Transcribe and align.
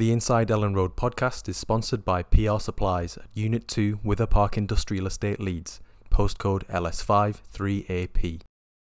The 0.00 0.12
Inside 0.12 0.48
Elland 0.48 0.76
Road 0.76 0.96
podcast 0.96 1.46
is 1.46 1.58
sponsored 1.58 2.06
by 2.06 2.22
PR 2.22 2.58
Supplies 2.58 3.18
at 3.18 3.28
Unit 3.34 3.68
2 3.68 4.00
Wither 4.02 4.26
Park 4.26 4.56
Industrial 4.56 5.06
Estate 5.06 5.38
Leeds, 5.38 5.82
postcode 6.10 6.64
LS5 6.68 7.42
3AP. 7.52 8.40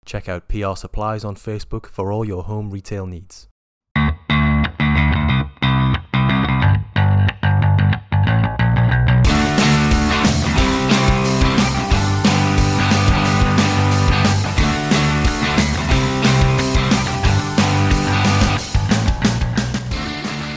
Check 0.07 0.31
out 0.31 0.49
PR 0.49 0.75
Supplies 0.75 1.23
on 1.23 1.35
Facebook 1.35 1.85
for 1.85 2.11
all 2.11 2.25
your 2.25 2.45
home 2.45 2.71
retail 2.71 3.05
needs. 3.05 3.47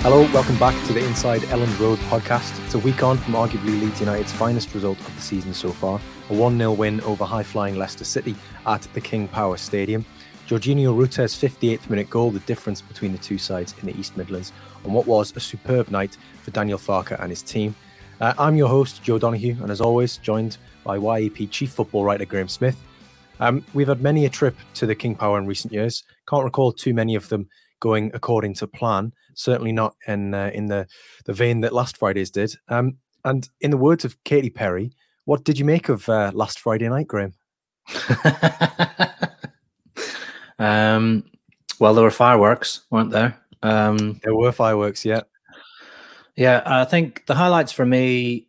Hello, 0.05 0.21
welcome 0.35 0.59
back 0.59 0.85
to 0.85 0.93
the 0.93 1.03
Inside 1.03 1.41
Elland 1.45 1.79
Road 1.79 1.97
podcast. 1.97 2.63
It's 2.63 2.75
a 2.75 2.77
week 2.77 3.01
on 3.01 3.17
from 3.17 3.33
arguably 3.33 3.81
Leeds 3.81 4.01
United's 4.01 4.31
finest 4.31 4.71
result 4.75 4.99
of 4.99 5.15
the 5.15 5.19
season 5.19 5.51
so 5.51 5.71
far, 5.71 5.99
a 6.29 6.33
1 6.35 6.59
0 6.59 6.73
win 6.73 7.01
over 7.01 7.25
high 7.25 7.41
flying 7.41 7.75
Leicester 7.75 8.03
City 8.03 8.35
at 8.67 8.83
the 8.93 9.01
King 9.01 9.27
Power 9.27 9.57
Stadium. 9.57 10.05
Georginio 10.47 10.95
Rutter's 10.95 11.33
58th 11.33 11.89
minute 11.89 12.07
goal, 12.07 12.29
the 12.29 12.39
difference 12.41 12.81
between 12.81 13.13
the 13.13 13.17
two 13.17 13.39
sides 13.39 13.73
in 13.81 13.87
the 13.87 13.99
East 13.99 14.15
Midlands, 14.15 14.53
on 14.85 14.93
what 14.93 15.07
was 15.07 15.35
a 15.35 15.39
superb 15.39 15.89
night 15.89 16.17
for 16.43 16.51
Daniel 16.51 16.77
Farke 16.77 17.19
and 17.19 17.31
his 17.31 17.41
team. 17.41 17.73
Uh, 18.21 18.35
I'm 18.37 18.55
your 18.55 18.69
host, 18.69 19.01
Joe 19.01 19.17
Donoghue, 19.17 19.57
and 19.59 19.71
as 19.71 19.81
always, 19.81 20.17
joined 20.17 20.59
by 20.83 20.99
YEP 20.99 21.49
chief 21.49 21.71
football 21.71 22.03
writer 22.03 22.25
Graham 22.25 22.47
Smith. 22.47 22.77
Um, 23.39 23.65
we've 23.73 23.87
had 23.87 24.03
many 24.03 24.25
a 24.25 24.29
trip 24.29 24.55
to 24.75 24.85
the 24.85 24.93
King 24.93 25.15
Power 25.15 25.39
in 25.39 25.47
recent 25.47 25.73
years. 25.73 26.03
Can't 26.29 26.43
recall 26.43 26.71
too 26.71 26.93
many 26.93 27.15
of 27.15 27.27
them 27.29 27.49
going 27.79 28.11
according 28.13 28.53
to 28.55 28.67
plan. 28.67 29.13
Certainly 29.33 29.71
not 29.73 29.95
in 30.07 30.33
uh, 30.33 30.51
in 30.53 30.67
the 30.67 30.87
the 31.25 31.33
vein 31.33 31.61
that 31.61 31.73
last 31.73 31.97
Friday's 31.97 32.31
did. 32.31 32.55
Um, 32.67 32.97
and 33.23 33.49
in 33.59 33.71
the 33.71 33.77
words 33.77 34.05
of 34.05 34.23
Katy 34.23 34.49
Perry, 34.49 34.91
what 35.25 35.43
did 35.43 35.57
you 35.57 35.65
make 35.65 35.89
of 35.89 36.07
uh, 36.07 36.31
last 36.33 36.59
Friday 36.59 36.87
night, 36.87 37.07
Graham? 37.07 37.33
um, 40.59 41.23
well, 41.79 41.93
there 41.93 42.03
were 42.03 42.11
fireworks, 42.11 42.81
weren't 42.91 43.11
there? 43.11 43.37
Um, 43.63 44.19
there 44.23 44.35
were 44.35 44.51
fireworks, 44.51 45.03
yeah. 45.03 45.21
Yeah, 46.35 46.61
I 46.65 46.85
think 46.85 47.25
the 47.25 47.35
highlights 47.35 47.71
for 47.71 47.85
me 47.85 48.47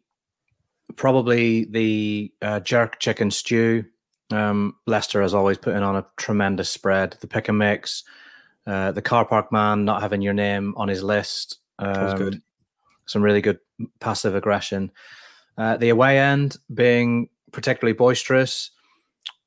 probably 0.96 1.64
the 1.64 2.32
uh, 2.42 2.60
jerk 2.60 2.98
chicken 3.00 3.30
stew. 3.30 3.84
Um, 4.30 4.74
Leicester, 4.86 5.22
has 5.22 5.34
always, 5.34 5.58
putting 5.58 5.82
on 5.82 5.96
a 5.96 6.06
tremendous 6.16 6.68
spread. 6.68 7.16
The 7.20 7.28
pick 7.28 7.48
and 7.48 7.58
mix, 7.58 8.04
uh, 8.66 8.92
the 8.92 9.02
car 9.02 9.24
park 9.24 9.52
man 9.52 9.84
not 9.84 10.02
having 10.02 10.22
your 10.22 10.34
name 10.34 10.74
on 10.76 10.88
his 10.88 11.02
list. 11.02 11.58
Um, 11.78 12.16
good. 12.16 12.42
Some 13.06 13.22
really 13.22 13.40
good 13.40 13.60
passive 14.00 14.34
aggression. 14.34 14.90
Uh, 15.56 15.76
the 15.76 15.90
away 15.90 16.18
end 16.18 16.56
being 16.72 17.28
particularly 17.52 17.92
boisterous. 17.92 18.70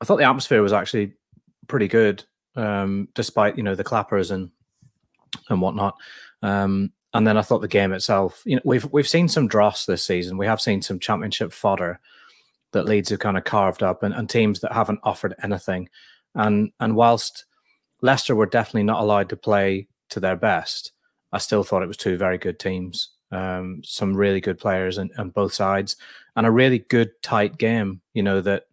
I 0.01 0.05
thought 0.05 0.17
the 0.17 0.23
atmosphere 0.23 0.61
was 0.61 0.73
actually 0.73 1.13
pretty 1.67 1.87
good, 1.87 2.23
um, 2.55 3.09
despite 3.13 3.57
you 3.57 3.63
know 3.63 3.75
the 3.75 3.83
clappers 3.83 4.31
and 4.31 4.51
and 5.49 5.61
whatnot. 5.61 5.95
Um, 6.41 6.93
and 7.13 7.27
then 7.27 7.37
I 7.37 7.41
thought 7.41 7.61
the 7.61 7.67
game 7.67 7.91
itself. 7.91 8.41
You 8.45 8.55
know, 8.55 8.61
we've 8.63 8.85
we've 8.91 9.07
seen 9.07 9.27
some 9.27 9.47
dross 9.47 9.85
this 9.85 10.03
season. 10.03 10.37
We 10.37 10.45
have 10.45 10.61
seen 10.61 10.81
some 10.81 10.99
championship 10.99 11.51
fodder 11.51 11.99
that 12.71 12.85
Leeds 12.85 13.09
have 13.09 13.19
kind 13.19 13.37
of 13.37 13.43
carved 13.43 13.83
up, 13.83 14.03
and, 14.03 14.13
and 14.13 14.29
teams 14.29 14.61
that 14.61 14.71
haven't 14.71 14.99
offered 15.03 15.35
anything. 15.43 15.89
And 16.35 16.71
and 16.79 16.95
whilst 16.95 17.45
Leicester 18.01 18.35
were 18.35 18.45
definitely 18.45 18.83
not 18.83 19.01
allowed 19.01 19.29
to 19.29 19.37
play 19.37 19.87
to 20.09 20.19
their 20.19 20.35
best. 20.35 20.91
I 21.31 21.37
still 21.37 21.63
thought 21.63 21.83
it 21.83 21.87
was 21.87 21.97
two 21.97 22.17
very 22.17 22.37
good 22.37 22.59
teams, 22.59 23.09
um, 23.31 23.81
some 23.83 24.15
really 24.15 24.41
good 24.41 24.57
players 24.57 24.97
on, 24.97 25.09
on 25.17 25.29
both 25.29 25.53
sides, 25.53 25.95
and 26.35 26.45
a 26.45 26.51
really 26.51 26.79
good 26.79 27.11
tight 27.21 27.57
game. 27.57 28.01
You 28.13 28.23
know 28.23 28.41
that 28.41 28.65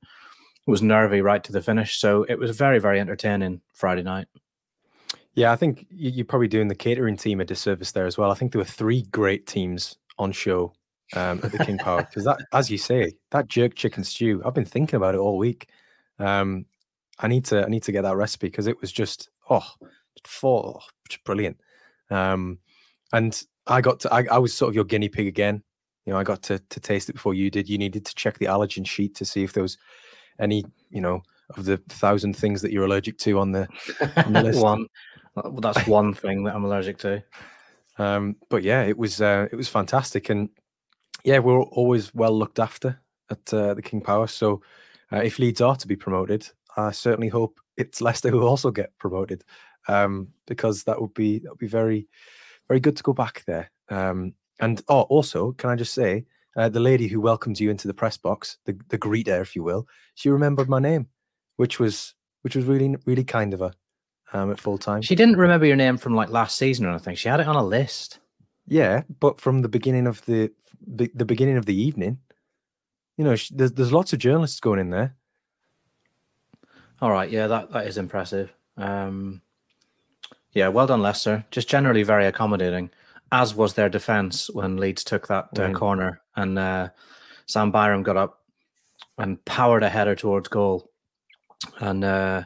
was 0.66 0.82
nervy 0.82 1.20
right 1.20 1.44
to 1.44 1.52
the 1.52 1.62
finish. 1.62 1.98
So 1.98 2.24
it 2.24 2.38
was 2.38 2.56
very 2.56 2.78
very 2.78 3.00
entertaining 3.00 3.60
Friday 3.74 4.02
night. 4.02 4.28
Yeah, 5.34 5.52
I 5.52 5.56
think 5.56 5.86
you're 5.90 6.24
probably 6.24 6.48
doing 6.48 6.68
the 6.68 6.74
catering 6.74 7.16
team 7.18 7.40
a 7.40 7.44
disservice 7.44 7.92
there 7.92 8.06
as 8.06 8.16
well. 8.16 8.30
I 8.30 8.34
think 8.34 8.52
there 8.52 8.58
were 8.58 8.64
three 8.64 9.02
great 9.02 9.46
teams 9.46 9.96
on 10.18 10.32
show 10.32 10.72
um, 11.14 11.40
at 11.42 11.52
the 11.52 11.58
King 11.58 11.76
Power 11.78 12.02
because 12.04 12.24
that, 12.24 12.38
as 12.54 12.70
you 12.70 12.78
say, 12.78 13.12
that 13.32 13.48
jerk 13.48 13.74
chicken 13.74 14.02
stew. 14.02 14.42
I've 14.44 14.54
been 14.54 14.64
thinking 14.64 14.96
about 14.96 15.14
it 15.14 15.18
all 15.18 15.36
week. 15.36 15.68
Um, 16.18 16.64
I 17.18 17.28
need 17.28 17.44
to 17.46 17.64
I 17.64 17.68
need 17.68 17.82
to 17.84 17.92
get 17.92 18.02
that 18.02 18.16
recipe 18.16 18.48
because 18.48 18.66
it 18.66 18.80
was 18.80 18.92
just 18.92 19.30
oh, 19.50 19.66
for 20.24 20.80
oh, 20.80 21.16
brilliant. 21.24 21.58
Um, 22.10 22.58
and 23.12 23.42
I 23.66 23.80
got 23.80 24.00
to 24.00 24.12
I, 24.12 24.26
I 24.30 24.38
was 24.38 24.54
sort 24.54 24.68
of 24.70 24.74
your 24.74 24.84
guinea 24.84 25.08
pig 25.08 25.26
again. 25.26 25.62
You 26.04 26.12
know, 26.12 26.18
I 26.18 26.24
got 26.24 26.42
to 26.44 26.58
to 26.58 26.80
taste 26.80 27.08
it 27.08 27.14
before 27.14 27.34
you 27.34 27.50
did. 27.50 27.68
You 27.68 27.78
needed 27.78 28.04
to 28.06 28.14
check 28.14 28.38
the 28.38 28.46
allergen 28.46 28.86
sheet 28.86 29.14
to 29.16 29.24
see 29.24 29.42
if 29.42 29.52
there 29.52 29.62
was 29.62 29.78
any, 30.38 30.64
you 30.90 31.00
know, 31.00 31.22
of 31.56 31.64
the 31.64 31.78
thousand 31.88 32.36
things 32.36 32.62
that 32.62 32.72
you're 32.72 32.84
allergic 32.84 33.18
to 33.18 33.38
on 33.38 33.52
the, 33.52 33.68
on 34.24 34.32
the 34.32 34.42
list. 34.44 34.62
one. 34.62 34.86
Well, 35.34 35.60
that's 35.60 35.86
one 35.86 36.14
thing 36.14 36.44
that 36.44 36.54
I'm 36.54 36.64
allergic 36.64 36.98
to. 36.98 37.22
Um, 37.98 38.36
but 38.48 38.62
yeah, 38.62 38.82
it 38.82 38.96
was 38.96 39.20
uh, 39.20 39.48
it 39.50 39.56
was 39.56 39.68
fantastic, 39.68 40.30
and 40.30 40.48
yeah, 41.24 41.38
we're 41.38 41.62
always 41.62 42.14
well 42.14 42.36
looked 42.36 42.58
after 42.58 43.00
at 43.30 43.52
uh, 43.52 43.74
the 43.74 43.82
King 43.82 44.00
Power. 44.00 44.26
So 44.26 44.62
uh, 45.12 45.18
if 45.18 45.38
Leeds 45.38 45.60
are 45.60 45.76
to 45.76 45.86
be 45.86 45.96
promoted, 45.96 46.48
I 46.76 46.90
certainly 46.90 47.28
hope 47.28 47.60
it's 47.76 48.00
Leicester 48.00 48.30
who 48.30 48.42
also 48.42 48.70
get 48.70 48.96
promoted 48.98 49.44
um, 49.88 50.28
because 50.46 50.84
that 50.84 51.00
would 51.00 51.14
be 51.14 51.38
that 51.40 51.50
would 51.50 51.58
be 51.58 51.66
very 51.66 52.08
very 52.68 52.80
good 52.80 52.96
to 52.96 53.02
go 53.02 53.12
back 53.12 53.44
there. 53.46 53.70
Um, 53.88 54.34
and 54.60 54.82
oh, 54.88 55.02
also, 55.02 55.52
can 55.52 55.70
I 55.70 55.76
just 55.76 55.94
say, 55.94 56.24
uh, 56.56 56.68
the 56.68 56.80
lady 56.80 57.06
who 57.06 57.20
welcomed 57.20 57.60
you 57.60 57.70
into 57.70 57.86
the 57.86 57.94
press 57.94 58.16
box, 58.16 58.58
the 58.64 58.78
the 58.88 58.98
greeter, 58.98 59.40
if 59.40 59.54
you 59.54 59.62
will, 59.62 59.86
she 60.14 60.30
remembered 60.30 60.68
my 60.68 60.78
name, 60.78 61.08
which 61.56 61.78
was 61.78 62.14
which 62.42 62.56
was 62.56 62.64
really 62.64 62.96
really 63.04 63.24
kind 63.24 63.54
of 63.54 63.60
her 63.60 63.74
um, 64.32 64.50
at 64.50 64.60
full 64.60 64.78
time. 64.78 65.02
She 65.02 65.14
didn't 65.14 65.36
remember 65.36 65.66
your 65.66 65.76
name 65.76 65.98
from 65.98 66.14
like 66.14 66.30
last 66.30 66.56
season 66.56 66.86
or 66.86 66.90
anything. 66.90 67.16
She 67.16 67.28
had 67.28 67.40
it 67.40 67.46
on 67.46 67.56
a 67.56 67.64
list. 67.64 68.20
Yeah, 68.66 69.02
but 69.20 69.40
from 69.40 69.62
the 69.62 69.68
beginning 69.68 70.06
of 70.06 70.24
the 70.26 70.50
the 70.86 71.24
beginning 71.24 71.56
of 71.56 71.66
the 71.66 71.80
evening, 71.80 72.18
you 73.16 73.24
know, 73.24 73.36
she, 73.36 73.54
there's 73.54 73.72
there's 73.72 73.92
lots 73.92 74.12
of 74.12 74.18
journalists 74.18 74.60
going 74.60 74.80
in 74.80 74.90
there. 74.90 75.14
All 77.00 77.10
right, 77.10 77.30
yeah, 77.30 77.46
that 77.46 77.72
that 77.72 77.86
is 77.86 77.98
impressive. 77.98 78.52
Um, 78.76 79.42
yeah, 80.52 80.68
well 80.68 80.86
done, 80.86 81.02
Leicester. 81.02 81.44
Just 81.50 81.68
generally 81.68 82.02
very 82.02 82.26
accommodating, 82.26 82.90
as 83.30 83.54
was 83.54 83.74
their 83.74 83.88
defence 83.88 84.48
when 84.50 84.78
Leeds 84.78 85.04
took 85.04 85.28
that 85.28 85.48
uh, 85.58 85.72
corner 85.72 86.22
and 86.34 86.58
uh, 86.58 86.88
Sam 87.46 87.70
Byram 87.70 88.02
got 88.02 88.16
up 88.16 88.40
and 89.18 89.42
powered 89.44 89.82
a 89.82 89.88
header 89.88 90.14
towards 90.14 90.48
goal. 90.48 90.90
And 91.80 92.04
uh, 92.04 92.44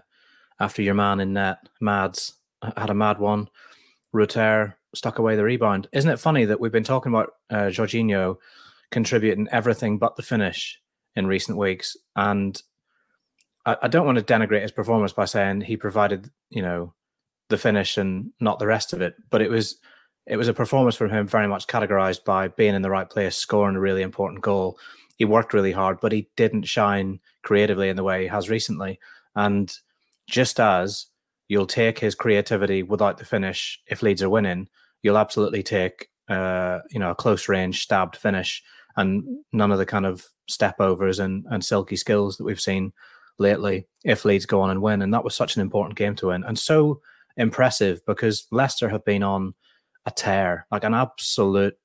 after 0.58 0.82
your 0.82 0.94
man 0.94 1.20
in 1.20 1.32
net, 1.32 1.58
Mads 1.80 2.34
had 2.76 2.90
a 2.90 2.94
mad 2.94 3.18
one. 3.18 3.48
Rutter 4.12 4.76
stuck 4.94 5.18
away 5.18 5.36
the 5.36 5.44
rebound. 5.44 5.88
Isn't 5.92 6.10
it 6.10 6.18
funny 6.18 6.44
that 6.46 6.60
we've 6.60 6.72
been 6.72 6.84
talking 6.84 7.12
about 7.12 7.34
uh, 7.48 7.66
Georginio 7.66 8.38
contributing 8.90 9.48
everything 9.52 9.98
but 9.98 10.16
the 10.16 10.22
finish 10.22 10.80
in 11.14 11.26
recent 11.26 11.56
weeks, 11.56 11.96
and 12.16 12.60
I, 13.70 13.76
I 13.82 13.88
don't 13.88 14.06
want 14.06 14.18
to 14.18 14.24
denigrate 14.24 14.62
his 14.62 14.72
performance 14.72 15.12
by 15.12 15.24
saying 15.24 15.62
he 15.62 15.76
provided, 15.76 16.30
you 16.50 16.62
know, 16.62 16.94
the 17.48 17.58
finish 17.58 17.96
and 17.96 18.32
not 18.40 18.58
the 18.58 18.66
rest 18.66 18.92
of 18.92 19.00
it, 19.00 19.14
but 19.30 19.42
it 19.42 19.50
was 19.50 19.78
it 20.26 20.36
was 20.36 20.48
a 20.48 20.54
performance 20.54 20.94
from 20.94 21.10
him 21.10 21.26
very 21.26 21.48
much 21.48 21.66
categorized 21.66 22.24
by 22.24 22.48
being 22.48 22.74
in 22.74 22.82
the 22.82 22.90
right 22.90 23.08
place, 23.08 23.36
scoring 23.36 23.76
a 23.76 23.80
really 23.80 24.02
important 24.02 24.42
goal. 24.42 24.78
He 25.16 25.24
worked 25.24 25.54
really 25.54 25.72
hard, 25.72 25.98
but 26.00 26.12
he 26.12 26.28
didn't 26.36 26.64
shine 26.64 27.20
creatively 27.42 27.88
in 27.88 27.96
the 27.96 28.04
way 28.04 28.22
he 28.22 28.28
has 28.28 28.48
recently. 28.48 29.00
And 29.34 29.74
just 30.28 30.60
as 30.60 31.06
you'll 31.48 31.66
take 31.66 31.98
his 31.98 32.14
creativity 32.14 32.82
without 32.82 33.18
the 33.18 33.24
finish 33.24 33.80
if 33.88 34.02
Leeds 34.02 34.22
are 34.22 34.30
winning, 34.30 34.68
you'll 35.02 35.18
absolutely 35.18 35.62
take 35.62 36.08
uh, 36.28 36.80
you 36.90 37.00
know 37.00 37.10
a 37.10 37.16
close 37.16 37.48
range 37.48 37.82
stabbed 37.82 38.16
finish 38.16 38.62
and 38.96 39.24
none 39.52 39.72
of 39.72 39.78
the 39.78 39.86
kind 39.86 40.06
of 40.06 40.26
step 40.48 40.80
overs 40.80 41.18
and, 41.18 41.46
and 41.50 41.64
silky 41.64 41.96
skills 41.96 42.36
that 42.36 42.44
we've 42.44 42.60
seen 42.60 42.92
lately 43.40 43.86
if 44.04 44.24
Leeds 44.24 44.46
go 44.46 44.60
on 44.60 44.70
and 44.70 44.82
win. 44.82 45.02
And 45.02 45.12
that 45.12 45.24
was 45.24 45.34
such 45.34 45.56
an 45.56 45.62
important 45.62 45.98
game 45.98 46.14
to 46.16 46.28
win 46.28 46.44
and 46.44 46.58
so 46.58 47.00
impressive 47.36 48.04
because 48.06 48.46
Leicester 48.52 48.88
have 48.88 49.04
been 49.04 49.22
on 49.22 49.54
a 50.06 50.10
tear, 50.10 50.66
like 50.70 50.84
an 50.84 50.94
absolute 50.94 51.76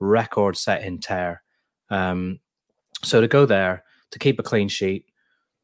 record 0.00 0.56
setting 0.56 0.98
tear. 0.98 1.42
Um, 1.88 2.40
so 3.02 3.20
to 3.20 3.28
go 3.28 3.46
there, 3.46 3.84
to 4.10 4.18
keep 4.18 4.38
a 4.38 4.42
clean 4.42 4.68
sheet, 4.68 5.06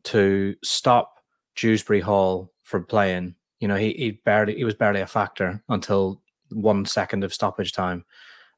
to 0.04 0.54
stop 0.62 1.20
Dewsbury 1.56 2.00
Hall 2.00 2.52
from 2.62 2.84
playing, 2.84 3.34
you 3.58 3.68
know, 3.68 3.76
he, 3.76 3.92
he 3.92 4.10
barely 4.24 4.56
he 4.56 4.64
was 4.64 4.74
barely 4.74 5.00
a 5.00 5.06
factor 5.06 5.62
until 5.68 6.22
one 6.50 6.84
second 6.86 7.24
of 7.24 7.34
stoppage 7.34 7.72
time. 7.72 8.04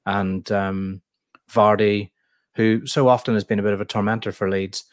And 0.07 0.51
um, 0.53 1.03
Vardy, 1.51 2.11
who 2.55 2.87
so 2.87 3.09
often 3.09 3.35
has 3.35 3.45
been 3.45 3.59
a 3.59 3.63
bit 3.63 3.73
of 3.73 3.81
a 3.81 3.85
tormentor 3.85 4.33
for 4.33 4.49
Leeds, 4.51 4.85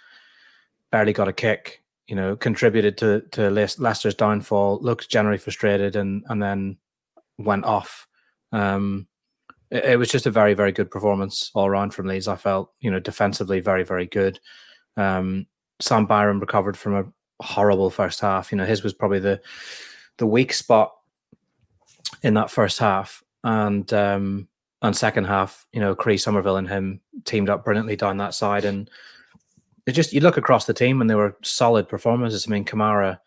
barely 0.91 1.13
got 1.13 1.27
a 1.27 1.33
kick 1.33 1.83
you 2.09 2.15
know, 2.15 2.35
contributed 2.35 2.97
to 2.97 3.21
to 3.31 3.51
Leicester's 3.51 4.15
downfall. 4.15 4.79
Looked 4.81 5.09
generally 5.09 5.37
frustrated, 5.37 5.95
and 5.95 6.25
and 6.27 6.41
then 6.41 6.77
went 7.37 7.65
off. 7.65 8.07
Um, 8.51 9.07
it, 9.69 9.85
it, 9.85 9.99
was 9.99 10.09
just 10.09 10.25
a 10.25 10.31
very, 10.31 10.55
very 10.55 10.71
good 10.71 10.89
performance 10.89 11.51
all 11.53 11.67
around 11.67 11.93
from 11.93 12.07
Leeds. 12.07 12.27
I 12.27 12.35
felt, 12.35 12.73
you 12.79 12.89
know, 12.89 12.99
defensively 12.99 13.59
very, 13.59 13.83
very 13.83 14.07
good. 14.07 14.39
Um, 14.97 15.45
Sam 15.79 16.07
Byram 16.07 16.39
recovered 16.39 16.75
from 16.75 16.95
a 16.95 17.05
horrible 17.43 17.91
first 17.91 18.19
half. 18.21 18.51
You 18.51 18.57
know, 18.57 18.65
his 18.65 18.83
was 18.83 18.93
probably 18.93 19.19
the 19.19 19.39
the 20.17 20.25
weak 20.25 20.51
spot 20.51 20.95
in 22.23 22.33
that 22.33 22.49
first 22.49 22.79
half, 22.79 23.23
and 23.43 23.93
um, 23.93 24.47
and 24.81 24.97
second 24.97 25.25
half, 25.25 25.67
you 25.71 25.79
know, 25.79 25.93
Cree 25.93 26.17
Summerville 26.17 26.57
and 26.57 26.67
him 26.67 27.01
teamed 27.25 27.51
up 27.51 27.63
brilliantly 27.63 27.95
down 27.95 28.17
that 28.17 28.33
side, 28.33 28.65
and 28.65 28.89
it 29.89 29.93
just 29.93 30.13
you 30.13 30.21
look 30.21 30.37
across 30.37 30.65
the 30.65 30.73
team 30.73 31.01
and 31.01 31.09
they 31.09 31.15
were 31.15 31.37
solid 31.43 31.87
performances. 31.87 32.45
I 32.47 32.51
mean, 32.51 32.65
Kamara 32.65 33.19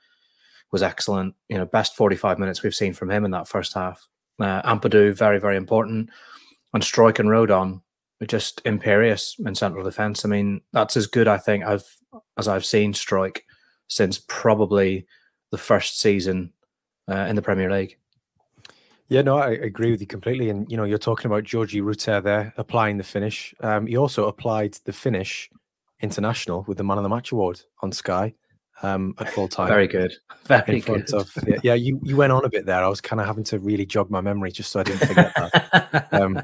was 0.70 0.82
excellent. 0.82 1.34
You 1.48 1.58
know, 1.58 1.66
best 1.66 1.96
forty 1.96 2.16
five 2.16 2.38
minutes 2.38 2.62
we've 2.62 2.74
seen 2.74 2.92
from 2.92 3.10
him 3.10 3.24
in 3.24 3.30
that 3.32 3.48
first 3.48 3.74
half. 3.74 4.06
Uh, 4.40 4.62
Ampadu 4.62 5.14
very 5.14 5.38
very 5.38 5.56
important, 5.56 6.10
and 6.72 6.82
Struijk 6.82 7.18
and 7.18 7.28
Rodon 7.28 7.82
just 8.26 8.62
imperious 8.64 9.36
in 9.44 9.54
central 9.54 9.84
defence. 9.84 10.24
I 10.24 10.28
mean, 10.28 10.60
that's 10.72 10.96
as 10.96 11.06
good 11.06 11.28
I 11.28 11.38
think 11.38 11.64
I've 11.64 11.84
as 12.38 12.48
I've 12.48 12.64
seen 12.64 12.92
Struijk 12.92 13.40
since 13.88 14.22
probably 14.28 15.06
the 15.50 15.58
first 15.58 16.00
season 16.00 16.52
uh, 17.10 17.26
in 17.28 17.36
the 17.36 17.42
Premier 17.42 17.70
League. 17.70 17.98
Yeah, 19.08 19.20
no, 19.20 19.36
I 19.36 19.50
agree 19.50 19.90
with 19.90 20.00
you 20.00 20.06
completely. 20.06 20.48
And 20.48 20.70
you 20.70 20.76
know, 20.76 20.84
you're 20.84 20.98
talking 20.98 21.26
about 21.26 21.44
Georgie 21.44 21.82
Rutter 21.82 22.20
there 22.22 22.54
applying 22.56 22.96
the 22.96 23.04
finish. 23.04 23.54
Um, 23.60 23.86
he 23.86 23.96
also 23.96 24.26
applied 24.28 24.78
the 24.84 24.92
finish 24.92 25.50
international 26.02 26.64
with 26.66 26.78
the 26.78 26.84
Man 26.84 26.98
of 26.98 27.04
the 27.04 27.08
Match 27.08 27.32
award 27.32 27.60
on 27.80 27.92
Sky 27.92 28.34
um, 28.82 29.14
at 29.18 29.30
full 29.30 29.48
time. 29.48 29.68
Very 29.68 29.86
good, 29.86 30.14
very 30.44 30.80
good. 30.80 31.12
Of, 31.14 31.30
yeah, 31.46 31.58
yeah, 31.62 31.74
you 31.74 32.00
you 32.02 32.16
went 32.16 32.32
on 32.32 32.44
a 32.44 32.48
bit 32.48 32.66
there. 32.66 32.82
I 32.82 32.88
was 32.88 33.00
kind 33.00 33.20
of 33.20 33.26
having 33.26 33.44
to 33.44 33.58
really 33.58 33.86
jog 33.86 34.10
my 34.10 34.20
memory 34.20 34.50
just 34.52 34.72
so 34.72 34.80
I 34.80 34.82
didn't 34.82 35.06
forget 35.06 35.32
that. 35.34 36.08
um, 36.12 36.42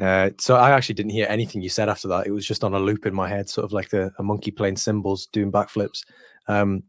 uh, 0.00 0.30
so 0.38 0.56
I 0.56 0.70
actually 0.70 0.94
didn't 0.94 1.10
hear 1.10 1.26
anything 1.28 1.62
you 1.62 1.68
said 1.68 1.88
after 1.88 2.06
that. 2.08 2.26
It 2.26 2.30
was 2.30 2.46
just 2.46 2.62
on 2.62 2.74
a 2.74 2.78
loop 2.78 3.06
in 3.06 3.14
my 3.14 3.28
head, 3.28 3.48
sort 3.48 3.64
of 3.64 3.72
like 3.72 3.88
the, 3.88 4.12
a 4.18 4.22
monkey 4.22 4.50
playing 4.50 4.76
cymbals, 4.76 5.26
doing 5.26 5.50
backflips. 5.50 6.04
Um, 6.46 6.84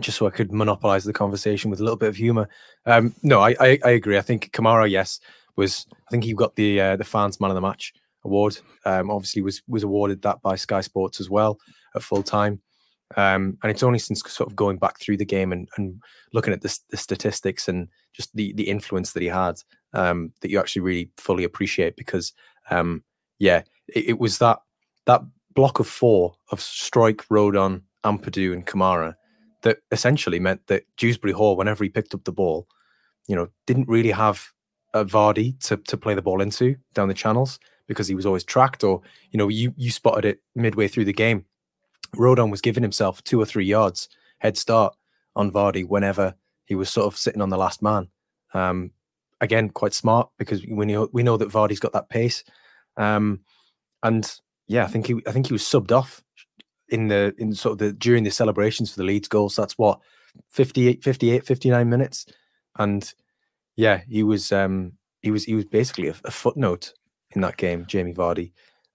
just 0.00 0.18
so 0.18 0.26
I 0.26 0.30
could 0.30 0.52
monopolize 0.52 1.04
the 1.04 1.12
conversation 1.12 1.70
with 1.70 1.80
a 1.80 1.82
little 1.82 1.98
bit 1.98 2.08
of 2.08 2.16
humor. 2.16 2.48
Um, 2.86 3.14
no, 3.22 3.40
I, 3.40 3.54
I, 3.60 3.78
I 3.84 3.90
agree. 3.90 4.16
I 4.16 4.22
think 4.22 4.50
Kamara, 4.52 4.90
yes, 4.90 5.20
was 5.56 5.86
I 5.90 6.10
think 6.10 6.24
he 6.24 6.32
got 6.32 6.56
the 6.56 6.80
uh, 6.80 6.96
the 6.96 7.04
fans 7.04 7.40
man 7.40 7.50
of 7.50 7.54
the 7.54 7.60
match 7.60 7.92
award. 8.24 8.58
Um, 8.84 9.10
obviously 9.10 9.42
was 9.42 9.62
was 9.66 9.82
awarded 9.82 10.22
that 10.22 10.42
by 10.42 10.56
Sky 10.56 10.80
Sports 10.80 11.20
as 11.20 11.30
well 11.30 11.58
at 11.94 12.02
full 12.02 12.22
time. 12.22 12.60
Um, 13.16 13.58
and 13.62 13.70
it's 13.70 13.82
only 13.82 13.98
since 13.98 14.22
sort 14.26 14.48
of 14.48 14.56
going 14.56 14.78
back 14.78 14.98
through 14.98 15.18
the 15.18 15.24
game 15.24 15.52
and, 15.52 15.68
and 15.76 16.00
looking 16.32 16.54
at 16.54 16.62
the, 16.62 16.78
the 16.90 16.96
statistics 16.96 17.68
and 17.68 17.88
just 18.14 18.34
the 18.34 18.52
the 18.54 18.68
influence 18.68 19.12
that 19.12 19.22
he 19.22 19.28
had 19.28 19.56
um, 19.92 20.32
that 20.40 20.50
you 20.50 20.58
actually 20.58 20.82
really 20.82 21.10
fully 21.18 21.44
appreciate 21.44 21.96
because 21.96 22.32
um, 22.70 23.02
yeah, 23.38 23.62
it, 23.88 24.10
it 24.10 24.18
was 24.18 24.38
that 24.38 24.60
that 25.06 25.22
block 25.54 25.80
of 25.80 25.86
four 25.86 26.34
of 26.50 26.60
Struijk, 26.60 27.26
Rodon, 27.30 27.82
Ampadu, 28.04 28.52
and 28.52 28.66
Kamara 28.66 29.14
that 29.62 29.78
essentially 29.90 30.40
meant 30.40 30.66
that 30.66 30.84
Dewsbury 30.96 31.32
Hall, 31.32 31.56
whenever 31.56 31.84
he 31.84 31.90
picked 31.90 32.14
up 32.14 32.24
the 32.24 32.32
ball, 32.32 32.66
you 33.28 33.36
know, 33.36 33.48
didn't 33.66 33.88
really 33.88 34.10
have 34.10 34.44
a 34.94 35.04
Vardy 35.04 35.58
to, 35.66 35.76
to 35.76 35.96
play 35.96 36.14
the 36.14 36.22
ball 36.22 36.42
into 36.42 36.76
down 36.94 37.08
the 37.08 37.14
channels 37.14 37.58
because 37.92 38.08
he 38.08 38.14
was 38.14 38.26
always 38.26 38.44
tracked 38.44 38.84
or, 38.84 39.00
you 39.30 39.38
know, 39.38 39.48
you, 39.48 39.72
you 39.76 39.90
spotted 39.90 40.24
it 40.24 40.40
midway 40.54 40.88
through 40.88 41.04
the 41.04 41.12
game. 41.12 41.44
Rodon 42.16 42.50
was 42.50 42.60
giving 42.60 42.82
himself 42.82 43.22
two 43.24 43.40
or 43.40 43.46
three 43.46 43.64
yards 43.64 44.08
head 44.38 44.56
start 44.56 44.94
on 45.36 45.50
Vardy 45.50 45.86
whenever 45.86 46.34
he 46.64 46.74
was 46.74 46.90
sort 46.90 47.06
of 47.06 47.16
sitting 47.18 47.40
on 47.40 47.48
the 47.48 47.56
last 47.56 47.82
man. 47.82 48.08
Um, 48.54 48.90
again, 49.40 49.70
quite 49.70 49.94
smart 49.94 50.28
because 50.38 50.64
we 50.66 50.86
know 50.86 51.08
we 51.12 51.22
know 51.22 51.36
that 51.36 51.50
Vardy's 51.50 51.80
got 51.80 51.92
that 51.92 52.08
pace. 52.08 52.44
Um, 52.96 53.40
and 54.02 54.30
yeah, 54.68 54.84
I 54.84 54.88
think 54.88 55.06
he 55.06 55.22
I 55.26 55.32
think 55.32 55.46
he 55.46 55.52
was 55.52 55.62
subbed 55.62 55.92
off 55.92 56.22
in 56.88 57.08
the 57.08 57.34
in 57.38 57.54
sort 57.54 57.72
of 57.72 57.78
the 57.78 57.92
during 57.92 58.24
the 58.24 58.30
celebrations 58.30 58.92
for 58.92 58.98
the 58.98 59.06
Leeds 59.06 59.28
goals. 59.28 59.56
That's 59.56 59.78
what 59.78 60.00
58, 60.48 61.02
58 61.02 61.46
59 61.46 61.88
minutes. 61.88 62.26
And 62.78 63.12
yeah, 63.76 64.02
he 64.08 64.22
was 64.22 64.52
um 64.52 64.92
he 65.22 65.30
was 65.30 65.44
he 65.44 65.54
was 65.54 65.64
basically 65.64 66.08
a, 66.08 66.14
a 66.24 66.30
footnote 66.30 66.92
in 67.34 67.40
that 67.42 67.56
game, 67.56 67.86
Jamie 67.86 68.14
Vardy. 68.14 68.52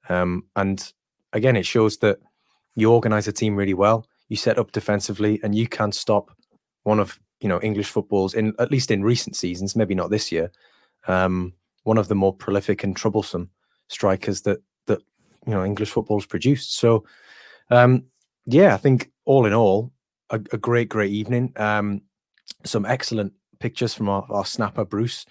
Um, 0.09 0.45
and 0.55 0.91
again, 1.33 1.55
it 1.55 1.65
shows 1.65 1.97
that 1.97 2.19
you 2.75 2.91
organize 2.91 3.27
a 3.27 3.33
team 3.33 3.55
really 3.55 3.73
well. 3.73 4.07
You 4.29 4.37
set 4.37 4.59
up 4.59 4.71
defensively, 4.71 5.39
and 5.43 5.55
you 5.55 5.67
can 5.67 5.91
stop 5.91 6.31
one 6.83 6.99
of 6.99 7.19
you 7.39 7.49
know 7.49 7.61
English 7.61 7.89
footballs 7.89 8.33
in 8.33 8.53
at 8.59 8.71
least 8.71 8.91
in 8.91 9.03
recent 9.03 9.35
seasons, 9.35 9.75
maybe 9.75 9.95
not 9.95 10.09
this 10.09 10.31
year. 10.31 10.51
Um, 11.07 11.53
one 11.83 11.97
of 11.97 12.07
the 12.07 12.15
more 12.15 12.33
prolific 12.33 12.83
and 12.83 12.95
troublesome 12.95 13.49
strikers 13.87 14.41
that 14.41 14.59
that 14.87 14.99
you 15.45 15.53
know 15.53 15.63
English 15.63 15.89
football 15.89 16.17
football's 16.19 16.25
produced. 16.25 16.75
So 16.77 17.05
um, 17.69 18.05
yeah, 18.45 18.73
I 18.73 18.77
think 18.77 19.11
all 19.25 19.45
in 19.45 19.53
all, 19.53 19.91
a, 20.29 20.35
a 20.51 20.57
great, 20.57 20.89
great 20.89 21.11
evening. 21.11 21.53
Um, 21.57 22.01
some 22.63 22.85
excellent 22.85 23.33
pictures 23.59 23.93
from 23.93 24.09
our, 24.09 24.25
our 24.29 24.45
snapper, 24.45 24.85
Bruce, 24.85 25.25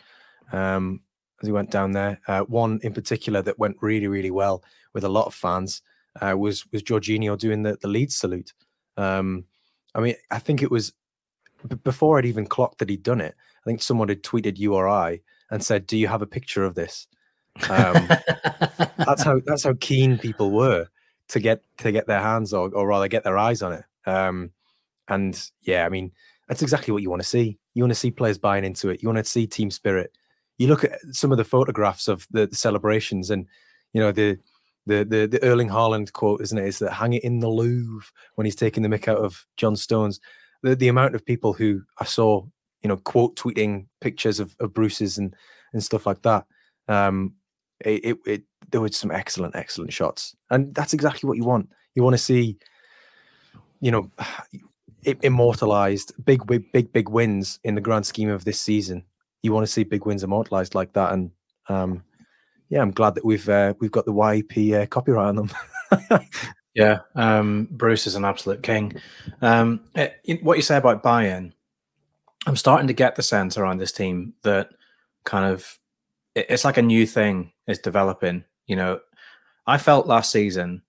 um, 0.53 1.01
as 1.41 1.47
he 1.47 1.53
went 1.53 1.71
down 1.71 1.93
there. 1.93 2.21
Uh, 2.27 2.43
one 2.43 2.81
in 2.83 2.93
particular 2.93 3.43
that 3.43 3.59
went 3.59 3.77
really, 3.81 4.09
really 4.09 4.31
well 4.31 4.63
with 4.93 5.05
a 5.05 5.09
lot 5.09 5.27
of 5.27 5.35
fans 5.35 5.83
uh, 6.21 6.37
was 6.37 6.65
was 6.73 6.83
Georginio 6.83 7.39
doing 7.39 7.63
the, 7.63 7.77
the 7.81 7.89
lead 7.89 8.13
salute. 8.13 8.53
Um, 8.97 9.45
I 9.95 10.01
mean, 10.01 10.15
I 10.31 10.39
think 10.39 10.63
it 10.63 10.71
was 10.71 10.93
b- 11.69 11.77
before 11.85 12.19
I'd 12.19 12.27
even 12.27 12.47
clocked 12.47 12.79
that 12.79 12.91
he'd 12.91 13.03
done 13.03 13.21
it. 13.21 13.35
I 13.37 13.65
think 13.65 13.83
someone 13.83 14.09
had 14.09 14.23
tweeted 14.23 14.59
you 14.59 14.75
or 14.75 14.89
I 14.89 15.21
and 15.51 15.65
said, 15.65 15.87
"Do 15.87 15.97
you 15.97 16.09
have 16.09 16.23
a 16.23 16.27
picture 16.27 16.65
of 16.65 16.75
this?" 16.75 17.07
Um, 17.71 18.09
that's 18.99 19.23
how 19.23 19.41
that's 19.45 19.65
how 19.65 19.75
keen 19.81 20.19
people 20.19 20.51
were 20.51 20.89
to 21.29 21.41
get 21.41 21.63
to 21.79 21.93
get 21.93 22.07
their 22.07 22.21
hands 22.21 22.53
or, 22.53 22.71
or 22.75 22.87
rather 22.87 23.09
get 23.09 23.25
their 23.25 23.39
eyes 23.39 23.63
on 23.63 23.73
it. 23.73 23.85
Um, 24.07 24.51
and 25.09 25.41
yeah, 25.63 25.85
I 25.85 25.89
mean, 25.89 26.13
that's 26.49 26.63
exactly 26.63 26.93
what 26.93 27.03
you 27.03 27.11
want 27.11 27.23
to 27.23 27.29
see. 27.29 27.59
You 27.75 27.83
want 27.83 27.93
to 27.93 27.99
see 27.99 28.11
players 28.11 28.39
buying 28.39 28.65
into 28.65 28.89
it. 28.89 29.03
You 29.03 29.09
want 29.09 29.19
to 29.19 29.25
see 29.25 29.47
team 29.47 29.71
spirit. 29.71 30.13
You 30.59 30.69
look 30.69 30.85
at 30.85 30.99
some 31.13 31.33
of 31.33 31.39
the 31.39 31.45
photographs 31.45 32.09
of 32.09 32.27
the, 32.31 32.47
the 32.47 32.57
celebrations, 32.57 33.31
and 33.31 33.47
you 33.93 34.01
know 34.01 34.13
the 34.13 34.39
the 34.87 35.05
the 35.05 35.27
the 35.27 35.43
Erling 35.43 35.69
Haaland 35.69 36.13
quote, 36.13 36.41
isn't 36.41 36.59
it? 36.59 36.67
Is 36.67 36.79
that 36.79 36.93
hang 36.93 37.13
it 37.13 37.25
in 37.25 37.41
the 37.41 37.49
Louvre 37.49 38.07
when 38.37 38.45
he's 38.45 38.57
taking 38.57 38.83
the 38.83 38.89
mick 38.89 39.09
out 39.09 39.19
of 39.19 39.47
John 39.57 39.77
Stones. 39.77 40.21
The 40.63 40.75
the 40.75 40.89
amount 40.89 41.15
of 41.15 41.25
people 41.25 41.53
who 41.53 41.83
I 42.01 42.05
saw, 42.05 42.45
you 42.83 42.89
know, 42.89 42.97
quote 42.97 43.37
tweeting 43.37 43.87
pictures 44.01 44.41
of, 44.41 44.57
of 44.61 44.73
Bruce's 44.73 45.19
and 45.19 45.35
and 45.73 45.83
stuff 45.83 46.07
like 46.07 46.23
that. 46.23 46.47
Um, 46.89 47.35
it, 47.81 48.05
it, 48.05 48.19
it 48.27 48.43
there 48.71 48.81
were 48.81 48.91
some 48.91 49.11
excellent, 49.11 49.55
excellent 49.57 49.93
shots, 49.93 50.35
and 50.51 50.75
that's 50.75 50.95
exactly 50.95 51.27
what 51.27 51.37
you 51.37 51.45
want. 51.45 51.69
You 51.95 52.03
want 52.03 52.15
to 52.15 52.23
see, 52.23 52.59
you 53.81 53.91
know, 53.91 54.11
immortalized 55.23 56.13
big, 56.25 56.47
big, 56.47 56.73
big, 56.73 56.93
big 56.93 57.09
wins 57.09 57.61
in 57.65 57.75
the 57.75 57.81
grand 57.81 58.07
scheme 58.07 58.31
of 58.31 58.45
this 58.45 58.61
season. 58.61 59.05
You 59.47 59.53
want 59.53 59.65
to 59.65 59.73
see 59.73 59.85
big 59.85 60.07
wins 60.07 60.25
immortalized 60.25 60.75
like 60.75 60.93
that, 60.95 61.13
and 61.13 61.31
um, 61.69 62.03
yeah, 62.69 62.83
I'm 62.83 62.91
glad 62.91 63.15
that 63.15 63.25
we've 63.25 63.49
uh, 63.49 63.75
we've 63.79 63.93
got 63.93 64.07
the 64.07 64.13
YP 64.13 64.83
uh, 64.83 64.87
copyright 64.87 65.29
on 65.29 65.37
them. 65.37 65.51
yeah, 66.75 66.99
um, 67.15 67.69
Bruce 67.71 68.09
is 68.09 68.17
an 68.17 68.25
absolute 68.25 68.65
king. 68.65 68.95
Um, 69.43 69.85
it, 69.95 70.21
eh, 70.27 70.37
what 70.43 70.57
you 70.57 70.65
say 70.65 70.77
about 70.77 71.01
buy-in, 71.01 71.55
I'm 72.45 72.57
starting 72.57 72.89
to 72.89 72.93
get 72.93 73.15
the 73.15 73.23
sense 73.23 73.57
around 73.57 73.79
this 73.79 73.93
team 73.93 74.35
that 74.43 74.71
kind 75.23 75.53
of 75.53 75.79
it, 76.35 76.47
it's 76.49 76.65
like 76.65 76.77
a 76.77 76.83
new 76.83 77.07
thing 77.07 77.53
is 77.69 77.79
developing. 77.79 78.43
You 78.67 78.75
know, 78.75 79.01
I 79.69 79.79
felt 79.79 80.09
last 80.09 80.33
season, 80.33 80.83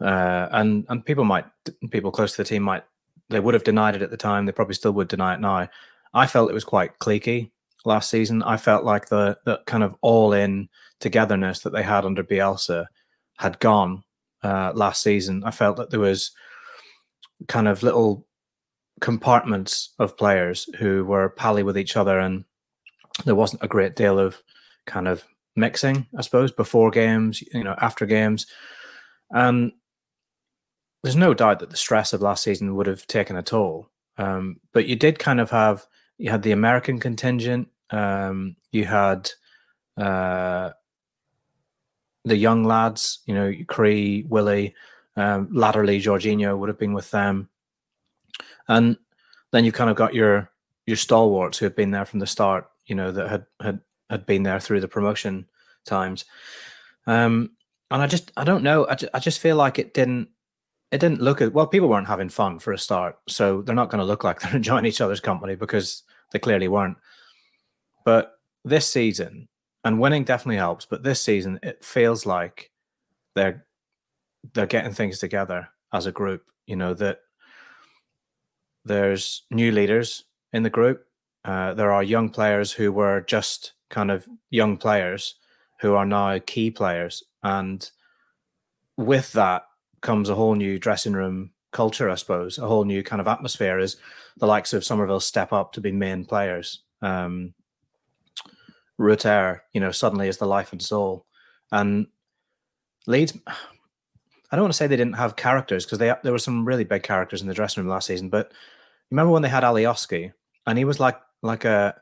uh, 0.00 0.48
and 0.52 0.86
and 0.88 1.04
people 1.04 1.24
might 1.24 1.44
people 1.90 2.12
close 2.12 2.32
to 2.32 2.38
the 2.38 2.48
team 2.48 2.62
might 2.62 2.84
they 3.28 3.40
would 3.40 3.54
have 3.54 3.64
denied 3.64 3.94
it 3.94 4.00
at 4.00 4.10
the 4.10 4.16
time. 4.16 4.46
They 4.46 4.52
probably 4.52 4.74
still 4.74 4.92
would 4.92 5.08
deny 5.08 5.34
it 5.34 5.40
now. 5.40 5.68
I 6.14 6.26
felt 6.26 6.50
it 6.50 6.54
was 6.54 6.64
quite 6.64 6.98
cliquey 6.98 7.50
last 7.84 8.10
season. 8.10 8.42
I 8.42 8.56
felt 8.56 8.84
like 8.84 9.08
the 9.08 9.38
the 9.44 9.60
kind 9.66 9.82
of 9.82 9.94
all 10.00 10.32
in 10.32 10.68
togetherness 11.00 11.60
that 11.60 11.72
they 11.72 11.82
had 11.82 12.04
under 12.04 12.22
Bielsa 12.22 12.86
had 13.38 13.58
gone 13.60 14.02
uh, 14.42 14.72
last 14.74 15.02
season. 15.02 15.42
I 15.44 15.50
felt 15.50 15.76
that 15.76 15.90
there 15.90 16.00
was 16.00 16.32
kind 17.48 17.68
of 17.68 17.82
little 17.82 18.26
compartments 19.00 19.94
of 19.98 20.16
players 20.16 20.68
who 20.78 21.04
were 21.04 21.30
pally 21.30 21.62
with 21.62 21.76
each 21.76 21.96
other, 21.96 22.18
and 22.18 22.44
there 23.24 23.34
wasn't 23.34 23.62
a 23.62 23.68
great 23.68 23.96
deal 23.96 24.18
of 24.18 24.42
kind 24.86 25.08
of 25.08 25.24
mixing, 25.56 26.06
I 26.16 26.22
suppose, 26.22 26.52
before 26.52 26.90
games, 26.90 27.42
you 27.52 27.64
know, 27.64 27.74
after 27.80 28.06
games. 28.06 28.46
And 29.30 29.72
there's 31.02 31.16
no 31.16 31.34
doubt 31.34 31.58
that 31.60 31.70
the 31.70 31.76
stress 31.76 32.12
of 32.12 32.22
last 32.22 32.42
season 32.42 32.74
would 32.76 32.86
have 32.86 33.06
taken 33.06 33.36
a 33.36 33.42
toll. 33.42 33.90
Um, 34.16 34.56
but 34.72 34.86
you 34.86 34.96
did 34.96 35.18
kind 35.18 35.40
of 35.40 35.50
have 35.50 35.86
you 36.18 36.30
had 36.30 36.42
the 36.42 36.52
American 36.52 36.98
contingent, 36.98 37.68
um, 37.94 38.56
you 38.72 38.84
had 38.84 39.30
uh, 39.96 40.70
the 42.24 42.36
young 42.36 42.64
lads, 42.64 43.20
you 43.26 43.34
know, 43.34 43.52
Cree, 43.68 44.24
Willie, 44.28 44.74
um, 45.16 45.48
latterly 45.52 46.00
Georginio 46.00 46.58
would 46.58 46.68
have 46.68 46.78
been 46.78 46.92
with 46.92 47.10
them, 47.10 47.48
and 48.68 48.96
then 49.52 49.64
you 49.64 49.72
kind 49.72 49.90
of 49.90 49.96
got 49.96 50.14
your 50.14 50.50
your 50.86 50.96
stalwarts 50.96 51.58
who 51.58 51.66
had 51.66 51.76
been 51.76 51.92
there 51.92 52.04
from 52.04 52.18
the 52.18 52.26
start, 52.26 52.68
you 52.86 52.94
know, 52.94 53.12
that 53.12 53.28
had 53.28 53.46
had 53.60 53.80
had 54.10 54.26
been 54.26 54.42
there 54.42 54.60
through 54.60 54.80
the 54.80 54.88
promotion 54.88 55.46
times. 55.84 56.24
Um, 57.06 57.52
and 57.90 58.02
I 58.02 58.06
just 58.06 58.32
I 58.36 58.44
don't 58.44 58.64
know. 58.64 58.86
I 58.88 58.96
just, 58.96 59.14
I 59.14 59.18
just 59.20 59.38
feel 59.38 59.56
like 59.56 59.78
it 59.78 59.94
didn't 59.94 60.28
it 60.90 60.98
didn't 60.98 61.20
look 61.20 61.40
at 61.40 61.52
well. 61.52 61.66
People 61.66 61.88
weren't 61.88 62.08
having 62.08 62.28
fun 62.28 62.58
for 62.58 62.72
a 62.72 62.78
start, 62.78 63.18
so 63.28 63.62
they're 63.62 63.74
not 63.74 63.90
going 63.90 64.00
to 64.00 64.04
look 64.04 64.24
like 64.24 64.40
they're 64.42 64.56
enjoying 64.56 64.86
each 64.86 65.00
other's 65.00 65.20
company 65.20 65.54
because 65.54 66.02
they 66.32 66.38
clearly 66.38 66.68
weren't. 66.68 66.96
But 68.04 68.38
this 68.64 68.88
season, 68.88 69.48
and 69.84 70.00
winning 70.00 70.24
definitely 70.24 70.56
helps. 70.56 70.86
But 70.86 71.02
this 71.02 71.20
season, 71.20 71.58
it 71.62 71.84
feels 71.84 72.26
like 72.26 72.70
they're 73.34 73.64
they're 74.52 74.66
getting 74.66 74.92
things 74.92 75.18
together 75.18 75.68
as 75.92 76.06
a 76.06 76.12
group. 76.12 76.44
You 76.66 76.76
know 76.76 76.94
that 76.94 77.20
there's 78.84 79.44
new 79.50 79.72
leaders 79.72 80.24
in 80.52 80.62
the 80.62 80.70
group. 80.70 81.06
Uh, 81.44 81.74
there 81.74 81.92
are 81.92 82.02
young 82.02 82.30
players 82.30 82.72
who 82.72 82.92
were 82.92 83.20
just 83.22 83.72
kind 83.90 84.10
of 84.10 84.26
young 84.50 84.76
players 84.76 85.36
who 85.80 85.94
are 85.94 86.06
now 86.06 86.38
key 86.46 86.70
players, 86.70 87.22
and 87.42 87.90
with 88.96 89.32
that 89.32 89.64
comes 90.00 90.28
a 90.28 90.34
whole 90.34 90.54
new 90.54 90.78
dressing 90.78 91.12
room 91.12 91.50
culture, 91.72 92.08
I 92.08 92.14
suppose, 92.14 92.56
a 92.58 92.66
whole 92.66 92.84
new 92.84 93.02
kind 93.02 93.20
of 93.20 93.28
atmosphere 93.28 93.78
as 93.78 93.96
the 94.36 94.46
likes 94.46 94.72
of 94.72 94.84
Summerville 94.84 95.20
step 95.20 95.52
up 95.52 95.72
to 95.72 95.80
be 95.80 95.92
main 95.92 96.24
players. 96.24 96.82
Um, 97.02 97.52
Rutter, 98.98 99.62
you 99.72 99.80
know, 99.80 99.90
suddenly 99.90 100.28
is 100.28 100.38
the 100.38 100.46
life 100.46 100.72
and 100.72 100.82
soul. 100.82 101.26
And 101.72 102.06
Leeds, 103.06 103.36
I 103.46 104.56
don't 104.56 104.64
want 104.64 104.72
to 104.72 104.76
say 104.76 104.86
they 104.86 104.96
didn't 104.96 105.16
have 105.16 105.36
characters 105.36 105.84
because 105.84 105.98
they 105.98 106.14
there 106.22 106.32
were 106.32 106.38
some 106.38 106.64
really 106.64 106.84
big 106.84 107.02
characters 107.02 107.42
in 107.42 107.48
the 107.48 107.54
dressing 107.54 107.82
room 107.82 107.90
last 107.90 108.06
season. 108.06 108.28
But 108.28 108.52
remember 109.10 109.32
when 109.32 109.42
they 109.42 109.48
had 109.48 109.64
Alioski 109.64 110.32
and 110.66 110.78
he 110.78 110.84
was 110.84 111.00
like 111.00 111.20
like 111.42 111.64
a 111.64 111.94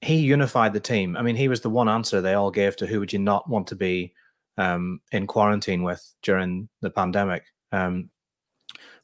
he 0.00 0.16
unified 0.16 0.72
the 0.72 0.80
team. 0.80 1.16
I 1.16 1.22
mean, 1.22 1.36
he 1.36 1.48
was 1.48 1.60
the 1.60 1.70
one 1.70 1.88
answer 1.88 2.20
they 2.20 2.34
all 2.34 2.50
gave 2.50 2.76
to 2.76 2.86
who 2.86 3.00
would 3.00 3.12
you 3.12 3.18
not 3.18 3.48
want 3.48 3.66
to 3.68 3.76
be 3.76 4.14
um, 4.58 5.00
in 5.12 5.26
quarantine 5.26 5.82
with 5.82 6.14
during 6.22 6.68
the 6.80 6.90
pandemic. 6.90 7.44
Um, 7.72 8.10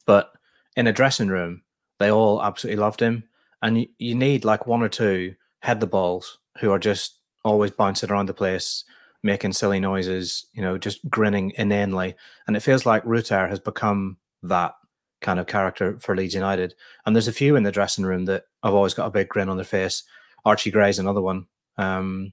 but 0.06 0.32
in 0.76 0.86
a 0.86 0.92
dressing 0.92 1.28
room, 1.28 1.62
they 1.98 2.10
all 2.10 2.42
absolutely 2.42 2.80
loved 2.80 3.00
him. 3.00 3.24
And 3.62 3.80
you, 3.80 3.86
you 3.98 4.14
need 4.14 4.44
like 4.44 4.66
one 4.66 4.82
or 4.82 4.88
two 4.88 5.34
head 5.60 5.80
the 5.80 5.86
balls 5.86 6.38
who 6.60 6.70
are 6.70 6.78
just 6.78 7.18
always 7.44 7.70
bouncing 7.70 8.10
around 8.10 8.26
the 8.26 8.34
place, 8.34 8.84
making 9.22 9.52
silly 9.52 9.80
noises, 9.80 10.46
you 10.52 10.62
know, 10.62 10.78
just 10.78 11.08
grinning 11.08 11.52
inanely. 11.56 12.14
And 12.46 12.56
it 12.56 12.60
feels 12.60 12.86
like 12.86 13.04
Rutter 13.04 13.48
has 13.48 13.58
become 13.58 14.18
that 14.42 14.74
kind 15.20 15.38
of 15.38 15.46
character 15.46 15.98
for 15.98 16.16
Leeds 16.16 16.34
United. 16.34 16.74
And 17.04 17.14
there's 17.14 17.28
a 17.28 17.32
few 17.32 17.56
in 17.56 17.62
the 17.62 17.72
dressing 17.72 18.04
room 18.04 18.26
that 18.26 18.44
I've 18.62 18.74
always 18.74 18.94
got 18.94 19.06
a 19.06 19.10
big 19.10 19.28
grin 19.28 19.48
on 19.48 19.56
their 19.56 19.64
face. 19.64 20.02
Archie 20.44 20.70
Gray's 20.70 20.98
another 20.98 21.20
one. 21.20 21.46
Um, 21.76 22.32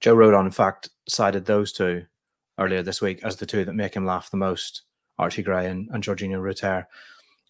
Joe 0.00 0.16
Rodon, 0.16 0.46
in 0.46 0.50
fact, 0.50 0.88
cited 1.08 1.44
those 1.44 1.72
two 1.72 2.06
earlier 2.58 2.82
this 2.82 3.00
week 3.00 3.20
as 3.22 3.36
the 3.36 3.46
two 3.46 3.64
that 3.64 3.74
make 3.74 3.94
him 3.94 4.06
laugh 4.06 4.30
the 4.30 4.36
most 4.36 4.82
Archie 5.18 5.42
Gray 5.42 5.66
and, 5.66 5.88
and 5.92 6.06
Rutter. 6.06 6.88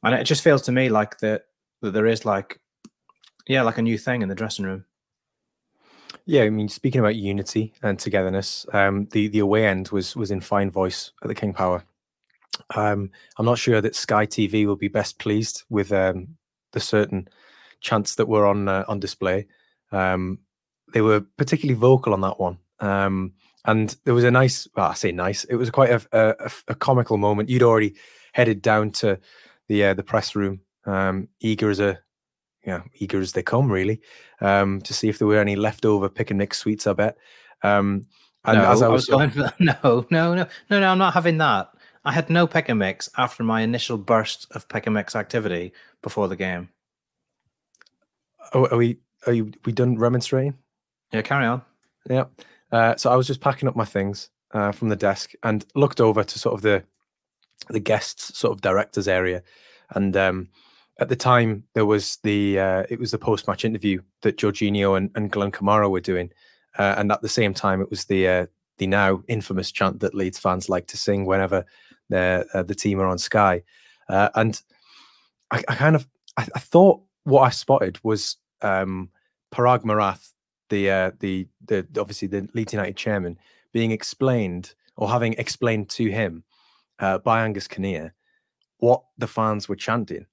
And 0.02 0.14
it 0.14 0.25
just 0.25 0.42
feels 0.42 0.62
to 0.62 0.73
me 0.73 0.88
like 0.88 1.19
that, 1.19 1.45
that 1.83 1.92
there 1.92 2.07
is 2.07 2.25
like, 2.25 2.61
yeah, 3.47 3.62
like 3.62 3.78
a 3.78 3.83
new 3.83 3.99
thing 3.99 4.23
in 4.23 4.28
the 4.28 4.35
dressing 4.35 4.64
room. 4.64 4.85
Yeah, 6.31 6.43
I 6.45 6.51
mean, 6.51 6.69
speaking 6.69 7.01
about 7.01 7.17
unity 7.17 7.75
and 7.83 7.99
togetherness, 7.99 8.65
um, 8.73 9.09
the 9.11 9.27
the 9.27 9.41
away 9.41 9.67
end 9.67 9.89
was 9.89 10.15
was 10.15 10.31
in 10.31 10.41
fine 10.41 10.71
voice 10.71 11.11
at 11.25 11.27
the 11.27 11.35
King 11.35 11.53
Power. 11.53 11.83
Um, 12.77 13.11
I'm 13.37 13.47
not 13.47 13.59
sure 13.59 13.81
that 13.81 13.97
Sky 13.97 14.27
TV 14.27 14.65
will 14.65 14.77
be 14.77 14.87
best 14.87 15.19
pleased 15.19 15.65
with 15.69 15.91
um, 15.91 16.37
the 16.71 16.79
certain 16.79 17.27
chants 17.81 18.15
that 18.15 18.29
were 18.29 18.47
on 18.47 18.69
uh, 18.69 18.85
on 18.87 19.01
display. 19.01 19.49
Um, 19.91 20.39
they 20.93 21.01
were 21.01 21.23
particularly 21.37 21.77
vocal 21.77 22.13
on 22.13 22.21
that 22.21 22.39
one, 22.39 22.59
um, 22.79 23.33
and 23.65 23.97
there 24.05 24.15
was 24.15 24.23
a 24.23 24.31
nice. 24.31 24.69
Well, 24.77 24.87
I 24.87 24.95
say 24.95 25.11
nice. 25.11 25.43
It 25.43 25.57
was 25.57 25.71
quite 25.71 25.91
a, 25.91 26.01
a, 26.13 26.51
a 26.69 26.75
comical 26.77 27.17
moment. 27.17 27.49
You'd 27.49 27.65
already 27.65 27.97
headed 28.35 28.63
down 28.63 28.93
to 29.03 29.19
the 29.67 29.85
uh, 29.85 29.95
the 29.95 30.05
press 30.05 30.37
room, 30.37 30.61
um, 30.85 31.27
eager 31.41 31.71
as 31.71 31.81
a 31.81 31.99
yeah, 32.67 32.83
eager 32.95 33.21
as 33.21 33.33
they 33.33 33.43
come, 33.43 33.71
really, 33.71 34.00
um, 34.40 34.81
to 34.83 34.95
see 34.95 35.09
if 35.09 35.19
there 35.19 35.29
were 35.29 35.40
any 35.40 35.57
leftover 35.57 36.09
pick 36.09 36.31
and 36.31 36.38
mix 36.38 36.59
sweets. 36.59 36.87
I 36.87 36.93
bet. 36.93 37.17
Um, 37.62 38.07
and 38.45 38.59
no, 38.59 38.71
as 38.71 38.83
I 38.83 38.88
was, 38.88 39.09
I 39.09 39.17
was 39.17 39.19
going 39.19 39.31
for 39.31 39.43
that, 39.43 39.61
no, 39.61 40.07
no, 40.11 40.35
no, 40.35 40.47
no, 40.71 40.81
no, 40.81 40.88
I'm 40.88 40.99
not 40.99 41.14
having 41.14 41.38
that. 41.38 41.71
I 42.05 42.12
had 42.12 42.31
no 42.31 42.47
pick 42.47 42.69
and 42.69 42.79
mix 42.79 43.11
after 43.19 43.43
my 43.43 43.61
initial 43.61 43.99
burst 43.99 44.47
of 44.52 44.67
pick 44.69 44.87
and 44.87 44.95
mix 44.95 45.14
activity 45.14 45.73
before 46.02 46.29
the 46.29 46.37
game. 46.37 46.71
Oh, 48.55 48.67
are 48.67 48.76
we? 48.76 48.99
Are 49.26 49.33
you? 49.33 49.52
We 49.64 49.73
done 49.73 49.99
remonstrating? 49.99 50.57
Yeah, 51.12 51.23
carry 51.23 51.47
on. 51.47 51.62
Yeah. 52.09 52.25
Uh, 52.73 52.97
so 52.97 53.11
I 53.11 53.17
was 53.17 53.26
just 53.26 53.40
packing 53.40 53.69
up 53.69 53.76
my 53.76 53.85
things 53.85 54.31
uh, 54.52 54.73
from 54.73 54.88
the 54.88 54.97
desk 54.97 55.33
and 55.43 55.64
looked 55.75 56.00
over 56.00 56.25
to 56.25 56.38
sort 56.38 56.55
of 56.55 56.62
the 56.62 56.83
the 57.69 57.81
guests 57.81 58.38
sort 58.38 58.52
of 58.52 58.62
directors 58.62 59.07
area, 59.07 59.43
and 59.90 60.17
um, 60.17 60.49
at 61.00 61.09
the 61.09 61.16
time 61.16 61.64
there 61.75 61.87
was 61.87 62.19
the 62.23 62.59
uh, 62.59 62.85
it 62.90 63.00
was 63.00 63.11
the 63.11 63.19
post 63.19 63.49
match 63.49 63.64
interview 63.64 64.00
that 64.21 64.37
Georginio 64.37 64.97
and, 64.97 65.11
and 65.14 65.33
Glenn 65.33 65.50
Kamara 65.50 65.90
were 65.90 66.00
doing, 66.00 66.30
uh, 66.78 66.95
and 66.99 67.11
at 67.11 67.23
the 67.23 67.28
same 67.28 67.54
time 67.54 67.80
it 67.80 67.90
was 67.90 68.04
the 68.04 68.28
uh, 68.28 68.47
the 68.76 68.87
now 68.87 69.23
infamous 69.26 69.73
chant 69.73 70.00
that 70.00 70.14
Leeds 70.14 70.38
fans 70.38 70.69
like 70.69 70.87
to 70.88 70.97
sing 70.97 71.25
whenever 71.25 71.64
uh, 72.14 72.62
the 72.62 72.76
team 72.76 73.00
are 73.00 73.07
on 73.07 73.19
Sky, 73.19 73.62
uh, 74.09 74.28
and 74.35 74.61
I, 75.50 75.64
I, 75.69 75.75
kind 75.75 75.97
of 75.97 76.07
I, 76.37 76.47
I, 76.54 76.59
thought 76.59 77.00
what 77.25 77.42
I 77.42 77.50
spotted 77.50 77.99
was 78.02 78.37
um, 78.61 79.09
Paraag 79.52 79.85
Marathe, 79.85 80.23
the 80.69 80.90
uh, 80.90 81.11
the 81.21 81.49
the 81.64 81.87
obviously 81.99 82.28
the 82.28 82.47
Leeds 82.52 82.75
United 82.75 82.97
chairman, 82.97 83.38
being 83.73 83.90
explained 83.90 84.75
or 84.97 85.09
having 85.09 85.33
explained 85.35 85.88
to 85.88 86.11
him 86.11 86.45
by 87.25 87.42
Angus 87.42 87.66
Kinnear 87.66 88.14
what 88.76 89.02
the 89.16 89.26
fans 89.26 89.66
were 89.66 89.76
chanting 89.76 90.26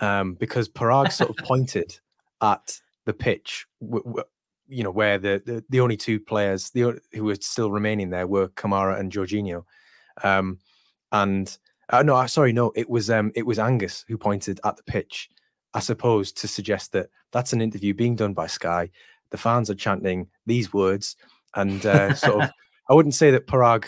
um, 0.00 0.34
because 0.34 0.68
Paraag 0.68 1.12
sort 1.12 1.30
of 1.30 1.36
pointed 1.44 1.98
at 2.40 2.80
the 3.04 3.12
pitch, 3.12 3.66
w- 3.80 4.04
w- 4.04 4.24
you 4.68 4.82
know, 4.82 4.90
where 4.90 5.18
the, 5.18 5.42
the, 5.44 5.64
the 5.68 5.80
only 5.80 5.96
two 5.96 6.18
players 6.18 6.70
the, 6.70 6.98
who 7.12 7.24
were 7.24 7.34
still 7.36 7.70
remaining 7.70 8.10
there 8.10 8.26
were 8.26 8.48
Kamara 8.48 8.98
and 8.98 9.12
Georginio, 9.12 9.64
um, 10.22 10.58
and 11.10 11.58
uh, 11.90 12.02
no, 12.02 12.26
sorry, 12.26 12.52
no, 12.52 12.72
it 12.74 12.88
was 12.88 13.10
um, 13.10 13.32
it 13.34 13.46
was 13.46 13.58
Angus 13.58 14.04
who 14.08 14.16
pointed 14.16 14.60
at 14.64 14.76
the 14.76 14.82
pitch, 14.84 15.28
I 15.74 15.80
suppose, 15.80 16.32
to 16.32 16.48
suggest 16.48 16.92
that 16.92 17.10
that's 17.32 17.52
an 17.52 17.60
interview 17.60 17.92
being 17.92 18.16
done 18.16 18.32
by 18.32 18.46
Sky. 18.46 18.90
The 19.30 19.38
fans 19.38 19.70
are 19.70 19.74
chanting 19.74 20.28
these 20.46 20.72
words, 20.72 21.16
and 21.54 21.84
uh, 21.84 22.14
sort 22.14 22.44
of, 22.44 22.50
I 22.88 22.94
wouldn't 22.94 23.14
say 23.14 23.30
that 23.30 23.46
Paraag 23.46 23.86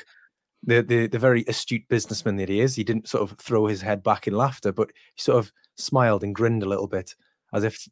the, 0.66 0.82
the 0.82 1.06
the 1.06 1.18
very 1.18 1.44
astute 1.48 1.86
businessman 1.88 2.36
that 2.36 2.48
he 2.48 2.60
is, 2.60 2.74
he 2.74 2.84
didn't 2.84 3.08
sort 3.08 3.30
of 3.30 3.38
throw 3.38 3.66
his 3.66 3.82
head 3.82 4.02
back 4.02 4.26
in 4.26 4.34
laughter, 4.34 4.72
but 4.72 4.90
he 5.14 5.22
sort 5.22 5.38
of 5.38 5.52
smiled 5.76 6.22
and 6.22 6.34
grinned 6.34 6.62
a 6.62 6.68
little 6.68 6.86
bit, 6.86 7.14
as 7.52 7.64
if 7.64 7.88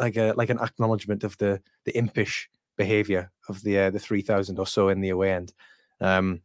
like 0.00 0.16
a 0.16 0.32
like 0.36 0.50
an 0.50 0.58
acknowledgement 0.60 1.24
of 1.24 1.36
the 1.38 1.60
the 1.84 1.96
impish 1.96 2.48
behaviour 2.76 3.30
of 3.48 3.62
the 3.62 3.78
uh, 3.78 3.90
the 3.90 3.98
three 3.98 4.22
thousand 4.22 4.58
or 4.58 4.66
so 4.66 4.88
in 4.88 5.00
the 5.00 5.10
away 5.10 5.32
end. 5.32 5.52
Um, 6.00 6.42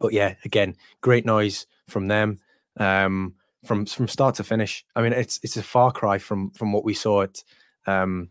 but 0.00 0.12
yeah, 0.12 0.34
again, 0.44 0.76
great 1.00 1.24
noise 1.24 1.66
from 1.88 2.08
them 2.08 2.40
um, 2.78 3.34
from 3.64 3.86
from 3.86 4.08
start 4.08 4.34
to 4.36 4.44
finish. 4.44 4.84
I 4.94 5.02
mean, 5.02 5.12
it's 5.12 5.40
it's 5.42 5.56
a 5.56 5.62
far 5.62 5.90
cry 5.90 6.18
from 6.18 6.50
from 6.50 6.72
what 6.72 6.84
we 6.84 6.94
saw 6.94 7.22
at 7.22 7.42
um, 7.86 8.30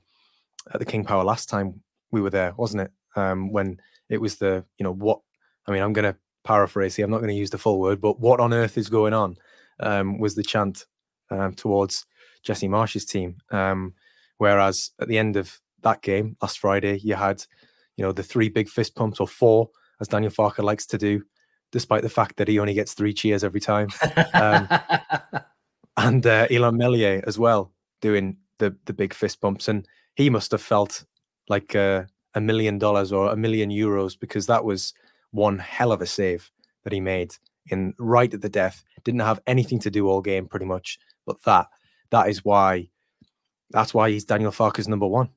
at 0.74 0.80
the 0.80 0.86
King 0.86 1.06
Power 1.06 1.24
last 1.24 1.50
time 1.50 1.82
we 2.12 2.22
were 2.22 2.30
there, 2.30 2.54
wasn't 2.58 2.84
it? 2.84 2.92
Um, 3.16 3.52
when 3.52 3.80
it 4.10 4.20
was 4.20 4.36
the 4.38 4.66
you 4.78 4.84
know 4.84 4.94
what 4.94 5.20
I 5.68 5.72
mean, 5.72 5.82
I'm 5.82 5.94
going 5.94 6.12
to 6.12 6.18
paraphrase 6.44 6.96
here. 6.96 7.06
I'm 7.06 7.12
not 7.12 7.20
going 7.20 7.30
to 7.30 7.36
use 7.36 7.50
the 7.50 7.58
full 7.58 7.80
word, 7.80 8.00
but 8.00 8.20
what 8.20 8.40
on 8.40 8.54
earth 8.54 8.78
is 8.78 8.90
going 8.90 9.14
on? 9.14 9.38
Um, 9.80 10.20
was 10.20 10.36
the 10.36 10.44
chant 10.44 10.86
um, 11.30 11.54
towards 11.54 12.06
Jesse 12.44 12.68
Marsch's 12.68 13.06
team. 13.06 13.38
Um, 13.52 13.94
whereas 14.38 14.92
at 15.00 15.08
the 15.08 15.18
end 15.18 15.36
of 15.36 15.60
that 15.82 16.02
game 16.02 16.38
last 16.42 16.60
Friday, 16.60 17.00
you 17.00 17.16
had, 17.16 17.44
you 17.98 18.04
know, 18.04 18.12
the 18.12 18.24
three 18.24 18.50
big 18.50 18.70
fist 18.70 18.96
pumps 18.96 19.20
or 19.20 19.28
four, 19.28 19.70
as 20.02 20.08
Daniel 20.08 20.32
Farke 20.32 20.64
likes 20.64 20.86
to 20.88 20.98
do, 20.98 21.24
despite 21.72 22.02
the 22.02 22.10
fact 22.10 22.38
that 22.38 22.48
he 22.48 22.60
only 22.60 22.74
gets 22.74 22.94
three 22.94 23.14
cheers 23.14 23.44
every 23.44 23.62
time. 23.62 23.88
Um, 24.34 24.68
and 25.98 26.26
uh, 26.26 26.48
Illan 26.48 26.78
Meslier 26.78 27.24
as 27.26 27.40
well 27.40 27.72
doing 28.02 28.38
the 28.60 28.76
the 28.86 28.94
big 28.94 29.14
fist 29.14 29.42
bumps, 29.42 29.68
and 29.68 29.88
he 30.16 30.30
must 30.30 30.52
have 30.52 30.62
felt 30.62 31.06
like 31.48 31.76
uh, 31.76 32.04
a 32.34 32.42
million 32.42 32.78
dollars 32.78 33.12
or 33.12 33.32
a 33.32 33.36
million 33.36 33.70
euros 33.70 34.20
because 34.20 34.48
that 34.48 34.66
was 34.66 34.94
one 35.32 35.60
hell 35.60 35.92
of 35.92 36.02
a 36.02 36.06
save 36.06 36.52
that 36.84 36.94
he 36.94 37.00
made 37.00 37.36
in 37.68 37.94
right 38.00 38.34
at 38.34 38.42
the 38.42 38.50
death. 38.50 38.84
Didn't 39.04 39.22
have 39.22 39.42
anything 39.48 39.80
to 39.80 39.92
do 39.92 40.08
all 40.08 40.22
game 40.22 40.48
pretty 40.48 40.66
much, 40.66 41.00
but 41.26 41.42
that 41.44 41.68
that 42.12 42.30
is 42.30 42.46
why 42.46 42.90
that's 43.72 43.94
why 43.94 44.10
he's 44.10 44.26
Daniel 44.26 44.52
Farke's 44.52 44.88
number 44.88 45.08
one. 45.08 45.30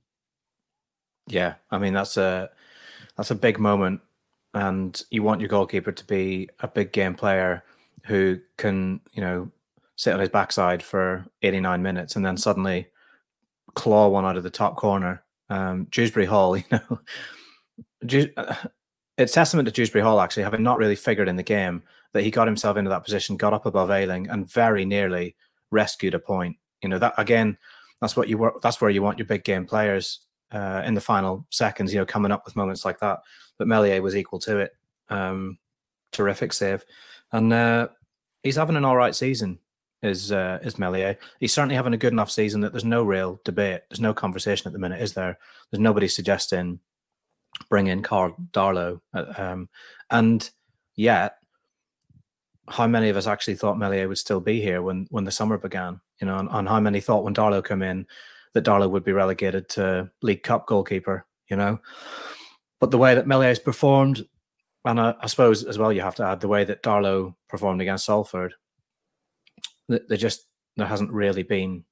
Yeah, 1.27 1.55
I 1.71 1.79
mean 1.79 1.95
that's 1.95 2.17
a 2.17 2.51
that's 3.17 3.31
a 3.31 3.35
big 3.35 3.59
moment, 3.59 4.01
and 4.55 5.01
you 5.11 5.23
want 5.23 5.41
your 5.41 5.49
goalkeeper 5.49 5.93
to 5.93 6.05
be 6.05 6.49
a 6.61 6.69
big 6.69 6.93
game 6.93 7.15
player 7.15 7.65
who 8.05 8.39
can 8.57 9.01
you 9.13 9.21
know 9.21 9.51
sit 9.97 10.15
on 10.15 10.21
his 10.21 10.29
backside 10.29 10.83
for 10.83 11.27
89 11.43 11.83
minutes 11.83 12.15
and 12.15 12.25
then 12.25 12.37
suddenly 12.37 12.87
claw 13.75 14.09
one 14.09 14.25
out 14.25 14.37
of 14.37 14.45
the 14.45 14.51
top 14.51 14.77
corner. 14.77 15.25
Um, 15.51 15.89
Dewsbury 15.91 16.27
Hall, 16.27 16.57
you 16.57 16.65
know, 16.71 17.01
it's 19.19 19.33
testament 19.33 19.67
to 19.67 19.73
Dewsbury 19.73 20.03
Hall 20.03 20.21
actually 20.21 20.45
having 20.45 20.63
not 20.63 20.79
really 20.79 20.95
figured 20.95 21.29
in 21.29 21.37
the 21.37 21.43
game 21.43 21.83
that 22.13 22.23
he 22.23 22.31
got 22.31 22.47
himself 22.47 22.77
into 22.77 22.91
that 22.91 23.05
position, 23.05 23.37
got 23.37 23.53
up 23.53 23.67
above 23.67 23.91
Ayling, 23.91 24.29
and 24.29 24.51
very 24.51 24.85
nearly 24.85 25.35
rescued 25.71 26.15
a 26.15 26.19
point. 26.19 26.57
You 26.83 26.89
know 26.89 26.99
that 26.99 27.15
again, 27.19 27.59
that's 28.01 28.17
what 28.17 28.29
you 28.29 28.39
were. 28.39 28.55
That's 28.63 28.81
where 28.81 28.91
you 28.91 29.03
want 29.03 29.19
your 29.19 29.27
big 29.27 29.45
game 29.45 29.67
players 29.67 30.21
uh, 30.53 30.83
in 30.85 30.95
the 30.95 31.01
final 31.01 31.47
seconds. 31.51 31.93
You 31.93 32.01
know, 32.01 32.07
coming 32.07 32.33
up 32.33 32.45
with 32.45 32.57
moments 32.57 32.85
like 32.85 33.01
that. 33.01 33.21
But 33.59 33.69
Meslier 33.69 34.03
was 34.03 34.17
equal 34.17 34.39
to 34.41 34.59
it. 34.59 34.73
Um, 35.09 35.59
terrific 36.13 36.53
save, 36.53 36.85
and 37.33 37.53
uh, 37.53 37.89
he's 38.43 38.57
having 38.57 38.77
an 38.77 38.85
all 38.85 38.97
right 38.97 39.15
season. 39.15 39.59
Is 40.03 40.31
uh, 40.31 40.61
is 40.63 40.79
Meslier? 40.79 41.19
He's 41.41 41.53
certainly 41.53 41.75
having 41.75 41.95
a 41.95 41.99
good 41.99 42.13
enough 42.13 42.31
season 42.31 42.61
that 42.61 42.73
there's 42.73 42.85
no 42.85 43.03
real 43.03 43.41
debate. 43.45 43.81
There's 43.91 44.01
no 44.01 44.15
conversation 44.15 44.69
at 44.69 44.73
the 44.73 44.79
minute, 44.79 45.03
is 45.03 45.15
there? 45.15 45.39
There's 45.71 45.81
nobody 45.81 46.07
suggesting 46.07 46.79
bring 47.69 47.89
in 47.89 48.03
Karl 48.03 48.37
Darlow, 48.53 49.01
uh, 49.15 49.33
um, 49.37 49.69
and 50.11 50.49
yet 50.95 51.39
how 52.71 52.87
many 52.87 53.09
of 53.09 53.17
us 53.17 53.27
actually 53.27 53.57
thought 53.57 53.79
Meslier 53.79 54.09
would 54.09 54.19
still 54.19 54.41
be 54.41 54.61
here 54.61 54.83
when 54.83 55.07
when 55.11 55.25
the 55.25 55.31
summer 55.31 55.59
began? 55.59 56.01
You 56.21 56.27
know, 56.27 56.39
and, 56.39 56.49
and 56.51 56.69
how 56.69 56.81
many 56.81 57.01
thought 57.01 57.25
when 57.25 57.35
Darlow 57.35 57.65
came 57.65 57.83
in 57.83 58.07
that 58.55 58.65
Darlow 58.65 58.91
would 58.91 59.05
be 59.05 59.13
relegated 59.13 59.69
to 59.71 60.11
League 60.23 60.43
Cup 60.43 60.67
goalkeeper? 60.67 61.27
You 61.49 61.57
know, 61.57 61.81
but 62.81 62.91
the 62.91 62.99
way 62.99 63.15
that 63.15 63.27
Meslier's 63.27 63.59
performed, 63.59 64.27
and 64.85 65.01
I, 65.01 65.15
I, 65.21 65.27
suppose 65.27 65.65
as 65.65 65.79
well, 65.79 65.93
you 65.93 66.03
have 66.03 66.15
to 66.17 66.25
add 66.25 66.41
the 66.41 66.49
way 66.49 66.65
that 66.65 66.83
Darlow 66.83 67.35
performed 67.49 67.81
against 67.81 68.05
Salford. 68.05 68.55
There 69.89 70.17
just 70.17 70.47
there 70.77 70.87
hasn't 70.87 71.13
really 71.13 71.43
been 71.43 71.85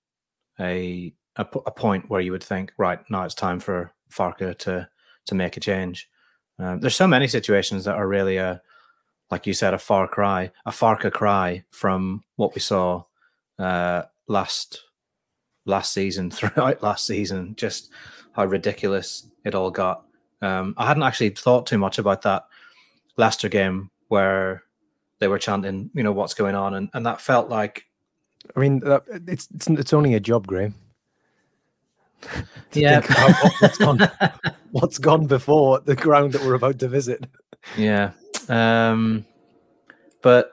a, 0.60 1.14
a 1.36 1.46
a 1.66 1.70
point 1.70 2.10
where 2.10 2.20
you 2.20 2.32
would 2.32 2.44
think, 2.44 2.72
right 2.76 3.00
now 3.10 3.24
it's 3.24 3.34
time 3.34 3.60
for 3.60 3.92
Farke 4.10 4.58
to 4.58 4.88
to 5.26 5.34
make 5.34 5.56
a 5.56 5.60
change. 5.60 6.08
Um, 6.58 6.80
there's 6.80 6.96
so 6.96 7.06
many 7.06 7.28
situations 7.28 7.84
that 7.84 7.96
are 7.96 8.08
really 8.08 8.36
a 8.38 8.62
like 9.30 9.46
you 9.46 9.54
said, 9.54 9.74
a 9.74 9.78
far 9.78 10.06
cry, 10.06 10.50
a 10.64 10.70
Farke 10.70 11.12
cry 11.12 11.64
from 11.70 12.22
what 12.36 12.54
we 12.54 12.60
saw 12.60 13.04
uh, 13.58 14.02
last 14.28 14.84
last 15.64 15.92
season, 15.92 16.30
throughout 16.32 16.82
last 16.82 17.06
season. 17.06 17.54
Just 17.56 17.90
how 18.32 18.44
ridiculous 18.44 19.26
it 19.44 19.54
all 19.54 19.70
got. 19.70 20.04
Um, 20.42 20.74
I 20.76 20.86
hadn't 20.86 21.02
actually 21.02 21.30
thought 21.30 21.66
too 21.66 21.78
much 21.78 21.98
about 21.98 22.22
that 22.22 22.46
Leicester 23.16 23.48
game 23.48 23.90
where 24.08 24.62
they 25.18 25.28
were 25.28 25.38
chanting, 25.38 25.90
you 25.94 26.02
know, 26.02 26.12
what's 26.12 26.34
going 26.34 26.54
on, 26.54 26.74
and, 26.74 26.90
and 26.94 27.06
that 27.06 27.20
felt 27.20 27.48
like. 27.48 27.86
I 28.54 28.60
mean, 28.60 28.80
it's 29.26 29.48
it's 29.54 29.66
it's 29.68 29.92
only 29.92 30.14
a 30.14 30.20
job, 30.20 30.46
Graham. 30.46 30.74
yeah. 32.72 33.00
what's 33.60 33.78
gone, 33.78 33.98
what's 34.70 34.98
gone 34.98 35.26
before 35.26 35.80
the 35.80 35.96
ground 35.96 36.32
that 36.32 36.42
we're 36.42 36.54
about 36.54 36.78
to 36.80 36.88
visit. 36.88 37.26
Yeah, 37.76 38.12
um, 38.48 39.24
but 40.22 40.52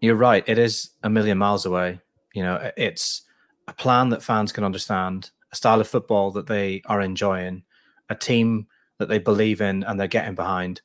you're 0.00 0.16
right. 0.16 0.44
It 0.46 0.58
is 0.58 0.90
a 1.02 1.10
million 1.10 1.38
miles 1.38 1.66
away. 1.66 2.00
You 2.34 2.42
know, 2.42 2.70
it's 2.76 3.22
a 3.68 3.72
plan 3.72 4.08
that 4.10 4.22
fans 4.22 4.52
can 4.52 4.64
understand, 4.64 5.30
a 5.52 5.56
style 5.56 5.80
of 5.80 5.88
football 5.88 6.30
that 6.32 6.46
they 6.46 6.82
are 6.86 7.00
enjoying, 7.00 7.64
a 8.08 8.14
team 8.14 8.66
that 8.98 9.08
they 9.08 9.18
believe 9.18 9.60
in 9.60 9.82
and 9.84 9.98
they're 9.98 10.06
getting 10.06 10.34
behind, 10.34 10.80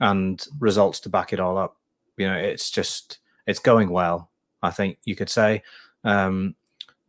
and 0.00 0.46
results 0.58 1.00
to 1.00 1.08
back 1.08 1.32
it 1.32 1.40
all 1.40 1.58
up. 1.58 1.76
You 2.16 2.28
know, 2.28 2.36
it's 2.36 2.70
just 2.70 3.18
it's 3.46 3.58
going 3.58 3.90
well. 3.90 4.30
I 4.62 4.70
think 4.70 4.98
you 5.04 5.14
could 5.14 5.30
say. 5.30 5.62
Um, 6.04 6.54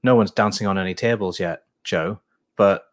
no 0.03 0.15
one's 0.15 0.31
dancing 0.31 0.67
on 0.67 0.77
any 0.77 0.93
tables 0.93 1.39
yet, 1.39 1.63
Joe. 1.84 2.19
But 2.55 2.86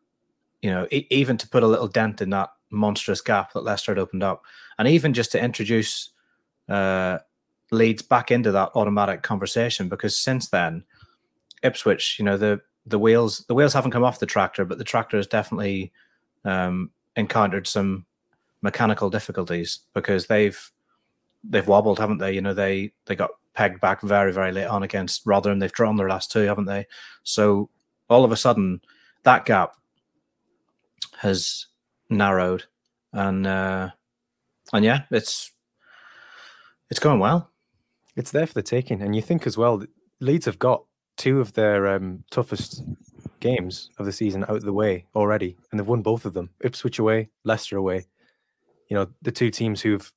you 0.63 0.71
know, 0.71 0.87
e- 0.91 1.07
even 1.11 1.37
to 1.39 1.49
put 1.49 1.63
a 1.63 1.67
little 1.69 1.89
dent 1.89 2.23
in 2.23 2.31
that 2.31 2.51
monstrous 2.73 3.21
gap 3.21 3.53
that 3.53 3.65
Leicester 3.65 3.93
had 3.93 3.99
opened 3.99 4.23
up, 4.23 4.43
and 4.79 4.89
even 4.89 5.13
just 5.13 5.33
to 5.33 5.43
introduce 5.43 6.11
uh, 6.69 7.19
Leeds 7.71 8.03
back 8.03 8.31
into 8.31 8.53
that 8.53 8.71
automatic 8.75 9.23
conversation, 9.23 9.89
because 9.89 10.17
since 10.17 10.49
then, 10.49 10.85
Ipswich, 11.63 12.19
you 12.19 12.25
know, 12.25 12.37
the 12.37 12.61
the 12.87 12.99
wheels 12.99 13.45
the 13.47 13.55
wheels 13.55 13.73
haven't 13.75 13.93
come 13.93 14.05
off 14.05 14.19
the 14.19 14.27
tractor, 14.27 14.65
but 14.65 14.79
the 14.79 14.85
tractor 14.85 15.17
has 15.17 15.27
definitely 15.27 15.93
um, 16.45 16.91
encountered 17.17 17.67
some 17.67 18.07
mechanical 18.63 19.11
difficulties 19.11 19.81
because 19.95 20.27
they've 20.27 20.71
they've 21.45 21.67
wobbled, 21.69 21.99
haven't 21.99 22.19
they? 22.19 22.33
You 22.33 22.41
know, 22.41 22.55
they 22.55 22.93
they 23.07 23.15
got 23.15 23.31
pegged 23.55 23.81
back 23.81 24.01
very 24.01 24.33
very 24.33 24.53
late 24.53 24.67
on 24.67 24.83
against 24.83 25.27
Rotherham. 25.27 25.59
They've 25.59 25.73
drawn 25.73 25.97
their 25.97 26.09
last 26.09 26.33
two, 26.33 26.41
haven't 26.41 26.67
they? 26.67 26.87
So 27.23 27.71
all 28.09 28.25
of 28.25 28.33
a 28.33 28.37
sudden, 28.37 28.81
that 29.23 29.45
gap 29.45 29.75
has 31.19 31.67
narrowed, 32.11 32.65
and 33.13 33.47
uh, 33.47 33.91
and 34.73 34.85
yeah, 34.85 35.03
it's 35.11 35.53
it's 36.91 37.01
going 37.01 37.19
well. 37.19 37.51
It's 38.17 38.31
there 38.31 38.47
for 38.47 38.55
the 38.55 38.63
taking, 38.63 39.01
and 39.03 39.17
you 39.17 39.23
think 39.23 39.47
as 39.47 39.57
well. 39.57 39.83
Leeds 40.21 40.47
have 40.47 40.59
got 40.59 40.85
two 41.17 41.41
of 41.41 41.53
their 41.55 41.89
um, 41.89 42.25
toughest 42.31 42.83
games 43.41 43.91
of 43.99 44.07
the 44.07 44.13
season 44.13 44.45
out 44.45 44.57
of 44.57 44.63
the 44.63 44.73
way 44.73 45.07
already, 45.15 45.57
and 45.71 45.81
they've 45.81 45.87
won 45.87 46.03
both 46.03 46.25
of 46.25 46.35
them. 46.35 46.51
Ipswich 46.61 46.99
away, 46.99 47.31
Leicester 47.45 47.77
away. 47.77 48.07
You 48.89 48.97
know, 48.97 49.09
the 49.23 49.33
two 49.33 49.51
teams 49.51 49.81
who've, 49.81 50.13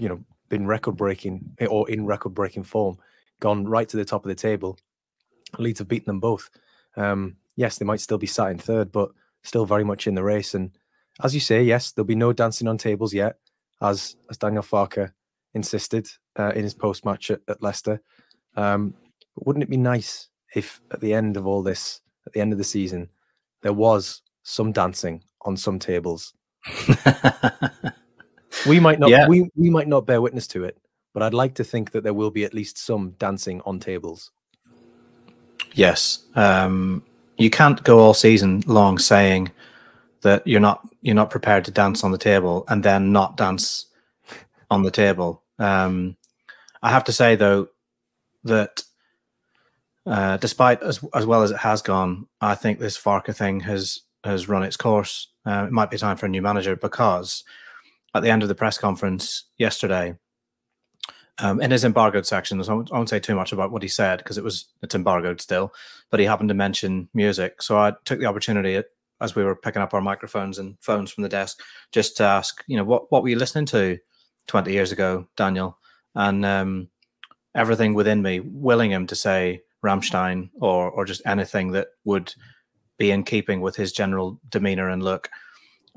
you 0.00 0.08
know, 0.08 0.24
been 0.48 0.66
record 0.66 0.96
breaking 0.96 1.56
or 1.68 1.88
in 1.90 2.06
record 2.06 2.34
breaking 2.34 2.64
form, 2.64 2.98
gone 3.40 3.66
right 3.66 3.88
to 3.88 3.96
the 3.96 4.04
top 4.04 4.24
of 4.24 4.28
the 4.28 4.34
table. 4.34 4.78
Leeds 5.58 5.78
have 5.78 5.88
beaten 5.88 6.06
them 6.06 6.20
both. 6.20 6.48
Um, 6.96 7.36
yes, 7.56 7.78
they 7.78 7.84
might 7.84 8.00
still 8.00 8.18
be 8.18 8.26
sat 8.26 8.50
in 8.50 8.58
third, 8.58 8.90
but 8.90 9.10
still 9.42 9.66
very 9.66 9.84
much 9.84 10.06
in 10.06 10.14
the 10.14 10.24
race. 10.24 10.54
And 10.54 10.70
as 11.22 11.34
you 11.34 11.40
say, 11.40 11.62
yes, 11.62 11.92
there'll 11.92 12.06
be 12.06 12.14
no 12.14 12.32
dancing 12.32 12.68
on 12.68 12.78
tables 12.78 13.14
yet, 13.14 13.36
as 13.80 14.16
as 14.30 14.36
Daniel 14.36 14.62
Farke 14.62 15.12
insisted 15.54 16.08
uh, 16.38 16.52
in 16.54 16.62
his 16.62 16.74
post 16.74 17.04
match 17.04 17.30
at, 17.30 17.40
at, 17.48 17.62
Leicester. 17.62 18.00
Um, 18.56 18.94
but 19.34 19.46
wouldn't 19.46 19.62
it 19.62 19.70
be 19.70 19.76
nice 19.76 20.28
if 20.54 20.80
at 20.90 21.00
the 21.00 21.14
end 21.14 21.36
of 21.36 21.46
all 21.46 21.62
this, 21.62 22.00
at 22.26 22.32
the 22.32 22.40
end 22.40 22.52
of 22.52 22.58
the 22.58 22.64
season, 22.64 23.08
there 23.62 23.72
was 23.72 24.22
some 24.42 24.72
dancing 24.72 25.22
on 25.42 25.56
some 25.56 25.78
tables? 25.78 26.34
we 28.68 28.80
might 28.80 28.98
not 28.98 29.10
yeah. 29.10 29.28
we, 29.28 29.48
we 29.56 29.70
might 29.70 29.88
not 29.88 30.06
bear 30.06 30.20
witness 30.20 30.46
to 30.48 30.64
it, 30.64 30.78
but 31.14 31.22
I'd 31.22 31.34
like 31.34 31.54
to 31.54 31.64
think 31.64 31.92
that 31.92 32.04
there 32.04 32.14
will 32.14 32.30
be 32.30 32.44
at 32.44 32.54
least 32.54 32.78
some 32.78 33.14
dancing 33.18 33.62
on 33.64 33.80
tables. 33.80 34.30
Yes. 35.72 36.24
Um, 36.34 37.02
you 37.38 37.50
can't 37.50 37.82
go 37.84 37.98
all 37.98 38.14
season 38.14 38.62
long 38.66 38.98
saying 38.98 39.50
that 40.22 40.46
you're 40.46 40.60
not 40.60 40.86
you're 41.02 41.14
not 41.14 41.30
prepared 41.30 41.64
to 41.64 41.70
dance 41.70 42.04
on 42.04 42.12
the 42.12 42.18
table 42.18 42.64
and 42.68 42.82
then 42.82 43.12
not 43.12 43.36
dance 43.36 43.86
on 44.70 44.82
the 44.82 44.90
table. 44.90 45.42
Um, 45.58 46.16
I 46.82 46.90
have 46.90 47.04
to 47.04 47.12
say 47.12 47.36
though 47.36 47.68
that 48.44 48.82
uh, 50.06 50.36
despite 50.36 50.82
as 50.82 51.04
as 51.14 51.26
well 51.26 51.42
as 51.42 51.50
it 51.50 51.58
has 51.58 51.82
gone, 51.82 52.26
I 52.40 52.54
think 52.54 52.78
this 52.78 52.98
Farke 52.98 53.34
thing 53.34 53.60
has 53.60 54.02
has 54.24 54.48
run 54.48 54.62
its 54.62 54.76
course. 54.76 55.28
Uh, 55.44 55.64
it 55.66 55.72
might 55.72 55.90
be 55.90 55.98
time 55.98 56.16
for 56.16 56.26
a 56.26 56.28
new 56.28 56.42
manager 56.42 56.76
because 56.76 57.44
at 58.14 58.22
the 58.22 58.30
end 58.30 58.42
of 58.42 58.48
the 58.48 58.54
press 58.54 58.78
conference 58.78 59.44
yesterday, 59.58 60.16
um, 61.38 61.60
in 61.60 61.70
his 61.70 61.84
embargoed 61.84 62.26
section, 62.26 62.60
I 62.60 62.72
won't 62.72 63.08
say 63.08 63.20
too 63.20 63.34
much 63.34 63.52
about 63.52 63.70
what 63.70 63.82
he 63.82 63.88
said 63.88 64.18
because 64.18 64.38
it 64.38 64.44
was 64.44 64.66
it's 64.82 64.94
embargoed 64.94 65.40
still. 65.40 65.72
But 66.10 66.20
he 66.20 66.26
happened 66.26 66.48
to 66.48 66.54
mention 66.54 67.08
music, 67.12 67.62
so 67.62 67.78
I 67.78 67.92
took 68.04 68.20
the 68.20 68.26
opportunity 68.26 68.82
as 69.20 69.34
we 69.34 69.44
were 69.44 69.56
picking 69.56 69.82
up 69.82 69.94
our 69.94 70.00
microphones 70.00 70.58
and 70.58 70.76
phones 70.80 71.10
from 71.10 71.22
the 71.22 71.28
desk 71.28 71.60
just 71.92 72.16
to 72.18 72.24
ask, 72.24 72.62
you 72.66 72.76
know, 72.76 72.84
what 72.84 73.10
what 73.10 73.22
were 73.22 73.28
you 73.28 73.36
listening 73.36 73.66
to 73.66 73.98
twenty 74.46 74.72
years 74.72 74.92
ago, 74.92 75.26
Daniel? 75.36 75.78
And 76.14 76.44
um, 76.44 76.88
everything 77.54 77.94
within 77.94 78.22
me 78.22 78.40
willing 78.40 78.90
him 78.90 79.06
to 79.06 79.14
say 79.14 79.62
Rammstein 79.84 80.50
or 80.60 80.90
or 80.90 81.04
just 81.04 81.22
anything 81.26 81.72
that 81.72 81.88
would 82.04 82.34
be 82.98 83.10
in 83.10 83.24
keeping 83.24 83.60
with 83.60 83.76
his 83.76 83.92
general 83.92 84.40
demeanor 84.48 84.88
and 84.88 85.02
look. 85.02 85.28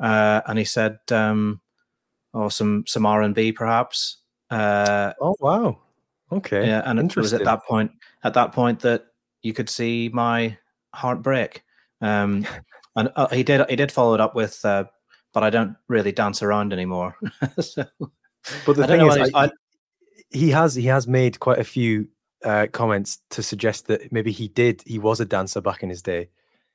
Uh, 0.02 0.42
and 0.48 0.58
he 0.58 0.66
said, 0.66 1.00
um, 1.12 1.62
"Oh, 2.34 2.50
some 2.50 2.86
some 2.88 3.06
R 3.06 3.22
and 3.22 3.36
B, 3.36 3.52
perhaps." 3.52 4.18
Uh, 4.50 5.14
oh 5.22 5.36
wow, 5.40 5.78
okay, 6.32 6.66
yeah, 6.66 6.82
and 6.86 7.00
it 7.00 7.16
was 7.16 7.34
at 7.34 7.44
that 7.44 7.64
point 7.66 7.92
at 8.24 8.34
that 8.34 8.54
point 8.54 8.80
that 8.80 9.06
you 9.42 9.54
could 9.54 9.70
see 9.70 10.10
my 10.12 10.58
heart 10.94 11.22
break. 11.22 11.64
Um, 12.02 12.46
and 13.00 13.12
uh, 13.16 13.28
he 13.30 13.44
did 13.44 13.68
he 13.70 13.76
did 13.76 13.92
follow 13.92 14.14
it 14.14 14.22
up 14.22 14.36
with, 14.36 14.64
uh, 14.64 14.86
but 15.34 15.44
I 15.44 15.50
don't 15.50 15.76
really 15.88 16.12
dance 16.12 16.42
around 16.42 16.74
anymore. 16.74 17.16
so, 17.60 17.86
but 18.66 18.76
the 18.76 18.88
thing 18.88 19.06
is, 19.06 19.32
I, 19.34 19.46
I, 19.46 19.52
he 20.30 20.50
has 20.50 20.76
he 20.76 20.86
has 20.86 21.08
made 21.08 21.40
quite 21.40 21.60
a 21.60 21.64
few 21.64 22.08
uh, 22.44 22.68
comments 22.72 23.20
to 23.32 23.44
suggest 23.44 23.88
that 23.88 24.12
maybe 24.12 24.32
he 24.32 24.48
did 24.48 24.84
he 24.86 25.00
was 25.00 25.20
a 25.20 25.26
dancer 25.26 25.62
back 25.62 25.84
in 25.84 25.90
his 25.90 26.02
day. 26.02 26.30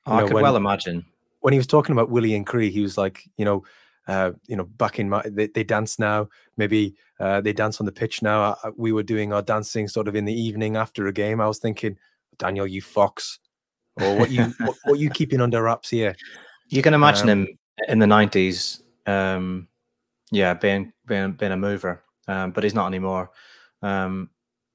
Oh, 0.07 0.15
I 0.15 0.23
could 0.25 0.35
when, 0.35 0.43
well 0.43 0.57
imagine 0.57 1.07
when 1.45 1.53
he 1.53 1.59
was 1.59 1.67
talking 1.67 1.93
about 1.93 2.09
Willie 2.09 2.35
and 2.35 2.47
Cree, 2.47 2.71
he 2.71 2.81
was 2.81 2.97
like, 2.97 3.29
you 3.37 3.45
know, 3.45 3.65
uh, 4.09 4.33
you 4.47 4.57
know, 4.57 4.65
back 4.65 4.99
in 4.99 5.11
my, 5.11 5.23
they, 5.27 5.47
they 5.47 5.63
dance 5.63 5.99
now. 5.99 6.27
Maybe 6.57 6.95
uh, 7.21 7.43
they 7.43 7.53
dance 7.53 7.81
on 7.81 7.85
the 7.85 7.93
pitch 7.93 8.23
now. 8.23 8.57
I, 8.65 8.71
we 8.79 8.93
were 8.93 9.03
doing 9.03 9.31
our 9.31 9.43
dancing 9.43 9.87
sort 9.87 10.09
of 10.09 10.17
in 10.17 10.25
the 10.25 10.33
evening 10.33 10.79
after 10.79 11.07
a 11.07 11.13
game. 11.13 11.43
I 11.43 11.47
was 11.47 11.59
thinking, 11.59 11.99
Daniel, 12.39 12.67
you 12.67 12.81
fox, 12.81 13.41
or 14.01 14.17
what 14.19 14.31
you 14.31 14.45
what, 14.61 14.77
what 14.85 14.99
you 14.99 15.11
keeping 15.11 15.41
under 15.41 15.63
wraps 15.63 15.91
here? 15.91 16.17
You 16.69 16.83
can 16.83 16.95
imagine 16.95 17.29
um, 17.29 17.47
him 17.47 17.59
in 17.89 17.99
the 17.99 18.07
nineties, 18.07 18.83
um, 19.07 19.69
yeah, 20.31 20.55
being 20.55 20.93
being 21.07 21.33
being 21.33 21.53
a 21.53 21.57
mover, 21.57 22.03
um, 22.29 22.53
but 22.53 22.65
he's 22.65 22.75
not 22.75 22.87
anymore. 22.87 23.31
Um, 23.83 24.31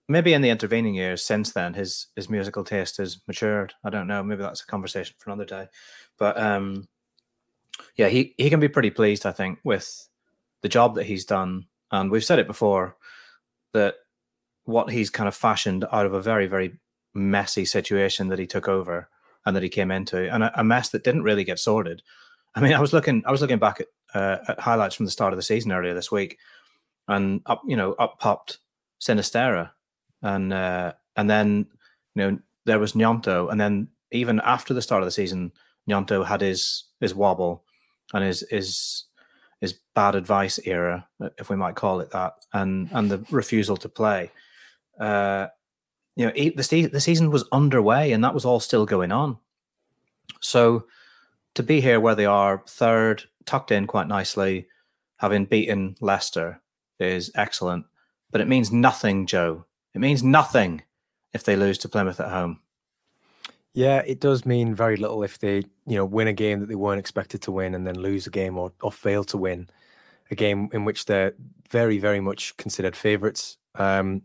maybe 0.08 0.34
in 0.34 0.41
the 0.41 0.49
intervening 0.49 0.95
years 0.95 1.23
since 1.23 1.53
then, 1.53 1.73
his 1.73 2.08
his 2.15 2.29
musical 2.29 2.63
taste 2.63 2.97
has 2.97 3.21
matured. 3.27 3.73
I 3.84 3.89
don't 3.89 4.08
know. 4.08 4.21
Maybe 4.23 4.41
that's 4.41 4.62
a 4.62 4.67
conversation 4.67 5.15
for 5.17 5.29
another 5.29 5.45
day. 5.45 5.67
But 6.17 6.38
um, 6.38 6.88
yeah, 7.95 8.10
he 8.10 8.34
he 8.38 8.49
can 8.49 8.60
be 8.60 8.67
pretty 8.67 8.89
pleased, 8.89 9.25
I 9.25 9.32
think, 9.32 9.60
with 9.63 10.10
the 10.62 10.69
job 10.69 10.95
that 10.95 11.05
he's 11.05 11.25
done. 11.25 11.67
And 11.91 12.12
we've 12.12 12.25
said 12.25 12.39
it 12.39 12.47
before 12.47 12.97
that 13.73 13.95
what 14.65 14.89
he's 14.89 15.10
kind 15.10 15.27
of 15.27 15.36
fashioned 15.36 15.86
out 15.91 16.05
of 16.05 16.13
a 16.13 16.21
very 16.21 16.47
very 16.47 16.79
messy 17.13 17.65
situation 17.65 18.28
that 18.30 18.39
he 18.39 18.48
took 18.48 18.67
over 18.67 19.10
and 19.45 19.56
that 19.56 19.63
he 19.63 19.69
came 19.69 19.91
into, 19.91 20.32
and 20.34 20.43
a, 20.43 20.60
a 20.60 20.63
mess 20.63 20.89
that 20.89 21.04
didn't 21.04 21.24
really 21.24 21.43
get 21.43 21.60
sorted. 21.60 22.02
I 22.56 22.62
mean, 22.62 22.74
I 22.74 22.80
was 22.80 22.93
looking 22.93 23.24
I 23.26 23.32
was 23.32 23.41
looking 23.41 23.60
back 23.60 23.82
at, 23.82 23.88
uh, 24.13 24.38
at 24.48 24.60
highlights 24.60 24.95
from 24.95 25.06
the 25.06 25.12
start 25.12 25.34
of 25.34 25.38
the 25.38 25.43
season 25.43 25.72
earlier 25.72 25.93
this 25.93 26.12
week, 26.12 26.38
and 27.08 27.41
up 27.45 27.62
you 27.65 27.76
know 27.76 27.93
up 27.93 28.19
popped 28.19 28.60
Sinisterra, 29.02 29.72
and 30.22 30.54
uh, 30.54 30.93
and 31.15 31.30
then 31.30 31.67
you 32.15 32.24
know 32.24 32.39
there 32.65 32.80
was 32.80 32.93
Gnonto, 32.93 33.52
and 33.52 33.60
then 33.60 33.89
even 34.12 34.41
after 34.43 34.74
the 34.74 34.82
start 34.82 35.02
of 35.02 35.08
the 35.08 35.12
season, 35.12 35.52
Gnonto 35.88 36.26
had 36.26 36.41
his 36.41 36.86
his 37.00 37.15
wobble 37.15 37.63
and 38.13 38.24
his 38.24 38.45
his 38.50 39.06
his 39.62 39.80
bad 39.93 40.15
advice 40.15 40.60
era, 40.65 41.08
if 41.38 41.50
we 41.50 41.56
might 41.56 41.76
call 41.76 42.00
it 42.00 42.12
that, 42.12 42.34
and 42.54 42.89
and 42.91 43.12
the 43.12 43.26
refusal 43.30 43.78
to 43.78 43.89
play. 43.89 44.32
Uh, 45.00 45.48
you 46.19 46.25
know, 46.25 46.34
the 46.34 46.86
the 46.88 46.99
season 46.99 47.32
was 47.32 47.45
underway, 47.53 48.12
and 48.12 48.21
that 48.25 48.34
was 48.34 48.43
all 48.43 48.60
still 48.60 48.86
going 48.86 49.13
on. 49.13 49.38
So 50.41 50.86
to 51.53 51.63
be 51.63 51.79
here 51.79 52.01
where 52.01 52.13
they 52.13 52.25
are, 52.25 52.62
third, 52.67 53.23
tucked 53.45 53.71
in 53.71 53.88
quite 53.88 54.10
nicely, 54.10 54.67
having 55.15 55.45
beaten 55.45 55.95
Leicester, 56.01 56.62
is 56.99 57.32
excellent. 57.36 57.86
But 58.32 58.41
it 58.41 58.49
means 58.49 58.69
nothing, 58.69 59.27
Joe. 59.27 59.63
It 59.95 59.99
means 59.99 60.21
nothing 60.21 60.82
if 61.34 61.45
they 61.45 61.55
lose 61.55 61.77
to 61.79 61.89
Plymouth 61.89 62.19
at 62.19 62.32
home. 62.32 62.60
Yeah, 63.73 63.99
it 64.05 64.19
does 64.19 64.45
mean 64.45 64.75
very 64.75 64.97
little 64.97 65.23
if 65.23 65.39
they, 65.39 65.63
you 65.88 65.95
know, 65.95 66.03
win 66.03 66.27
a 66.27 66.34
game 66.34 66.60
that 66.60 66.65
they 66.65 66.75
weren't 66.75 66.99
expected 66.99 67.41
to 67.43 67.53
win 67.53 67.73
and 67.73 67.88
then 67.88 67.97
lose 67.97 68.27
a 68.27 68.29
game 68.29 68.58
or, 68.58 68.73
or 68.82 68.91
fail 68.91 69.23
to 69.23 69.38
win 69.38 69.69
a 70.29 70.36
game 70.36 70.67
in 70.73 70.84
which 70.84 71.05
they're 71.05 71.34
very, 71.69 71.97
very 71.97 72.19
much 72.19 72.58
considered 72.58 72.97
favourites. 72.97 73.55
Um, 73.75 74.23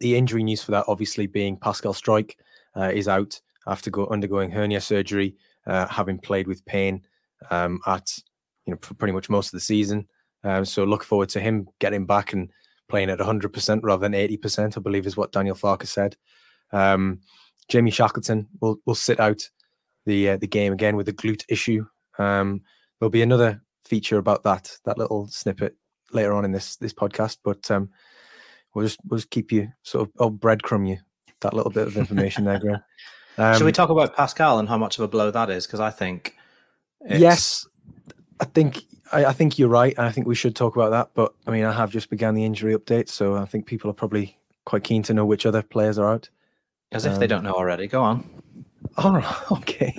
the 0.00 0.16
injury 0.16 0.42
news 0.42 0.62
for 0.62 0.70
that, 0.72 0.84
obviously, 0.88 1.26
being 1.26 1.56
Pascal 1.56 1.94
Struijk 1.94 2.34
uh, 2.76 2.90
is 2.92 3.08
out 3.08 3.40
after 3.66 3.90
go, 3.90 4.06
undergoing 4.08 4.50
hernia 4.50 4.80
surgery, 4.80 5.36
uh, 5.66 5.86
having 5.86 6.18
played 6.18 6.46
with 6.46 6.64
pain 6.64 7.02
um, 7.50 7.80
at 7.86 8.10
you 8.66 8.72
know 8.72 8.78
for 8.82 8.94
pretty 8.94 9.12
much 9.12 9.28
most 9.28 9.48
of 9.48 9.52
the 9.52 9.60
season. 9.60 10.06
Um, 10.44 10.64
so 10.64 10.84
look 10.84 11.04
forward 11.04 11.28
to 11.30 11.40
him 11.40 11.68
getting 11.80 12.06
back 12.06 12.32
and 12.32 12.50
playing 12.88 13.10
at 13.10 13.18
100% 13.18 13.80
rather 13.82 14.08
than 14.08 14.12
80%, 14.12 14.76
I 14.76 14.80
believe 14.80 15.06
is 15.06 15.16
what 15.16 15.32
Daniel 15.32 15.56
Farke 15.56 15.86
said. 15.86 16.16
Um, 16.72 17.20
Jamie 17.68 17.90
Shackleton 17.90 18.48
will 18.60 18.78
will 18.86 18.94
sit 18.94 19.20
out 19.20 19.42
the 20.06 20.30
uh, 20.30 20.36
the 20.38 20.46
game 20.46 20.72
again 20.72 20.96
with 20.96 21.08
a 21.08 21.12
glute 21.12 21.44
issue. 21.48 21.84
Um, 22.18 22.62
there'll 22.98 23.10
be 23.10 23.22
another 23.22 23.62
feature 23.84 24.18
about 24.18 24.42
that 24.44 24.74
that 24.84 24.98
little 24.98 25.28
snippet 25.28 25.76
later 26.12 26.32
on 26.32 26.44
in 26.44 26.52
this 26.52 26.76
this 26.76 26.94
podcast, 26.94 27.38
but 27.44 27.70
um, 27.70 27.90
we'll 28.78 28.86
just 28.86 29.00
we'll 29.06 29.18
just 29.18 29.30
keep 29.30 29.50
you 29.50 29.68
sort 29.82 30.06
of 30.06 30.12
oh 30.18 30.30
breadcrumb 30.30 30.88
you 30.88 30.98
that 31.40 31.52
little 31.52 31.70
bit 31.70 31.86
of 31.86 31.96
information 31.96 32.44
there, 32.44 32.58
Graham. 32.58 32.82
Um, 33.40 33.56
Should 33.56 33.66
we 33.66 33.70
talk 33.70 33.88
about 33.88 34.16
Pascal 34.16 34.58
and 34.58 34.68
how 34.68 34.76
much 34.76 34.98
of 34.98 35.04
a 35.04 35.06
blow 35.06 35.30
that 35.30 35.48
is? 35.48 35.64
Because 35.64 35.78
I 35.78 35.90
think 35.90 36.34
yes, 37.08 37.68
I 38.40 38.46
think 38.46 38.82
I, 39.12 39.26
I, 39.26 39.32
think 39.32 39.60
you're 39.60 39.68
right. 39.68 39.94
And 39.96 40.04
I 40.04 40.10
think 40.10 40.26
we 40.26 40.34
should 40.34 40.56
talk 40.56 40.74
about 40.74 40.90
that. 40.90 41.10
But 41.14 41.32
I 41.46 41.52
mean, 41.52 41.64
I 41.64 41.70
have 41.70 41.92
just 41.92 42.10
began 42.10 42.34
the 42.34 42.44
injury 42.44 42.74
update, 42.74 43.08
so 43.08 43.36
I 43.36 43.44
think 43.44 43.66
people 43.66 43.88
are 43.90 43.94
probably 43.94 44.36
quite 44.64 44.82
keen 44.82 45.04
to 45.04 45.14
know 45.14 45.24
which 45.24 45.46
other 45.46 45.62
players 45.62 46.00
are 46.00 46.12
out. 46.12 46.28
As 46.90 47.04
if 47.04 47.12
um, 47.12 47.20
they 47.20 47.28
don't 47.28 47.44
know 47.44 47.52
already. 47.52 47.86
Go 47.86 48.02
on. 48.02 48.28
All 48.96 49.12
right. 49.12 49.36
Okay. 49.52 49.96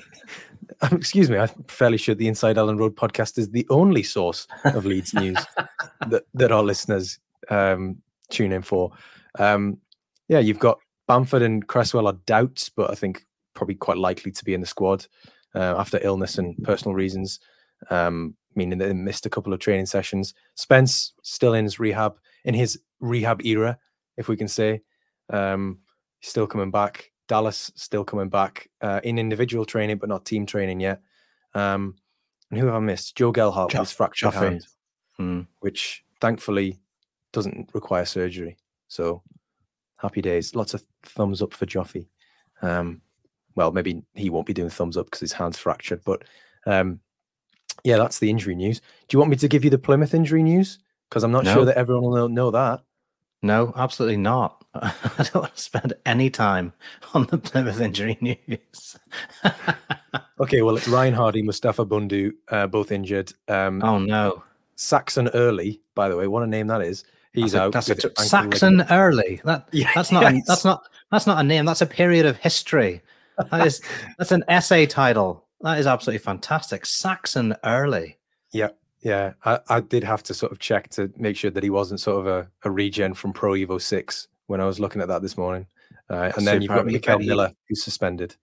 Um, 0.82 0.98
excuse 0.98 1.30
me. 1.30 1.38
I'm 1.38 1.48
fairly 1.68 1.98
sure 1.98 2.15
the 2.15 2.28
Inside 2.28 2.58
Elland 2.58 2.80
Road 2.80 2.98
podcast 2.98 3.38
is 3.38 3.52
the 3.52 3.65
only 3.70 4.04
source 4.04 4.48
of 4.65 4.86
Leeds 4.86 5.13
news 5.13 5.38
that, 6.08 6.24
that 6.34 6.52
our 6.52 6.63
listeners 6.63 7.20
um, 7.50 8.02
tune 8.30 8.52
in 8.52 8.62
for. 8.62 8.92
Um, 9.38 9.78
yeah, 10.28 10.39
you've 10.39 10.60
got 10.60 10.80
Bamford 11.08 11.42
and 11.42 11.68
Cresswell 11.68 12.08
are 12.08 12.18
doubts, 12.26 12.70
but 12.70 12.92
I 12.92 12.96
think 12.96 13.26
probably 13.54 13.76
quite 13.76 13.98
likely 13.98 14.32
to 14.32 14.46
be 14.46 14.54
in 14.54 14.62
the 14.62 14.68
squad 14.68 15.06
uh, 15.56 15.76
after 15.78 16.00
illness 16.04 16.38
and 16.38 16.56
personal 16.63 16.96
reasons, 16.96 17.39
um, 17.89 18.36
meaning 18.56 18.78
they 18.78 18.94
missed 18.94 19.26
a 19.26 19.30
couple 19.30 19.54
of 19.54 19.60
training 19.60 19.86
sessions. 19.86 20.34
Spence 20.56 21.13
still 21.24 21.54
in 21.54 21.65
his 21.65 21.80
rehab, 21.80 22.18
in 22.46 22.54
his 22.54 22.80
rehab 23.00 23.46
era, 23.46 23.78
if 24.18 24.28
we 24.28 24.38
can 24.38 24.48
say. 24.48 24.82
Um, 25.30 25.80
still 26.22 26.48
coming 26.48 26.72
back. 26.72 27.12
Dallas 27.28 27.72
still 27.76 28.04
coming 28.04 28.30
back 28.30 28.70
uh, 28.82 29.02
in 29.04 29.20
individual 29.20 29.65
training, 29.65 29.98
but 29.98 30.10
not 30.10 30.26
team 30.26 30.46
training 30.46 30.80
yet. 30.80 31.02
Um, 31.54 31.96
and 32.50 32.60
who 32.60 32.65
have 32.65 32.76
I 32.76 32.80
missed? 32.80 33.15
Joe 33.15 33.32
Gelhardt 33.32 33.72
with 33.72 33.80
his 33.80 33.92
fractured 33.92 34.34
hand, 34.34 34.65
hmm. 35.18 35.42
which 35.60 36.04
thankfully 36.20 36.80
doesn't 37.32 37.70
require 37.74 38.06
surgery. 38.06 38.58
So 38.88 39.22
happy 39.98 40.22
days. 40.22 40.56
Lots 40.56 40.74
of 40.74 40.84
thumbs 41.04 41.42
up 41.42 41.54
for 41.54 41.65
Joffy. 41.65 42.08
Um, 42.62 43.02
well, 43.56 43.72
maybe 43.72 44.04
he 44.13 44.30
won't 44.30 44.48
be 44.48 44.54
doing 44.54 44.70
thumbs 44.70 44.98
up 44.98 45.08
because 45.08 45.20
his 45.20 45.34
hand's 45.34 45.58
fractured. 45.58 46.02
But 46.06 46.24
um, 46.65 47.00
yeah, 47.84 47.98
that's 47.98 48.20
the 48.20 48.30
injury 48.30 48.56
news. 48.56 48.80
Do 49.08 49.15
you 49.15 49.20
want 49.20 49.32
me 49.32 49.38
to 49.38 49.48
give 49.48 49.63
you 49.63 49.70
the 49.70 49.78
Plymouth 49.78 50.13
injury 50.13 50.44
news? 50.44 50.80
Because 51.10 51.24
I'm 51.24 51.32
not 51.32 51.44
no. 51.44 51.54
sure 51.54 51.65
that 51.65 51.78
everyone 51.78 52.04
will 52.04 52.30
know 52.30 52.52
that. 52.52 52.82
No, 53.42 53.74
absolutely 53.76 54.18
not. 54.18 54.63
I 54.74 54.94
don't 55.18 55.36
want 55.36 55.56
to 55.56 55.62
spend 55.62 55.94
any 56.06 56.30
time 56.30 56.74
on 57.13 57.26
the 57.26 57.38
Plymouth 57.38 57.80
injury 57.80 58.18
news. 58.22 58.98
okay, 60.39 60.62
well, 60.62 60.78
it's 60.78 60.88
Ryan 60.88 61.13
Hardie, 61.13 61.44
Mustapha 61.44 61.86
Bundu, 61.86 62.34
uh, 62.50 62.68
both 62.68 62.92
injured. 62.92 63.34
Um, 63.48 63.82
oh 63.84 63.98
no, 63.98 64.44
Saxon 64.76 65.30
Early, 65.30 65.82
by 65.96 66.10
the 66.10 66.15
way, 66.15 66.28
what 66.28 66.44
a 66.44 66.48
name 66.48 66.68
that 66.68 66.82
is. 66.82 67.04
He's 67.34 67.52
that's 67.52 67.56
out. 67.56 67.68
A, 67.70 67.72
that's 67.96 68.06
a, 68.06 68.24
Saxon 68.24 68.82
Early. 68.89 69.42
That 69.44 69.70
that's 69.96 70.12
not 70.12 70.24
a, 70.24 70.42
that's 70.48 70.65
not 70.65 70.84
that's 71.12 71.28
not 71.28 71.39
a 71.39 71.44
name. 71.44 71.65
That's 71.65 71.82
a 71.82 71.86
period 71.86 72.26
of 72.26 72.38
history. 72.38 73.02
That 73.38 73.65
is 73.65 73.82
that's 74.18 74.32
an 74.32 74.44
essay 74.48 74.86
title. 74.86 75.46
That 75.62 75.80
is 75.80 75.88
absolutely 75.88 76.20
fantastic. 76.20 76.86
Saxon 76.86 77.56
Early. 77.63 78.18
Yeah, 78.52 78.70
yeah. 79.02 79.34
I, 79.46 79.60
I 79.70 79.80
did 79.82 80.04
have 80.04 80.24
to 80.24 80.34
sort 80.34 80.52
of 80.52 80.60
check 80.60 80.89
to 80.92 81.12
make 81.18 81.36
sure 81.36 81.52
that 81.52 81.63
he 81.63 81.70
wasn't 81.70 82.00
sort 82.00 82.20
of 82.20 82.28
a, 82.28 82.50
a 82.63 82.72
regen 82.72 83.13
from 83.13 83.34
Pro 83.34 83.52
Evo 83.52 83.80
Six 83.82 84.28
when 84.48 84.62
I 84.62 84.65
was 84.65 84.80
looking 84.80 85.02
at 85.02 85.08
that 85.10 85.22
this 85.22 85.38
morning. 85.38 85.68
Uh, 86.10 86.32
and 86.36 86.48
then 86.48 86.62
you've 86.62 86.70
got 86.70 86.86
Mickel 86.86 87.24
Miller 87.24 87.54
who's 87.68 87.84
suspended. 87.84 88.36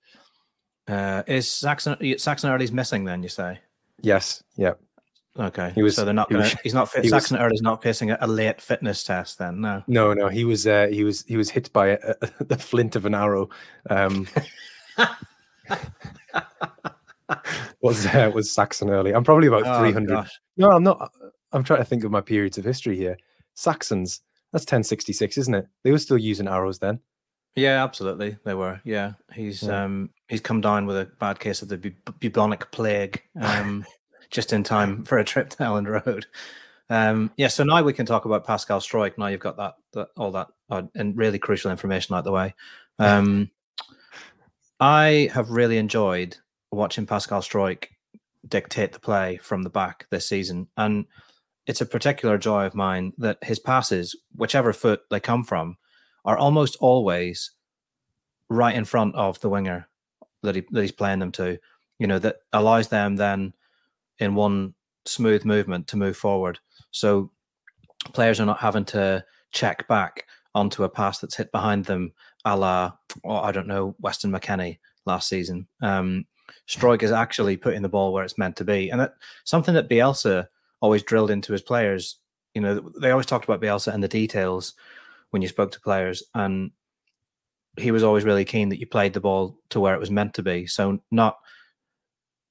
Uh, 0.86 1.24
is 1.26 1.50
Saxon 1.50 1.96
Saxon 2.18 2.50
Early's 2.50 2.70
missing? 2.70 3.04
Then 3.04 3.22
you 3.22 3.28
say? 3.28 3.58
Yes. 4.02 4.44
Yeah. 4.56 4.74
Okay. 5.38 5.72
He 5.74 5.82
was. 5.82 5.96
So 5.96 6.04
they're 6.04 6.14
not. 6.14 6.30
He 6.30 6.36
was, 6.36 6.52
he's 6.62 6.74
not. 6.74 6.88
He 6.94 7.08
Saxon 7.08 7.36
was, 7.36 7.44
Early's 7.44 7.62
not 7.62 7.82
facing 7.82 8.10
a, 8.10 8.18
a, 8.20 8.26
late 8.26 8.60
fitness 8.60 9.02
test. 9.04 9.38
Then 9.38 9.60
no. 9.60 9.82
No, 9.86 10.14
no. 10.14 10.28
He 10.28 10.44
was. 10.44 10.66
Uh, 10.66 10.88
he 10.90 11.04
was. 11.04 11.24
He 11.26 11.36
was 11.36 11.50
hit 11.50 11.72
by 11.72 11.88
a, 11.88 11.98
a, 12.22 12.44
the 12.44 12.58
flint 12.58 12.96
of 12.96 13.06
an 13.06 13.14
arrow. 13.14 13.48
Um, 13.90 14.26
was 17.80 18.06
uh, 18.06 18.30
was 18.34 18.50
Saxon 18.50 18.90
Early? 18.90 19.12
I'm 19.12 19.24
probably 19.24 19.48
about 19.48 19.64
oh, 19.66 19.80
300. 19.80 20.08
Gosh. 20.08 20.40
No, 20.56 20.70
I'm 20.70 20.82
not. 20.82 21.12
I'm 21.52 21.64
trying 21.64 21.80
to 21.80 21.84
think 21.84 22.04
of 22.04 22.10
my 22.10 22.20
periods 22.20 22.58
of 22.58 22.64
history 22.64 22.96
here. 22.96 23.16
Saxons. 23.54 24.20
That's 24.52 24.62
1066, 24.62 25.38
isn't 25.38 25.54
it? 25.54 25.66
They 25.82 25.90
were 25.90 25.98
still 25.98 26.18
using 26.18 26.48
arrows 26.48 26.78
then. 26.78 27.00
Yeah, 27.56 27.82
absolutely, 27.82 28.36
they 28.44 28.54
were. 28.54 28.80
Yeah, 28.84 29.12
he's 29.32 29.62
yeah. 29.62 29.84
um 29.84 30.10
he's 30.28 30.42
come 30.42 30.60
down 30.60 30.86
with 30.86 30.96
a 30.96 31.06
bad 31.18 31.40
case 31.40 31.62
of 31.62 31.68
the 31.68 31.78
bu- 31.78 32.12
bubonic 32.20 32.70
plague, 32.70 33.22
um, 33.40 33.84
just 34.30 34.52
in 34.52 34.62
time 34.62 35.04
for 35.04 35.18
a 35.18 35.24
trip 35.24 35.50
to 35.50 35.56
Elland 35.58 36.06
Road. 36.06 36.26
Um, 36.88 37.32
yeah, 37.36 37.48
so 37.48 37.64
now 37.64 37.82
we 37.82 37.92
can 37.92 38.06
talk 38.06 38.24
about 38.24 38.46
Pascal 38.46 38.80
Struijk. 38.80 39.18
Now 39.18 39.26
you've 39.26 39.40
got 39.40 39.56
that, 39.56 39.74
that 39.92 40.08
all 40.16 40.30
that 40.32 40.48
uh, 40.70 40.82
and 40.94 41.16
really 41.16 41.38
crucial 41.38 41.70
information 41.70 42.14
out 42.14 42.24
the 42.24 42.32
way. 42.32 42.54
Um, 42.98 43.50
I 44.78 45.30
have 45.32 45.50
really 45.50 45.78
enjoyed 45.78 46.36
watching 46.70 47.06
Pascal 47.06 47.40
Struijk 47.40 47.86
dictate 48.48 48.92
the 48.92 49.00
play 49.00 49.38
from 49.38 49.62
the 49.62 49.70
back 49.70 50.06
this 50.10 50.28
season, 50.28 50.68
and 50.76 51.06
it's 51.66 51.80
a 51.80 51.86
particular 51.86 52.38
joy 52.38 52.66
of 52.66 52.74
mine 52.74 53.12
that 53.18 53.38
his 53.42 53.58
passes, 53.58 54.14
whichever 54.34 54.72
foot 54.72 55.02
they 55.10 55.18
come 55.18 55.44
from, 55.44 55.76
are 56.24 56.38
almost 56.38 56.76
always 56.80 57.52
right 58.48 58.76
in 58.76 58.84
front 58.84 59.14
of 59.16 59.40
the 59.40 59.48
winger 59.48 59.88
that 60.42 60.54
he 60.54 60.64
that 60.70 60.82
he's 60.82 60.92
playing 60.92 61.18
them 61.18 61.32
to. 61.32 61.58
You 61.98 62.06
know 62.06 62.18
that 62.18 62.36
allows 62.52 62.88
them 62.88 63.16
then 63.16 63.54
in 64.18 64.34
one 64.34 64.74
smooth 65.04 65.44
movement 65.44 65.86
to 65.88 65.96
move 65.96 66.16
forward. 66.16 66.58
So 66.90 67.30
players 68.12 68.40
are 68.40 68.46
not 68.46 68.60
having 68.60 68.84
to 68.86 69.24
check 69.52 69.86
back 69.88 70.26
onto 70.54 70.84
a 70.84 70.88
pass 70.88 71.18
that's 71.18 71.36
hit 71.36 71.52
behind 71.52 71.84
them, 71.84 72.12
a 72.44 72.56
la 72.56 72.92
oh, 73.24 73.36
I 73.36 73.52
don't 73.52 73.66
know 73.66 73.94
Weston 74.00 74.32
McKennie 74.32 74.78
last 75.04 75.28
season. 75.28 75.66
Um, 75.82 76.26
Struijk 76.68 77.02
is 77.02 77.12
actually 77.12 77.56
putting 77.56 77.82
the 77.82 77.88
ball 77.88 78.12
where 78.12 78.24
it's 78.24 78.38
meant 78.38 78.56
to 78.56 78.64
be, 78.64 78.90
and 78.90 79.00
that 79.00 79.14
something 79.44 79.74
that 79.74 79.88
Bielsa 79.88 80.46
always 80.80 81.02
drilled 81.02 81.30
into 81.30 81.52
his 81.52 81.62
players. 81.62 82.18
you 82.54 82.62
know, 82.62 82.90
they 83.00 83.10
always 83.10 83.26
talked 83.26 83.44
about 83.44 83.60
Bielsa 83.60 83.92
and 83.92 84.02
the 84.02 84.08
details 84.08 84.74
when 85.30 85.42
you 85.42 85.48
spoke 85.48 85.72
to 85.72 85.80
players, 85.80 86.22
and 86.34 86.70
he 87.76 87.90
was 87.90 88.02
always 88.02 88.24
really 88.24 88.44
keen 88.44 88.70
that 88.70 88.80
you 88.80 88.86
played 88.86 89.12
the 89.12 89.20
ball 89.20 89.58
to 89.70 89.80
where 89.80 89.94
it 89.94 90.00
was 90.00 90.10
meant 90.10 90.32
to 90.34 90.42
be. 90.42 90.66
So 90.66 91.00
not 91.10 91.38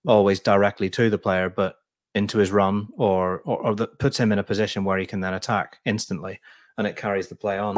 always 0.05 0.39
directly 0.39 0.89
to 0.91 1.09
the 1.09 1.17
player, 1.17 1.49
but 1.49 1.77
into 2.13 2.37
his 2.37 2.51
run, 2.51 2.87
or 2.97 3.41
or, 3.45 3.57
or 3.57 3.75
that 3.75 3.99
puts 3.99 4.19
him 4.19 4.31
in 4.31 4.39
a 4.39 4.43
position 4.43 4.83
where 4.83 4.97
he 4.97 5.05
can 5.05 5.19
then 5.19 5.33
attack 5.33 5.77
instantly, 5.85 6.39
and 6.77 6.87
it 6.87 6.95
carries 6.95 7.27
the 7.27 7.35
play 7.35 7.57
on. 7.57 7.77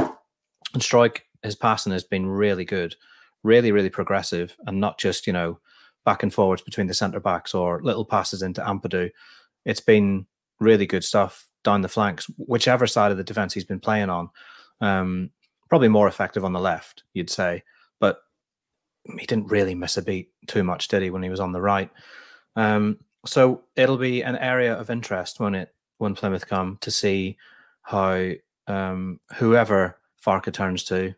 And 0.74 0.82
Struijk, 0.82 1.20
his 1.44 1.56
passing 1.56 1.94
has 1.94 2.04
been 2.04 2.28
really 2.28 2.66
good, 2.66 2.96
really, 3.44 3.72
really 3.72 3.90
progressive, 3.90 4.56
and 4.66 4.80
not 4.80 5.00
just 5.00 5.28
you 5.28 5.34
know 5.34 5.60
back 6.06 6.24
and 6.24 6.34
forwards 6.34 6.62
between 6.62 6.88
the 6.88 6.94
centre 6.94 7.20
backs 7.20 7.54
or 7.54 7.82
little 7.84 8.06
passes 8.06 8.42
into 8.42 8.62
Ampadu. 8.62 9.10
It's 9.66 9.82
been 9.82 10.26
really 10.60 10.86
good 10.86 11.04
stuff 11.04 11.48
down 11.64 11.82
the 11.82 11.90
flanks, 11.90 12.30
whichever 12.38 12.88
side 12.88 13.12
of 13.12 13.18
the 13.18 13.24
defence 13.26 13.54
he's 13.54 13.66
been 13.66 13.82
playing 13.82 14.10
on. 14.10 14.30
Um, 14.80 15.32
probably 15.70 15.90
more 15.90 16.08
effective 16.08 16.46
on 16.46 16.54
the 16.54 16.62
left, 16.62 17.04
you'd 17.14 17.30
say, 17.30 17.64
he 19.20 19.26
didn't 19.26 19.48
really 19.48 19.76
miss 19.76 19.98
a 19.98 20.02
beat 20.02 20.30
too 20.48 20.64
much, 20.64 20.88
did 20.88 21.04
he, 21.04 21.10
when 21.10 21.24
he 21.24 21.30
was 21.30 21.40
on 21.40 21.52
the 21.52 21.62
right? 21.62 21.90
Um, 22.56 23.00
so 23.26 23.64
it'll 23.76 23.98
be 23.98 24.24
an 24.24 24.38
area 24.38 24.74
of 24.74 24.90
interest 24.90 25.40
when 25.40 25.56
it 25.56 25.74
when 25.98 26.16
Plymouth 26.16 26.48
come 26.48 26.78
to 26.82 26.92
see 26.92 27.38
how 27.82 28.32
um, 28.68 29.20
whoever 29.36 29.98
Farke 30.24 30.52
turns 30.54 30.84
to, 30.86 31.16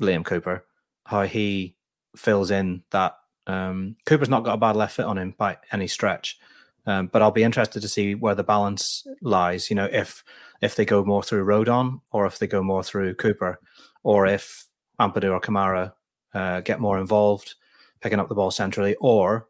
Liam 0.00 0.24
Cooper, 0.24 0.64
how 1.06 1.22
he 1.22 1.76
fills 2.16 2.50
in 2.50 2.82
that. 2.90 3.16
Um, 3.46 3.96
Cooper's 4.04 4.28
not 4.28 4.44
got 4.44 4.54
a 4.54 4.58
bad 4.58 4.76
left 4.76 4.96
foot 4.96 5.06
on 5.06 5.16
him 5.16 5.34
by 5.38 5.56
any 5.72 5.86
stretch, 5.86 6.38
um, 6.86 7.06
but 7.06 7.22
I'll 7.22 7.30
be 7.30 7.42
interested 7.42 7.80
to 7.80 7.88
see 7.88 8.14
where 8.14 8.34
the 8.34 8.44
balance 8.44 9.06
lies. 9.22 9.70
You 9.70 9.76
know, 9.76 9.88
if 9.90 10.22
if 10.60 10.76
they 10.76 10.84
go 10.84 11.04
more 11.04 11.22
through 11.22 11.46
Rodon 11.46 12.00
or 12.10 12.26
if 12.26 12.38
they 12.38 12.46
go 12.46 12.62
more 12.62 12.82
through 12.82 13.14
Cooper, 13.14 13.58
or 14.02 14.26
if 14.26 14.66
Ampadu 15.00 15.30
or 15.32 15.40
Kamara 15.40 15.92
uh, 16.34 16.60
get 16.60 16.80
more 16.80 16.98
involved, 16.98 17.54
picking 18.00 18.20
up 18.20 18.28
the 18.28 18.34
ball 18.34 18.50
centrally, 18.50 18.94
or 19.00 19.48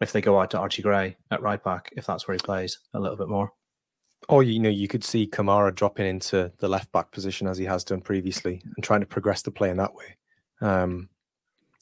if 0.00 0.12
they 0.12 0.20
go 0.20 0.40
out 0.40 0.50
to 0.50 0.58
Archie 0.58 0.82
Gray 0.82 1.16
at 1.30 1.42
right 1.42 1.62
back, 1.62 1.92
if 1.96 2.06
that's 2.06 2.26
where 2.26 2.34
he 2.34 2.38
plays 2.38 2.78
a 2.94 3.00
little 3.00 3.16
bit 3.16 3.28
more. 3.28 3.52
Or 4.28 4.42
you 4.42 4.58
know, 4.60 4.68
you 4.68 4.88
could 4.88 5.04
see 5.04 5.26
Kamara 5.26 5.74
dropping 5.74 6.06
into 6.06 6.52
the 6.58 6.68
left 6.68 6.92
back 6.92 7.10
position 7.10 7.46
as 7.46 7.58
he 7.58 7.64
has 7.64 7.84
done 7.84 8.00
previously 8.00 8.62
and 8.76 8.84
trying 8.84 9.00
to 9.00 9.06
progress 9.06 9.42
the 9.42 9.50
play 9.50 9.70
in 9.70 9.76
that 9.78 9.94
way. 9.94 10.16
Um, 10.60 11.08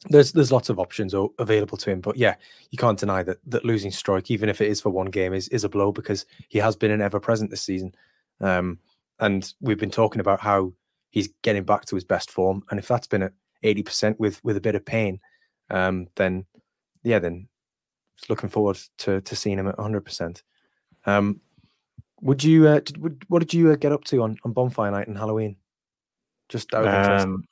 there's 0.09 0.33
there's 0.33 0.53
lots 0.53 0.70
of 0.70 0.79
options 0.79 1.14
available 1.38 1.76
to 1.76 1.90
him, 1.90 2.00
but 2.00 2.16
yeah, 2.16 2.37
you 2.70 2.79
can't 2.79 2.98
deny 2.98 3.22
that 3.22 3.38
that 3.46 3.66
losing 3.66 3.90
Struijk, 3.90 4.31
even 4.31 4.48
if 4.48 4.62
it 4.62 4.68
is 4.68 4.81
for 4.81 4.88
one 4.88 5.11
game, 5.11 5.35
is 5.35 5.48
is 5.48 5.64
a 5.64 5.68
blow 5.68 5.92
because 5.92 6.24
he 6.48 6.59
has 6.59 6.76
been 6.76 6.90
an 6.90 7.03
ever 7.03 7.20
present 7.20 7.50
this 7.50 7.62
season. 7.62 7.94
Um, 8.40 8.79
and 9.18 9.53
we've 9.61 9.79
been 9.79 9.90
talking 9.90 10.20
about 10.20 10.40
how 10.40 10.72
he's 11.11 11.29
getting 11.42 11.64
back 11.64 11.85
to 11.87 11.94
his 11.94 12.05
best 12.05 12.31
form, 12.31 12.62
and 12.70 12.79
if 12.79 12.88
that's 12.88 13.07
been 13.07 13.22
at 13.22 13.35
eighty 13.62 13.83
percent 13.83 14.18
with 14.18 14.42
with 14.44 14.57
a 14.57 14.61
bit 14.61 14.75
of 14.75 14.85
pain, 14.85 15.20
um, 15.70 16.09
then 16.16 16.44
yeah, 17.03 17.18
then 17.18 17.49
looking 18.29 18.49
forward 18.49 18.79
to 18.99 19.20
to 19.20 19.37
seeing 19.37 19.59
him 19.59 19.68
at 19.68 19.79
hundred 19.79 20.05
percent. 20.05 20.42
Um, 21.07 21.40
would 22.20 22.44
you? 22.44 22.68
Uh, 22.68 22.81
did, 22.81 22.99
would, 22.99 23.25
what 23.29 23.40
did 23.40 23.55
you 23.55 23.70
uh, 23.70 23.77
get 23.77 23.92
up 23.92 24.05
to 24.05 24.23
on, 24.23 24.37
on 24.44 24.53
bonfire 24.53 24.90
night 24.90 25.09
and 25.09 25.16
Halloween? 25.16 25.57
Just 26.49 26.75
out 26.75 26.87
of 26.87 26.94
interest. 26.94 27.27
Um, 27.27 27.44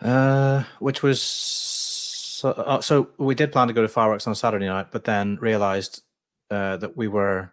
uh, 0.00 0.64
which 0.80 1.02
was 1.02 1.20
so, 1.20 2.50
uh, 2.50 2.80
so, 2.80 3.08
we 3.16 3.34
did 3.34 3.52
plan 3.52 3.68
to 3.68 3.74
go 3.74 3.82
to 3.82 3.88
fireworks 3.88 4.26
on 4.26 4.34
Saturday 4.34 4.66
night, 4.66 4.88
but 4.90 5.04
then 5.04 5.36
realized 5.40 6.02
uh, 6.50 6.76
that 6.76 6.96
we 6.96 7.08
were 7.08 7.52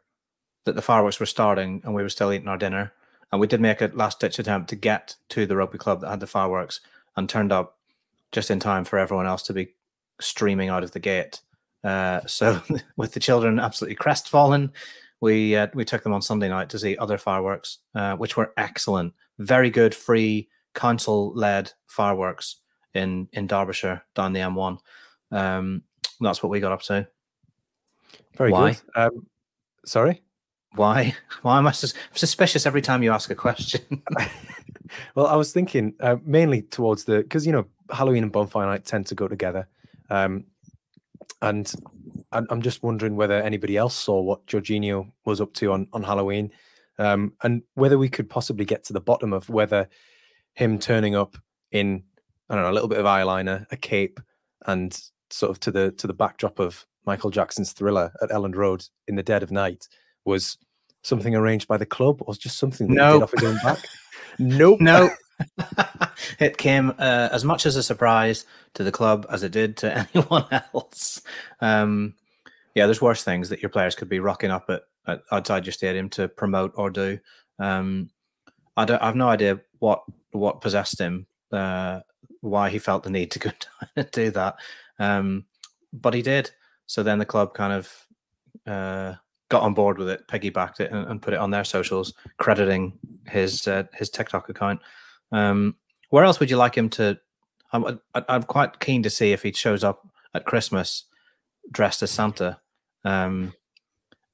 that 0.66 0.76
the 0.76 0.82
fireworks 0.82 1.20
were 1.20 1.26
starting 1.26 1.82
and 1.84 1.96
we 1.96 2.04
were 2.04 2.10
still 2.10 2.32
eating 2.32 2.48
our 2.48 2.58
dinner. 2.58 2.94
And 3.32 3.40
we 3.40 3.48
did 3.48 3.62
make 3.62 3.82
a 3.82 3.90
last 3.94 4.20
ditch 4.20 4.38
attempt 4.40 4.70
to 4.70 4.76
get 4.76 5.16
to 5.30 5.46
the 5.46 5.56
rugby 5.56 5.78
club 5.78 6.02
that 6.02 6.10
had 6.10 6.20
the 6.20 6.28
fireworks 6.28 6.82
and 7.18 7.30
turned 7.30 7.52
up 7.52 7.78
just 8.32 8.52
in 8.52 8.60
time 8.60 8.86
for 8.86 8.98
everyone 8.98 9.28
else 9.28 9.44
to 9.44 9.54
be 9.54 9.74
streaming 10.20 10.70
out 10.70 10.84
of 10.84 10.92
the 10.92 11.00
gate. 11.00 11.42
Uh, 11.84 12.22
so, 12.28 12.62
with 12.98 13.14
the 13.14 13.20
children 13.20 13.60
absolutely 13.60 13.96
crestfallen, 13.96 14.72
we 15.20 15.56
uh, 15.56 15.68
we 15.74 15.86
took 15.86 16.04
them 16.04 16.14
on 16.14 16.22
Sunday 16.22 16.50
night 16.50 16.70
to 16.70 16.80
see 16.80 16.98
other 16.98 17.18
fireworks, 17.18 17.80
uh, 17.96 18.16
which 18.16 18.38
were 18.38 18.54
excellent, 18.58 19.14
very 19.40 19.70
good, 19.70 19.94
free 19.94 20.50
council 20.74 21.34
led 21.36 21.72
fireworks 21.88 22.58
in 22.94 23.28
in 23.34 23.48
Derbyshire 23.48 24.04
down 24.16 24.34
the 24.34 24.40
M1. 24.42 24.78
Um, 25.32 25.84
that's 26.20 26.44
what 26.44 26.50
we 26.50 26.60
got 26.60 26.72
up 26.72 26.82
to. 26.84 27.08
Very 28.38 28.52
Why? 28.52 28.74
good. 28.74 28.82
Um, 28.96 29.28
sorry. 29.86 30.22
Why? 30.76 31.16
Why 31.42 31.58
am 31.58 31.68
I 31.68 31.72
sus- 31.72 31.94
suspicious 32.14 32.66
every 32.66 32.82
time 32.82 33.04
you 33.04 33.12
ask 33.12 33.30
a 33.30 33.36
question? 33.36 34.04
well, 35.16 35.28
I 35.28 35.36
was 35.36 35.52
thinking 35.52 35.94
uh, 36.00 36.18
mainly 36.24 36.62
towards 36.64 37.04
the 37.06 37.18
because 37.18 37.46
you 37.46 37.52
know 37.52 37.66
Halloween 37.90 38.24
and 38.24 38.32
bonfire 38.32 38.66
night 38.66 38.86
tend 38.86 39.08
to 39.08 39.16
go 39.16 39.28
together, 39.28 39.68
um, 40.10 40.46
and 41.42 41.74
I'm 42.32 42.62
just 42.62 42.84
wondering 42.84 43.16
whether 43.16 43.42
anybody 43.42 43.76
else 43.76 43.96
saw 43.96 44.22
what 44.22 44.46
Georginio 44.46 45.12
was 45.26 45.42
up 45.42 45.54
to 45.56 45.72
on 45.72 45.88
on 45.94 46.04
Halloween, 46.04 46.52
um, 46.98 47.34
and 47.44 47.64
whether 47.76 47.98
we 47.98 48.10
could 48.10 48.30
possibly 48.30 48.66
get 48.66 48.84
to 48.86 48.94
the 48.94 49.02
bottom 49.02 49.34
of 49.34 49.50
whether 49.50 49.90
him 50.54 50.80
turning 50.80 51.16
up 51.16 51.38
in 51.72 52.04
I 52.50 52.56
don't 52.56 52.64
know 52.64 52.72
a 52.72 52.74
little 52.74 52.90
bit 52.90 53.00
of 53.00 53.06
eyeliner, 53.06 53.66
a 53.72 53.78
cape, 53.78 54.20
and 54.68 55.00
sort 55.30 55.50
of 55.50 55.60
to 55.62 55.72
the 55.72 55.92
to 55.94 56.08
the 56.08 56.14
backdrop 56.14 56.60
of 56.60 56.86
Michael 57.06 57.32
Jackson's 57.32 57.74
Thriller 57.74 58.14
at 58.22 58.30
Elland 58.30 58.56
Road 58.56 58.86
in 59.08 59.16
the 59.16 59.24
dead 59.24 59.44
of 59.44 59.52
night 59.52 59.88
was 60.26 60.58
something 61.04 61.36
arranged 61.36 61.68
by 61.68 61.78
the 61.78 61.86
club 61.86 62.22
or 62.22 62.34
just 62.36 62.58
something 62.58 62.88
that 62.88 62.94
no. 62.94 63.14
he 63.14 63.14
did 63.14 63.24
off 63.24 63.32
his 63.32 63.44
own 63.44 63.58
back? 63.64 63.80
nope. 64.40 64.82
No. 64.82 65.10
it 66.40 66.58
came 66.58 66.92
uh, 67.00 67.30
as 67.32 67.44
much 67.44 67.66
as 67.66 67.76
a 67.76 67.84
surprise 67.84 68.46
to 68.74 68.84
the 68.84 68.92
club 68.92 69.26
as 69.30 69.44
it 69.44 69.52
did 69.52 69.78
to 69.78 70.08
anyone 70.14 70.46
else. 70.52 71.22
Um, 71.60 72.16
yeah, 72.76 72.86
there's 72.86 73.02
worse 73.02 73.24
things 73.24 73.50
that 73.50 73.62
your 73.62 73.70
players 73.70 73.96
could 73.96 74.10
be 74.10 74.20
rocking 74.20 74.52
up 74.52 74.70
at, 74.70 74.84
at 75.08 75.22
outside 75.32 75.66
your 75.66 75.74
stadium 75.74 76.10
to 76.10 76.28
promote 76.28 76.74
or 76.76 76.90
do. 76.90 77.20
Um, 77.60 78.10
I 78.78 78.86
don't. 78.86 79.02
I 79.02 79.08
have 79.08 79.16
no 79.16 79.28
idea 79.28 79.60
what 79.80 80.04
what 80.32 80.62
possessed 80.62 81.00
him, 81.00 81.28
uh, 81.52 82.00
why 82.40 82.70
he 82.70 82.80
felt 82.80 83.04
the 83.04 83.10
need 83.10 83.32
to 83.32 83.40
go 83.40 83.52
and 83.96 84.10
do 84.12 84.32
that, 84.32 84.56
um, 85.00 85.46
but 85.92 86.14
he 86.14 86.22
did. 86.22 86.52
So 86.86 87.04
then 87.04 87.20
the 87.20 87.26
club 87.26 87.54
kind 87.54 87.74
of 87.74 88.08
uh, 88.66 89.16
got 89.52 89.64
on 89.64 89.74
board 89.74 89.98
with 89.98 90.10
it, 90.10 90.28
piggybacked 90.28 90.80
it, 90.80 90.92
and, 90.92 91.06
and 91.08 91.22
put 91.22 91.34
it 91.34 91.40
on 91.40 91.52
their 91.52 91.66
socials, 91.66 92.14
crediting 92.38 92.98
his 93.28 93.68
uh, 93.68 93.84
his 93.94 94.10
TikTok 94.10 94.50
account. 94.50 94.80
Um, 95.32 95.76
where 96.10 96.24
else 96.24 96.40
would 96.40 96.50
you 96.50 96.58
like 96.58 96.76
him 96.76 96.90
to? 96.92 97.20
I'm 97.74 98.00
I'm 98.16 98.44
quite 98.44 98.80
keen 98.80 99.04
to 99.04 99.10
see 99.10 99.34
if 99.34 99.44
he 99.44 99.52
shows 99.52 99.84
up 99.84 100.08
at 100.34 100.46
Christmas 100.46 101.04
dressed 101.70 102.02
as 102.02 102.12
Santa, 102.12 102.60
um, 103.04 103.54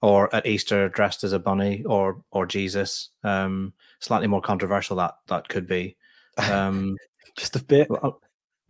or 0.01 0.33
at 0.33 0.45
Easter 0.45 0.87
dressed 0.87 1.23
as 1.23 1.33
a 1.33 1.39
bunny 1.39 1.83
or 1.83 2.23
or 2.31 2.45
Jesus. 2.45 3.09
Um, 3.23 3.73
slightly 3.99 4.27
more 4.27 4.41
controversial 4.41 4.97
that 4.97 5.15
that 5.27 5.49
could 5.49 5.67
be. 5.67 5.97
Um, 6.37 6.95
Just 7.37 7.55
a 7.55 7.63
bit. 7.63 7.87
But, 7.89 8.15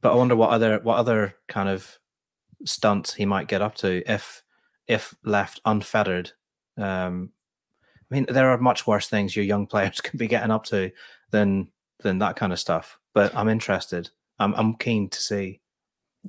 but 0.02 0.12
I 0.12 0.16
wonder 0.16 0.36
what 0.36 0.52
other 0.52 0.80
what 0.80 0.98
other 0.98 1.36
kind 1.50 1.68
of 1.68 2.00
stunts 2.66 3.14
he 3.14 3.26
might 3.26 3.48
get 3.48 3.62
up 3.62 3.76
to 3.76 4.02
if 4.12 4.44
if 4.88 5.16
left 5.24 5.62
unfettered. 5.66 6.32
Um, 6.78 7.32
I 8.10 8.16
mean, 8.16 8.26
there 8.30 8.50
are 8.50 8.58
much 8.58 8.88
worse 8.88 9.08
things 9.08 9.36
your 9.36 9.46
young 9.46 9.68
players 9.72 10.02
can 10.02 10.18
be 10.18 10.28
getting 10.28 10.52
up 10.52 10.66
to 10.66 10.92
than 11.32 11.70
than 12.02 12.20
that 12.20 12.36
kind 12.36 12.54
of 12.54 12.60
stuff. 12.60 13.00
But 13.14 13.36
I'm 13.36 13.50
interested. 13.50 14.10
I'm 14.40 14.54
I'm 14.56 14.76
keen 14.76 15.10
to 15.10 15.22
see. 15.22 15.62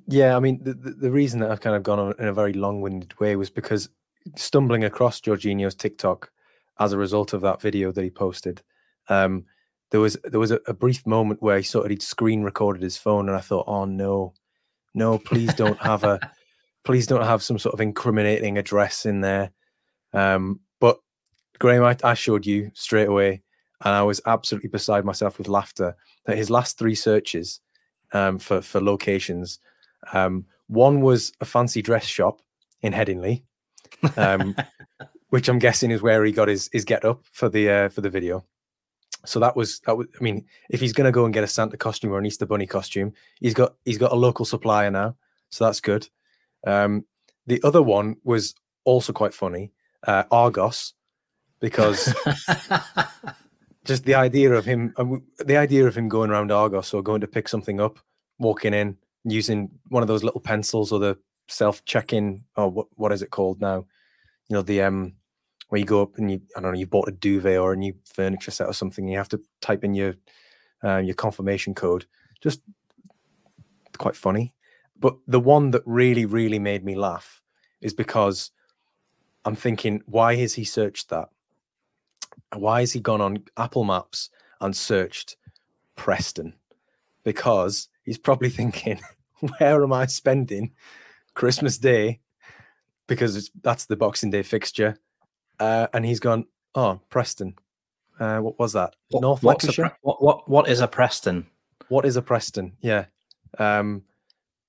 Yeah, 0.07 0.37
I 0.37 0.41
mean, 0.41 0.63
the, 0.63 0.75
the, 0.75 0.91
the 0.91 1.11
reason 1.11 1.41
that 1.41 1.51
I've 1.51 1.61
kind 1.61 1.75
of 1.75 1.83
gone 1.83 1.99
on 1.99 2.15
in 2.21 2.27
a 2.27 2.33
very 2.33 2.53
long-winded 2.53 3.19
way 3.19 3.35
was 3.35 3.51
because 3.51 3.89
stumbling 4.37 4.85
across 4.85 5.21
Georginio's 5.21 5.75
TikTok 5.75 6.31
as 6.79 6.93
a 6.93 6.99
result 6.99 7.33
of 7.33 7.41
that 7.41 7.61
video 7.61 7.91
that 7.91 8.05
he 8.05 8.11
posted, 8.11 8.63
um, 9.09 9.45
there 9.91 10.01
was 10.01 10.17
there 10.25 10.39
was 10.39 10.51
a, 10.51 10.61
a, 10.67 10.75
brief 10.75 11.05
moment 11.07 11.43
where 11.43 11.57
he 11.57 11.63
sort 11.65 11.87
of 11.87 11.91
he'd 11.91 12.03
screen 12.03 12.43
recorded 12.43 12.83
his 12.83 12.97
phone, 12.97 13.29
and 13.29 13.37
I 13.37 13.41
thought, 13.41 13.65
oh 13.67 13.87
no, 13.87 14.35
no, 14.95 15.19
please 15.19 15.53
don't 15.55 15.79
have 15.79 16.05
a 16.05 16.21
please 16.85 17.07
don't 17.07 17.25
have 17.25 17.43
some 17.43 17.59
sort 17.59 17.75
of 17.75 17.81
incriminating 17.81 18.59
address 18.59 19.07
in 19.07 19.21
there. 19.21 19.51
Um, 20.13 20.61
but 20.81 20.99
Graham, 21.59 21.85
I, 21.85 21.97
I 22.05 22.15
showed 22.15 22.47
you 22.47 22.71
straight 22.75 23.09
away, 23.09 23.43
and 23.85 23.95
I 23.95 24.03
was 24.03 24.21
absolutely 24.27 24.69
beside 24.69 25.05
myself 25.05 25.39
with 25.39 25.49
laughter 25.49 25.97
that 26.27 26.37
his 26.37 26.51
last 26.51 26.79
three 26.79 26.95
searches 26.95 27.61
um, 28.13 28.39
for 28.39 28.63
for 28.63 28.81
locations, 28.81 29.59
um, 30.13 30.47
one 30.69 31.01
was 31.01 31.33
a 31.41 31.45
fancy 31.45 31.83
dress 31.83 32.05
shop 32.05 32.41
in 32.83 32.93
Headingley, 32.93 33.43
um, 34.17 34.55
which 35.31 35.49
I'm 35.49 35.59
guessing 35.59 35.91
is 35.91 36.03
where 36.03 36.25
he 36.25 36.33
got 36.33 36.49
his 36.49 36.69
his 36.73 36.85
get 36.85 37.05
up 37.05 37.23
for 37.33 37.49
the 37.49 37.71
uh, 37.71 37.89
for 37.89 38.01
the 38.01 38.11
video. 38.11 38.45
So 39.27 39.41
that 39.41 39.57
was 39.57 39.81
that 39.81 39.97
was. 39.97 40.07
I 40.19 40.23
mean, 40.23 40.47
if 40.71 40.81
he's 40.81 40.93
going 40.93 41.07
to 41.07 41.13
go 41.13 41.25
and 41.25 41.35
get 41.35 41.45
a 41.45 41.49
Santa 41.49 41.77
costume 41.77 42.13
or 42.13 42.19
an 42.19 42.27
Easter 42.27 42.47
Bunny 42.47 42.67
costume, 42.67 43.13
he's 43.41 43.55
got 43.55 43.75
he's 43.85 43.99
got 43.99 44.13
a 44.13 44.17
local 44.17 44.45
supplier 44.45 44.91
now, 44.91 45.17
so 45.51 45.65
that's 45.65 45.81
good. 45.81 46.09
Um, 46.67 47.05
the 47.47 47.61
other 47.65 47.83
one 47.83 48.17
was 48.25 48.55
also 48.85 49.13
quite 49.13 49.35
funny. 49.35 49.73
Uh, 50.07 50.25
Argos, 50.31 50.95
because 51.61 52.15
just 53.85 54.05
the 54.05 54.15
idea 54.15 54.53
of 54.53 54.65
him, 54.65 54.95
um, 54.97 55.23
the 55.39 55.57
idea 55.57 55.87
of 55.87 55.97
him 55.97 56.09
going 56.09 56.31
around 56.31 56.53
Argos 56.53 56.95
or 56.95 57.03
going 57.03 57.21
to 57.21 57.27
pick 57.27 57.49
something 57.49 57.81
up, 57.81 57.99
walking 58.39 58.75
in, 58.75 58.97
using 59.25 59.71
one 59.89 60.03
of 60.03 60.09
those 60.09 60.23
little 60.23 60.41
pencils 60.41 60.93
or 60.93 61.01
the 61.01 61.19
self 61.49 61.85
check-in 61.85 62.45
or 62.57 62.69
what 62.71 62.87
what 62.95 63.13
is 63.13 63.23
it 63.23 63.31
called 63.31 63.61
now? 63.61 63.87
You 64.49 64.55
know 64.55 64.63
the 64.63 64.83
um 64.83 65.15
where 65.69 65.79
you 65.79 65.85
go 65.85 66.03
up 66.03 66.17
and 66.17 66.31
you 66.31 66.41
I 66.57 66.61
don't 66.61 66.73
know 66.73 66.79
you 66.79 66.87
bought 66.87 67.09
a 67.09 67.13
duvet 67.13 67.59
or 67.59 67.73
a 67.73 67.77
new 67.77 67.95
furniture 68.05 68.51
set 68.51 68.69
or 68.69 68.73
something. 68.73 69.09
You 69.09 69.19
have 69.19 69.29
to 69.31 69.41
type 69.61 69.85
in 69.85 69.95
your 69.95 70.15
uh, 70.85 70.99
your 70.99 71.15
confirmation 71.15 71.75
code. 71.75 72.07
Just 72.41 72.61
quite 73.99 74.17
funny. 74.17 74.55
But 75.01 75.17
the 75.27 75.41
one 75.41 75.71
that 75.73 75.83
really 75.87 76.27
really 76.27 76.59
made 76.59 76.85
me 76.85 76.95
laugh 76.97 77.41
is 77.81 77.95
because 77.95 78.51
I'm 79.45 79.57
thinking, 79.57 80.03
why 80.07 80.37
has 80.37 80.55
he 80.55 80.65
searched 80.65 81.09
that? 81.11 81.31
Why 82.55 82.81
has 82.81 82.93
he 82.93 83.01
gone 83.01 83.21
on 83.21 83.45
Apple 83.57 83.85
Maps 83.85 84.31
and 84.61 84.77
searched 84.77 85.37
Preston? 85.97 86.55
Because 87.25 87.89
he's 88.05 88.19
probably 88.19 88.51
thinking, 88.61 89.01
where 89.59 89.83
am 89.83 89.93
I 89.93 90.07
spending 90.07 90.73
Christmas 91.35 91.79
Day? 91.79 92.21
Because 93.07 93.51
that's 93.63 93.87
the 93.87 93.97
Boxing 93.97 94.31
Day 94.31 94.43
fixture. 94.43 94.99
Uh, 95.59 95.87
and 95.93 96.05
he's 96.05 96.21
gone, 96.21 96.47
oh, 96.75 97.01
Preston. 97.09 97.55
Uh, 98.21 98.41
what 98.41 98.59
was 98.59 98.73
that? 98.73 98.97
What, 99.11 99.23
North 99.23 99.43
Lancashire. 99.43 99.97
what, 100.03 100.23
what 100.23 100.49
what 100.49 100.69
is 100.69 100.81
a 100.81 100.89
Preston? 100.89 101.47
What 101.89 102.05
is 102.05 102.17
a 102.17 102.23
Preston? 102.23 102.77
Yeah. 102.81 103.07
Um, 103.59 104.03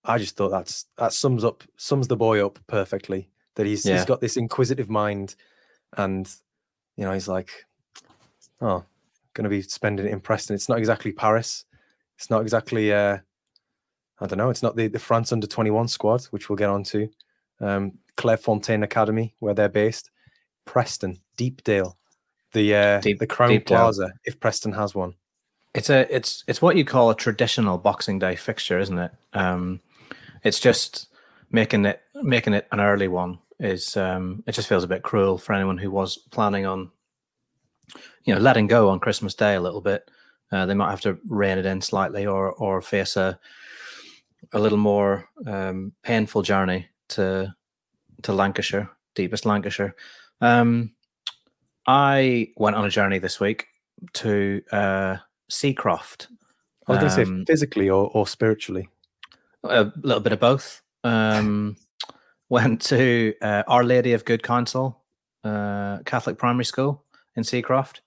I 0.03 0.17
just 0.17 0.35
thought 0.35 0.49
that's 0.49 0.85
that 0.97 1.13
sums 1.13 1.43
up 1.43 1.63
sums 1.77 2.07
the 2.07 2.15
boy 2.15 2.45
up 2.45 2.59
perfectly. 2.67 3.29
That 3.55 3.65
he's 3.65 3.85
yeah. 3.85 3.95
he's 3.95 4.05
got 4.05 4.21
this 4.21 4.37
inquisitive 4.37 4.89
mind, 4.89 5.35
and 5.97 6.29
you 6.95 7.05
know 7.05 7.13
he's 7.13 7.27
like, 7.27 7.51
oh, 8.61 8.83
going 9.33 9.43
to 9.43 9.49
be 9.49 9.61
spending 9.61 10.05
it 10.05 10.11
in 10.11 10.19
Preston. 10.19 10.55
It's 10.55 10.69
not 10.69 10.77
exactly 10.77 11.11
Paris. 11.11 11.65
It's 12.17 12.29
not 12.29 12.41
exactly 12.41 12.93
uh, 12.93 13.17
I 14.21 14.27
don't 14.27 14.37
know. 14.37 14.49
It's 14.49 14.63
not 14.63 14.75
the, 14.75 14.87
the 14.87 14.99
France 14.99 15.31
under 15.31 15.47
21 15.47 15.87
squad, 15.87 16.23
which 16.25 16.49
we'll 16.49 16.57
get 16.57 16.69
on 16.69 16.83
to. 16.85 17.09
Um, 17.61 17.93
Clairefontaine 18.17 18.83
Academy, 18.83 19.33
where 19.39 19.53
they're 19.53 19.69
based. 19.69 20.11
Preston, 20.65 21.19
Deepdale, 21.37 21.95
the 22.53 22.75
uh, 22.75 23.01
Deep, 23.01 23.19
the 23.19 23.27
Crown 23.27 23.49
Deepdale. 23.49 23.77
Plaza, 23.77 24.13
if 24.25 24.39
Preston 24.39 24.73
has 24.73 24.93
one. 24.93 25.15
It's 25.73 25.89
a 25.89 26.13
it's 26.13 26.43
it's 26.47 26.61
what 26.61 26.75
you 26.75 26.85
call 26.85 27.09
a 27.09 27.15
traditional 27.15 27.77
Boxing 27.77 28.19
Day 28.19 28.35
fixture, 28.35 28.79
isn't 28.79 28.97
it? 28.97 29.11
Um, 29.33 29.79
it's 30.43 30.59
just 30.59 31.07
making 31.51 31.85
it 31.85 32.01
making 32.15 32.53
it 32.53 32.67
an 32.71 32.79
early 32.79 33.07
one 33.07 33.39
is 33.59 33.97
um, 33.97 34.43
it 34.47 34.53
just 34.53 34.67
feels 34.67 34.83
a 34.83 34.87
bit 34.87 35.03
cruel 35.03 35.37
for 35.37 35.53
anyone 35.53 35.77
who 35.77 35.91
was 35.91 36.17
planning 36.31 36.65
on 36.65 36.91
you 38.23 38.33
know 38.33 38.39
letting 38.39 38.67
go 38.67 38.89
on 38.89 38.99
Christmas 38.99 39.33
Day 39.33 39.55
a 39.55 39.61
little 39.61 39.81
bit. 39.81 40.09
Uh, 40.51 40.65
they 40.65 40.73
might 40.73 40.89
have 40.89 41.01
to 41.01 41.19
rein 41.27 41.57
it 41.57 41.65
in 41.65 41.81
slightly 41.81 42.25
or 42.25 42.51
or 42.53 42.81
face 42.81 43.17
a 43.17 43.39
a 44.53 44.59
little 44.59 44.77
more 44.77 45.29
um, 45.45 45.91
painful 46.03 46.41
journey 46.41 46.87
to 47.09 47.53
to 48.23 48.33
Lancashire, 48.33 48.89
deepest 49.15 49.45
Lancashire. 49.45 49.95
Um, 50.41 50.93
I 51.87 52.49
went 52.55 52.75
on 52.75 52.85
a 52.85 52.89
journey 52.89 53.19
this 53.19 53.39
week 53.39 53.67
to 54.13 54.61
uh, 54.71 55.17
Seacroft. 55.49 56.27
I 56.87 56.93
was 56.93 56.99
going 56.99 57.09
to 57.09 57.15
say 57.15 57.23
um, 57.23 57.45
physically 57.45 57.89
or, 57.89 58.09
or 58.13 58.25
spiritually. 58.25 58.89
A 59.63 59.91
little 60.01 60.21
bit 60.21 60.33
of 60.33 60.39
both. 60.39 60.81
Um, 61.03 61.77
went 62.49 62.81
to 62.81 63.33
uh, 63.41 63.63
Our 63.67 63.83
Lady 63.83 64.13
of 64.13 64.25
Good 64.25 64.43
Counsel 64.43 64.99
uh, 65.43 65.99
Catholic 66.05 66.37
Primary 66.37 66.65
School 66.65 67.03
in 67.35 67.43
Seacroft. 67.43 68.01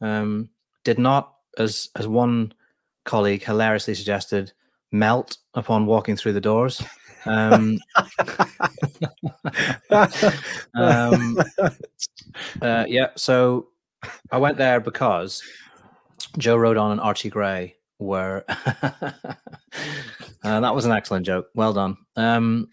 Um, 0.00 0.50
did 0.84 0.98
not, 0.98 1.34
as 1.58 1.88
as 1.96 2.06
one 2.06 2.52
colleague 3.04 3.44
hilariously 3.44 3.94
suggested, 3.94 4.52
melt 4.92 5.38
upon 5.54 5.86
walking 5.86 6.16
through 6.16 6.34
the 6.34 6.40
doors. 6.40 6.82
Um, 7.24 7.78
um, 10.74 11.38
uh, 12.62 12.84
yeah, 12.86 13.08
so 13.16 13.68
I 14.30 14.38
went 14.38 14.58
there 14.58 14.80
because 14.80 15.42
Joe 16.38 16.56
Rodon 16.56 16.92
and 16.92 17.00
Archie 17.00 17.30
Gray 17.30 17.75
were. 17.98 18.44
uh, 18.48 19.34
that 20.42 20.74
was 20.74 20.84
an 20.84 20.92
excellent 20.92 21.26
joke. 21.26 21.48
Well 21.54 21.72
done. 21.72 21.96
Um, 22.16 22.68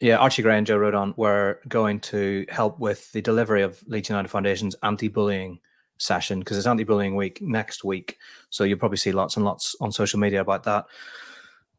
yeah, 0.00 0.16
Archie 0.16 0.42
Gray 0.42 0.56
and 0.56 0.66
Joe 0.66 0.78
Rodon 0.78 1.16
were 1.16 1.60
going 1.68 2.00
to 2.00 2.46
help 2.48 2.78
with 2.78 3.12
the 3.12 3.20
delivery 3.20 3.62
of 3.62 3.82
Leeds 3.86 4.08
United 4.08 4.28
Foundation's 4.28 4.74
anti-bullying 4.82 5.60
session 5.98 6.38
because 6.38 6.56
it's 6.56 6.66
anti-bullying 6.66 7.16
week 7.16 7.40
next 7.42 7.84
week. 7.84 8.16
So 8.48 8.64
you'll 8.64 8.78
probably 8.78 8.96
see 8.96 9.12
lots 9.12 9.36
and 9.36 9.44
lots 9.44 9.76
on 9.80 9.92
social 9.92 10.18
media 10.18 10.40
about 10.40 10.64
that. 10.64 10.86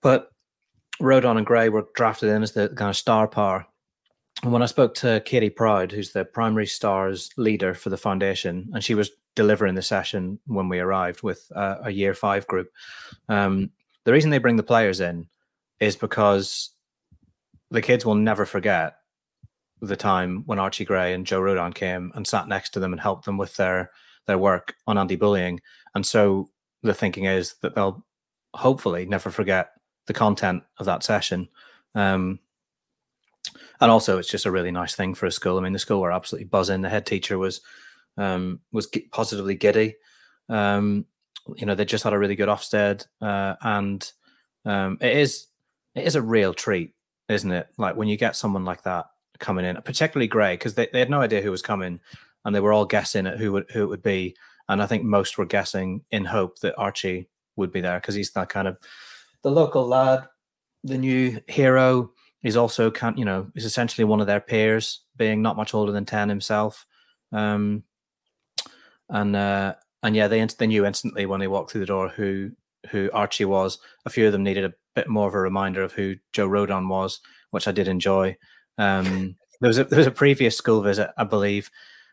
But 0.02 0.32
Rodon 1.02 1.38
and 1.38 1.46
Gray 1.46 1.70
were 1.70 1.88
drafted 1.96 2.30
in 2.30 2.44
as 2.44 2.52
the 2.52 2.70
kind 2.70 2.90
of 2.90 2.96
star 2.96 3.28
power. 3.28 3.66
And 4.44 4.52
when 4.52 4.62
I 4.62 4.68
spoke 4.68 4.94
to 4.96 5.22
Katie 5.26 5.50
Proud, 5.50 5.92
who's 5.92 6.14
the 6.14 6.26
primary 6.26 6.68
stars 6.68 7.32
leader 7.38 7.74
for 7.74 7.90
the 7.90 7.98
foundation, 7.98 8.70
and 8.74 8.84
she 8.84 8.96
was 8.96 9.12
delivering 9.36 9.76
the 9.76 9.82
session 9.82 10.40
when 10.46 10.70
we 10.70 10.80
arrived 10.80 11.24
with 11.24 11.52
uh, 11.56 11.78
a 11.84 11.92
year 11.92 12.14
five 12.14 12.46
group. 12.48 12.70
Um, 13.30 13.72
the 14.04 14.12
reason 14.12 14.30
they 14.30 14.40
bring 14.40 14.58
the 14.58 14.64
players 14.64 15.00
in 15.00 15.28
is 15.80 15.96
because 15.96 16.72
the 17.70 17.82
kids 17.82 18.06
will 18.06 18.16
never 18.16 18.46
forget 18.46 18.96
the 19.82 19.96
time 19.96 20.44
when 20.46 20.60
Archie 20.60 20.86
Gray 20.86 21.14
and 21.14 21.26
Joe 21.26 21.42
Rodon 21.42 21.74
came 21.74 22.12
and 22.14 22.28
sat 22.28 22.48
next 22.48 22.72
to 22.72 22.80
them 22.80 22.94
and 22.94 23.02
helped 23.02 23.26
them 23.26 23.38
with 23.38 23.56
their 23.56 23.92
their 24.28 24.38
work 24.38 24.76
on 24.86 24.98
anti-bullying. 24.98 25.60
And 25.96 26.06
so 26.06 26.50
the 26.84 26.94
thinking 26.94 27.26
is 27.26 27.56
that 27.62 27.74
they'll 27.74 28.06
hopefully 28.54 29.06
never 29.06 29.32
forget 29.32 29.72
the 30.06 30.14
content 30.14 30.64
of 30.78 30.86
that 30.86 31.04
session. 31.04 31.50
Um, 31.96 32.40
and 33.80 33.90
also, 33.90 34.20
it's 34.20 34.30
just 34.30 34.46
a 34.46 34.52
really 34.52 34.72
nice 34.72 34.96
thing 34.96 35.16
for 35.16 35.26
a 35.26 35.32
school. 35.32 35.58
I 35.58 35.62
mean, 35.62 35.74
the 35.74 35.80
school 35.80 36.02
were 36.02 36.12
absolutely 36.12 36.46
buzzing. 36.46 36.82
The 36.82 36.90
head 36.90 37.08
teacher 37.08 37.40
was 37.40 37.62
um, 38.18 38.60
was 38.72 38.88
positively 39.12 39.56
giddy. 39.56 39.96
Um, 40.50 41.06
you 41.56 41.66
know, 41.66 41.76
they 41.76 41.86
just 41.86 42.04
had 42.04 42.14
a 42.14 42.20
really 42.20 42.36
good 42.36 42.50
Ofsted, 42.50 43.06
uh, 43.22 43.56
and 43.62 44.12
um, 44.66 44.98
it 45.02 45.18
is 45.18 45.48
it 45.96 46.06
is 46.06 46.16
a 46.16 46.22
real 46.22 46.54
treat, 46.54 46.94
isn't 47.30 47.52
it? 47.52 47.68
Like 47.78 47.96
when 47.96 48.08
you 48.08 48.18
get 48.18 48.36
someone 48.36 48.66
like 48.66 48.84
that 48.84 49.08
coming 49.40 49.66
in, 49.66 49.76
particularly 49.82 50.28
Gray, 50.28 50.54
because 50.54 50.76
they, 50.76 50.88
they 50.94 51.00
had 51.00 51.10
no 51.10 51.22
idea 51.22 51.42
who 51.42 51.52
was 51.52 51.62
coming, 51.62 52.00
and 52.46 52.56
they 52.56 52.60
were 52.60 52.74
all 52.74 52.86
guessing 52.86 53.28
at 53.28 53.38
who 53.38 53.52
would 53.54 53.70
who 53.72 53.84
it 53.84 53.90
would 53.90 54.04
be, 54.04 54.36
and 54.70 54.82
I 54.82 54.86
think 54.86 55.04
most 55.04 55.38
were 55.38 55.46
guessing 55.46 56.04
in 56.12 56.26
hope 56.26 56.60
that 56.60 56.78
Archie 56.78 57.28
would 57.56 57.72
be 57.72 57.82
there 57.82 58.00
because 58.00 58.16
he's 58.16 58.32
that 58.32 58.50
kind 58.50 58.68
of 58.68 58.78
the 59.44 59.52
local 59.52 59.86
lad, 59.86 60.28
the 60.84 60.98
new 60.98 61.40
hero. 61.48 62.12
He's 62.42 62.58
also 62.58 62.90
can 62.90 63.18
you 63.18 63.26
know 63.26 63.52
is 63.56 63.66
essentially 63.66 64.06
one 64.06 64.22
of 64.22 64.28
their 64.28 64.40
peers, 64.40 65.02
being 65.18 65.42
not 65.42 65.58
much 65.58 65.74
older 65.74 65.92
than 65.92 66.06
ten 66.06 66.30
himself. 66.30 66.86
Um, 67.32 67.84
and 69.12 69.36
uh, 69.36 69.76
and 70.02 70.16
yeah, 70.16 70.28
they 70.28 70.44
they 70.58 70.68
knew 70.68 70.86
instantly 70.86 71.26
when 71.26 71.40
they 71.40 71.48
walked 71.48 71.72
through 71.72 71.82
the 71.82 71.88
door 71.88 72.10
who 72.10 72.52
who 72.90 73.10
Archie 73.14 73.46
was. 73.46 73.78
A 74.06 74.10
few 74.10 74.26
of 74.26 74.32
them 74.32 74.44
needed 74.44 74.66
a 74.66 74.74
bit 74.96 75.08
more 75.08 75.28
of 75.28 75.36
a 75.36 75.40
reminder 75.40 75.84
of 75.84 75.94
who 75.94 76.16
Joe 76.34 76.50
Rodon 76.50 76.90
was, 76.90 77.20
which 77.52 77.68
I 77.68 77.72
did 77.72 77.88
enjoy. 77.88 78.38
Um, 78.78 79.36
there 79.62 79.68
was 79.68 79.78
a 79.78 79.84
there 79.84 80.00
was 80.00 80.08
a 80.08 80.12
previous 80.12 80.58
school 80.58 80.82
visit, 80.82 81.12
I 81.18 81.26
believe, 81.26 81.70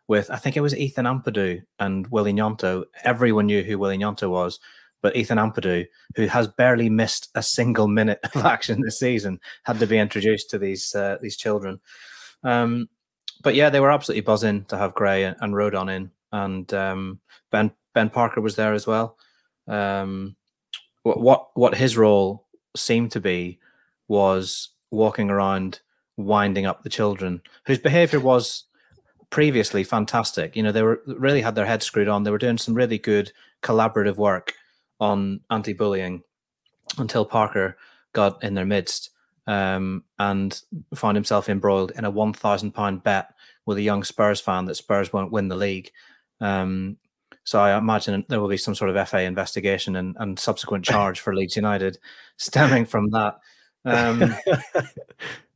with 0.08 0.30
I 0.30 0.36
think 0.36 0.56
it 0.56 0.60
was 0.60 0.76
Ethan 0.76 1.06
Ampadu 1.06 1.62
and 1.78 2.06
Willie 2.08 2.34
Gnonto. 2.34 2.84
Everyone 3.04 3.46
knew 3.46 3.62
who 3.62 3.78
Willie 3.78 3.98
Gnonto 3.98 4.28
was, 4.28 4.58
but 5.00 5.16
Ethan 5.16 5.38
Ampadu, 5.38 5.86
who 6.16 6.26
has 6.26 6.48
barely 6.48 6.90
missed 6.90 7.28
a 7.34 7.42
single 7.42 7.88
minute 7.88 8.20
of 8.34 8.44
action 8.44 8.82
this 8.82 8.98
season, 8.98 9.38
had 9.64 9.78
to 9.78 9.86
be 9.86 9.98
introduced 9.98 10.50
to 10.50 10.58
these 10.58 10.94
uh, 10.94 11.16
these 11.22 11.36
children. 11.36 11.80
Um, 12.42 12.88
but 13.42 13.54
yeah, 13.54 13.70
they 13.70 13.80
were 13.80 13.92
absolutely 13.92 14.22
buzzing 14.22 14.64
to 14.66 14.76
have 14.76 14.94
Gray 14.94 15.24
and, 15.24 15.36
and 15.40 15.54
Rodon 15.54 15.94
in, 15.94 16.10
and 16.32 16.72
um, 16.74 17.20
Ben 17.50 17.72
Ben 17.94 18.10
Parker 18.10 18.40
was 18.40 18.56
there 18.56 18.74
as 18.74 18.86
well. 18.86 19.16
Um, 19.66 20.36
what 21.02 21.20
what 21.20 21.48
what 21.54 21.74
his 21.74 21.96
role 21.96 22.46
seemed 22.76 23.12
to 23.12 23.20
be 23.20 23.58
was 24.08 24.70
walking 24.90 25.30
around 25.30 25.80
winding 26.16 26.66
up 26.66 26.82
the 26.82 26.88
children 26.88 27.40
whose 27.66 27.78
behavior 27.78 28.18
was 28.18 28.64
previously 29.30 29.84
fantastic 29.84 30.56
you 30.56 30.62
know 30.62 30.72
they 30.72 30.82
were 30.82 31.00
really 31.06 31.42
had 31.42 31.54
their 31.54 31.66
heads 31.66 31.84
screwed 31.84 32.08
on 32.08 32.22
they 32.22 32.30
were 32.30 32.38
doing 32.38 32.58
some 32.58 32.74
really 32.74 32.98
good 32.98 33.30
collaborative 33.62 34.16
work 34.16 34.54
on 35.00 35.40
anti-bullying 35.50 36.22
until 36.96 37.24
Parker 37.24 37.76
got 38.12 38.42
in 38.42 38.54
their 38.54 38.64
midst 38.66 39.10
um, 39.46 40.04
and 40.18 40.62
found 40.94 41.16
himself 41.16 41.48
embroiled 41.48 41.92
in 41.92 42.04
a 42.04 42.10
one 42.10 42.32
thousand 42.32 42.72
pound 42.72 43.02
bet 43.02 43.34
with 43.66 43.78
a 43.78 43.82
young 43.82 44.02
Spurs 44.04 44.40
fan 44.40 44.64
that 44.66 44.74
Spurs 44.74 45.12
won't 45.12 45.32
win 45.32 45.48
the 45.48 45.56
league. 45.56 45.90
Um, 46.40 46.96
so 47.44 47.60
I 47.60 47.78
imagine 47.78 48.26
there 48.28 48.40
will 48.40 48.48
be 48.48 48.58
some 48.58 48.74
sort 48.74 48.94
of 48.94 49.08
FA 49.08 49.22
investigation 49.22 49.96
and, 49.96 50.16
and 50.18 50.38
subsequent 50.38 50.84
charge 50.92 51.20
for 51.20 51.34
Leeds 51.34 51.56
United 51.56 51.98
stemming 52.36 52.84
from 52.84 53.10
that. 53.10 53.38
Um, 53.84 54.18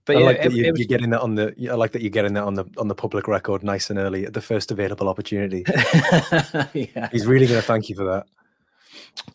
but 0.05 0.16
I 0.16 0.20
yeah, 0.20 0.26
like 0.26 0.43
that 0.43 0.53
you, 0.53 0.70
are 0.70 0.85
getting 0.85 1.11
that 1.11 1.20
on 1.20 1.35
the. 1.35 1.55
I 1.70 1.74
like 1.74 1.93
that 1.93 2.03
you're 2.03 2.11
getting 2.11 2.35
that 2.35 2.45
on 2.45 2.55
the 2.55 2.64
on 2.78 2.89
the 2.89 2.95
public 2.95 3.28
record, 3.28 3.62
nice 3.62 3.91
and 3.91 3.99
early 3.99 4.24
at 4.24 4.33
the 4.33 4.41
first 4.41 4.70
available 4.70 5.09
opportunity. 5.09 5.64
yeah, 6.72 7.09
he's 7.12 7.26
really 7.26 7.47
going 7.47 7.61
to 7.61 7.66
thank 7.66 7.89
you 7.89 7.97
for 7.97 8.05
that. 8.05 8.26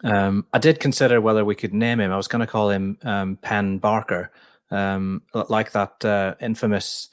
Um, 0.04 0.46
I 0.54 0.58
did 0.60 0.80
consider 0.80 1.22
whether 1.22 1.46
we 1.46 1.56
could 1.56 1.74
name 1.74 2.00
him. 2.00 2.12
I 2.12 2.18
was 2.18 2.28
going 2.28 2.40
to 2.40 2.48
call 2.48 2.70
him 2.70 2.98
um, 3.04 3.38
Penn 3.38 3.78
Barker, 3.78 4.32
um, 4.72 5.22
like 5.34 5.72
that 5.72 6.04
uh, 6.04 6.36
infamous 6.42 7.10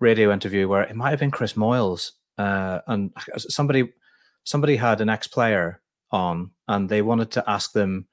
radio 0.00 0.32
interview 0.32 0.68
where 0.68 0.82
it 0.82 0.94
might 0.94 1.10
have 1.10 1.20
been 1.20 1.30
Chris 1.30 1.54
Moyles, 1.54 2.12
uh, 2.42 2.80
and 2.88 3.12
somebody 3.36 3.92
somebody 4.44 4.76
had 4.76 5.00
an 5.00 5.08
ex 5.08 5.28
player 5.28 5.80
on, 6.10 6.50
and 6.68 6.88
they 6.88 7.02
wanted 7.02 7.30
to 7.32 7.44
ask 7.48 7.72
them 7.72 8.06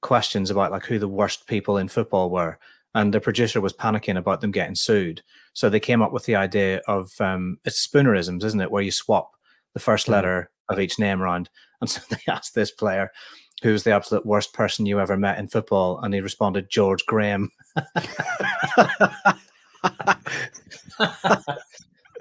questions 0.00 0.50
about 0.50 0.72
like 0.72 0.84
who 0.84 0.98
the 0.98 1.08
worst 1.08 1.46
people 1.46 1.78
in 1.78 1.88
football 1.88 2.30
were, 2.30 2.58
and 2.94 3.14
the 3.14 3.20
producer 3.20 3.60
was 3.60 3.72
panicking 3.72 4.18
about 4.18 4.40
them 4.40 4.50
getting 4.50 4.74
sued. 4.74 5.22
So 5.52 5.70
they 5.70 5.80
came 5.80 6.02
up 6.02 6.12
with 6.12 6.24
the 6.24 6.36
idea 6.36 6.82
of 6.88 7.12
um, 7.20 7.58
it's 7.64 7.86
spoonerisms, 7.86 8.44
isn't 8.44 8.60
it, 8.60 8.70
where 8.70 8.82
you 8.82 8.90
swap 8.90 9.32
the 9.74 9.80
first 9.80 10.06
mm. 10.06 10.10
letter 10.10 10.50
of 10.68 10.80
each 10.80 10.98
name 10.98 11.20
round. 11.20 11.48
And 11.80 11.88
so 11.88 12.00
they 12.10 12.18
asked 12.26 12.56
this 12.56 12.72
player, 12.72 13.12
who's 13.62 13.84
the 13.84 13.92
absolute 13.92 14.26
worst 14.26 14.52
person 14.52 14.84
you 14.84 14.98
ever 14.98 15.16
met 15.16 15.38
in 15.38 15.46
football? 15.46 16.00
And 16.00 16.12
he 16.12 16.20
responded, 16.20 16.70
George 16.70 17.06
Graham. 17.06 17.52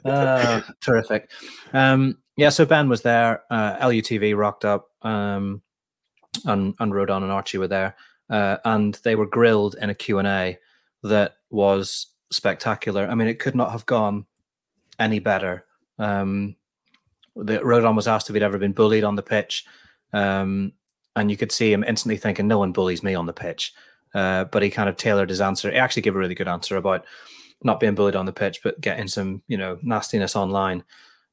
uh, 0.06 0.62
terrific. 0.88 1.30
Um, 1.74 2.18
yeah, 2.36 2.50
so 2.50 2.66
Ben 2.66 2.90
was 2.90 3.02
there. 3.02 3.44
Uh, 3.50 3.78
LUTV 3.78 4.38
rocked 4.38 4.66
up, 4.66 4.90
um, 5.02 5.62
and 6.46 6.76
and 6.80 6.94
Rodon 6.94 7.24
and 7.24 7.32
Archie 7.32 7.58
were 7.58 7.68
there, 7.68 7.96
uh, 8.30 8.58
and 8.64 8.96
they 9.04 9.16
were 9.16 9.26
grilled 9.26 9.76
in 9.82 9.90
a 9.90 9.96
Q 9.96 10.20
and 10.20 10.28
A 10.28 10.58
that 11.04 11.34
was 11.50 12.08
spectacular. 12.32 13.08
I 13.08 13.16
mean, 13.16 13.28
it 13.28 13.40
could 13.40 13.56
not 13.56 13.72
have 13.72 13.86
gone 13.86 14.26
any 15.00 15.20
better. 15.20 15.66
Um, 16.00 16.56
the 17.36 17.60
Rodon 17.60 17.96
was 17.96 18.08
asked 18.08 18.30
if 18.30 18.34
he'd 18.34 18.44
ever 18.44 18.58
been 18.58 18.74
bullied 18.74 19.04
on 19.04 19.16
the 19.16 19.24
pitch, 19.24 19.66
um, 20.14 20.74
and 21.16 21.32
you 21.32 21.38
could 21.38 21.52
see 21.52 21.72
him 21.72 21.84
instantly 21.84 22.18
thinking, 22.18 22.48
"No 22.48 22.60
one 22.60 22.72
bullies 22.72 23.04
me 23.04 23.16
on 23.16 23.26
the 23.26 23.34
pitch." 23.34 23.74
Uh, 24.14 24.46
but 24.46 24.64
he 24.64 24.70
kind 24.70 24.90
of 24.90 24.96
tailored 24.98 25.30
his 25.30 25.42
answer. 25.42 25.70
He 25.70 25.78
actually 25.78 26.02
gave 26.02 26.16
a 26.16 26.20
really 26.20 26.36
good 26.36 26.48
answer 26.48 26.78
about 26.78 27.06
not 27.64 27.80
being 27.80 27.96
bullied 27.96 28.16
on 28.16 28.26
the 28.26 28.34
pitch, 28.34 28.62
but 28.64 28.80
getting 28.82 29.08
some, 29.08 29.42
you 29.48 29.58
know, 29.58 29.80
nastiness 29.82 30.36
online. 30.36 30.84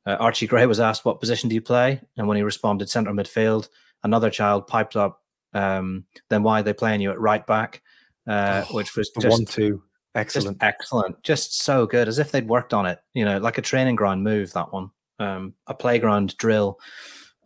Uh, 0.07 0.17
Archie 0.21 0.47
Gray 0.47 0.67
was 0.67 0.81
asked, 0.81 1.05
"What 1.05 1.21
position 1.21 1.49
do 1.49 1.55
you 1.55 1.63
play?" 1.63 2.01
And 2.17 2.29
when 2.29 2.37
he 2.37 2.43
responded, 2.43 2.91
"Centre 2.91 3.13
midfield," 3.13 3.69
another 4.03 4.31
child 4.31 4.67
piped 4.67 4.97
up, 4.97 5.23
um, 5.53 6.05
"Then 6.29 6.43
why 6.43 6.61
are 6.61 6.63
they 6.63 6.73
playing 6.73 7.01
you 7.01 7.11
at 7.11 7.21
right 7.21 7.47
back?" 7.47 7.83
Uh, 8.27 8.65
oh, 8.69 8.75
which 8.77 8.97
was 8.97 9.11
just 9.21 9.29
one-two, 9.29 9.83
excellent, 10.15 10.59
just 10.61 10.65
excellent, 10.65 11.23
just 11.23 11.63
so 11.63 11.87
good, 11.87 12.09
as 12.09 12.19
if 12.19 12.31
they'd 12.33 12.49
worked 12.49 12.75
on 12.75 12.87
it. 12.87 12.99
You 13.15 13.25
know, 13.25 13.39
like 13.39 13.59
a 13.59 13.63
training 13.63 13.97
ground 13.97 14.23
move. 14.23 14.53
That 14.53 14.73
one, 14.73 14.91
um, 15.19 15.55
a 15.67 15.75
playground 15.75 16.37
drill. 16.37 16.79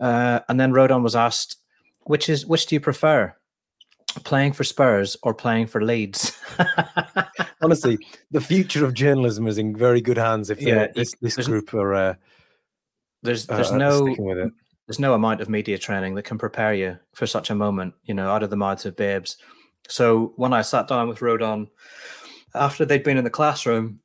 Uh, 0.00 0.40
and 0.48 0.58
then 0.58 0.72
Rodon 0.72 1.02
was 1.02 1.16
asked, 1.16 1.56
"Which 2.04 2.28
is 2.28 2.46
which 2.46 2.66
do 2.66 2.74
you 2.74 2.80
prefer?" 2.80 3.34
Playing 4.24 4.52
for 4.52 4.64
Spurs 4.64 5.16
or 5.22 5.34
playing 5.34 5.66
for 5.66 5.82
Leeds. 5.82 6.38
Honestly, 7.62 7.98
the 8.30 8.40
future 8.40 8.84
of 8.84 8.94
journalism 8.94 9.46
is 9.46 9.58
in 9.58 9.74
very 9.74 10.00
good 10.00 10.16
hands 10.16 10.50
if 10.50 10.60
yeah, 10.60 10.88
this, 10.94 11.14
this 11.20 11.36
group 11.46 11.72
are. 11.74 11.94
Uh, 11.94 12.14
there's 13.22 13.46
there's 13.46 13.72
uh, 13.72 13.76
no 13.76 14.14
there's 14.86 15.00
no 15.00 15.14
amount 15.14 15.40
of 15.40 15.48
media 15.48 15.76
training 15.76 16.14
that 16.14 16.24
can 16.24 16.38
prepare 16.38 16.72
you 16.72 16.98
for 17.14 17.26
such 17.26 17.50
a 17.50 17.54
moment. 17.54 17.94
You 18.04 18.14
know, 18.14 18.30
out 18.30 18.42
of 18.42 18.50
the 18.50 18.56
mouths 18.56 18.86
of 18.86 18.96
babes. 18.96 19.36
So 19.88 20.32
when 20.36 20.52
I 20.52 20.62
sat 20.62 20.88
down 20.88 21.08
with 21.08 21.20
Rodon 21.20 21.68
after 22.54 22.84
they'd 22.84 23.02
been 23.02 23.18
in 23.18 23.24
the 23.24 23.30
classroom, 23.30 24.00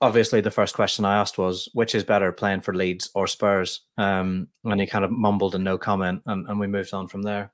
obviously 0.00 0.40
the 0.40 0.50
first 0.50 0.74
question 0.74 1.04
I 1.04 1.16
asked 1.16 1.38
was, 1.38 1.68
which 1.72 1.94
is 1.94 2.04
better, 2.04 2.30
playing 2.30 2.60
for 2.60 2.74
Leeds 2.74 3.10
or 3.14 3.26
Spurs? 3.26 3.80
Um, 3.96 4.48
and 4.64 4.80
he 4.80 4.86
kind 4.86 5.04
of 5.04 5.10
mumbled 5.10 5.54
and 5.54 5.64
no 5.64 5.78
comment, 5.78 6.22
and, 6.26 6.46
and 6.48 6.60
we 6.60 6.66
moved 6.66 6.92
on 6.94 7.08
from 7.08 7.22
there. 7.22 7.52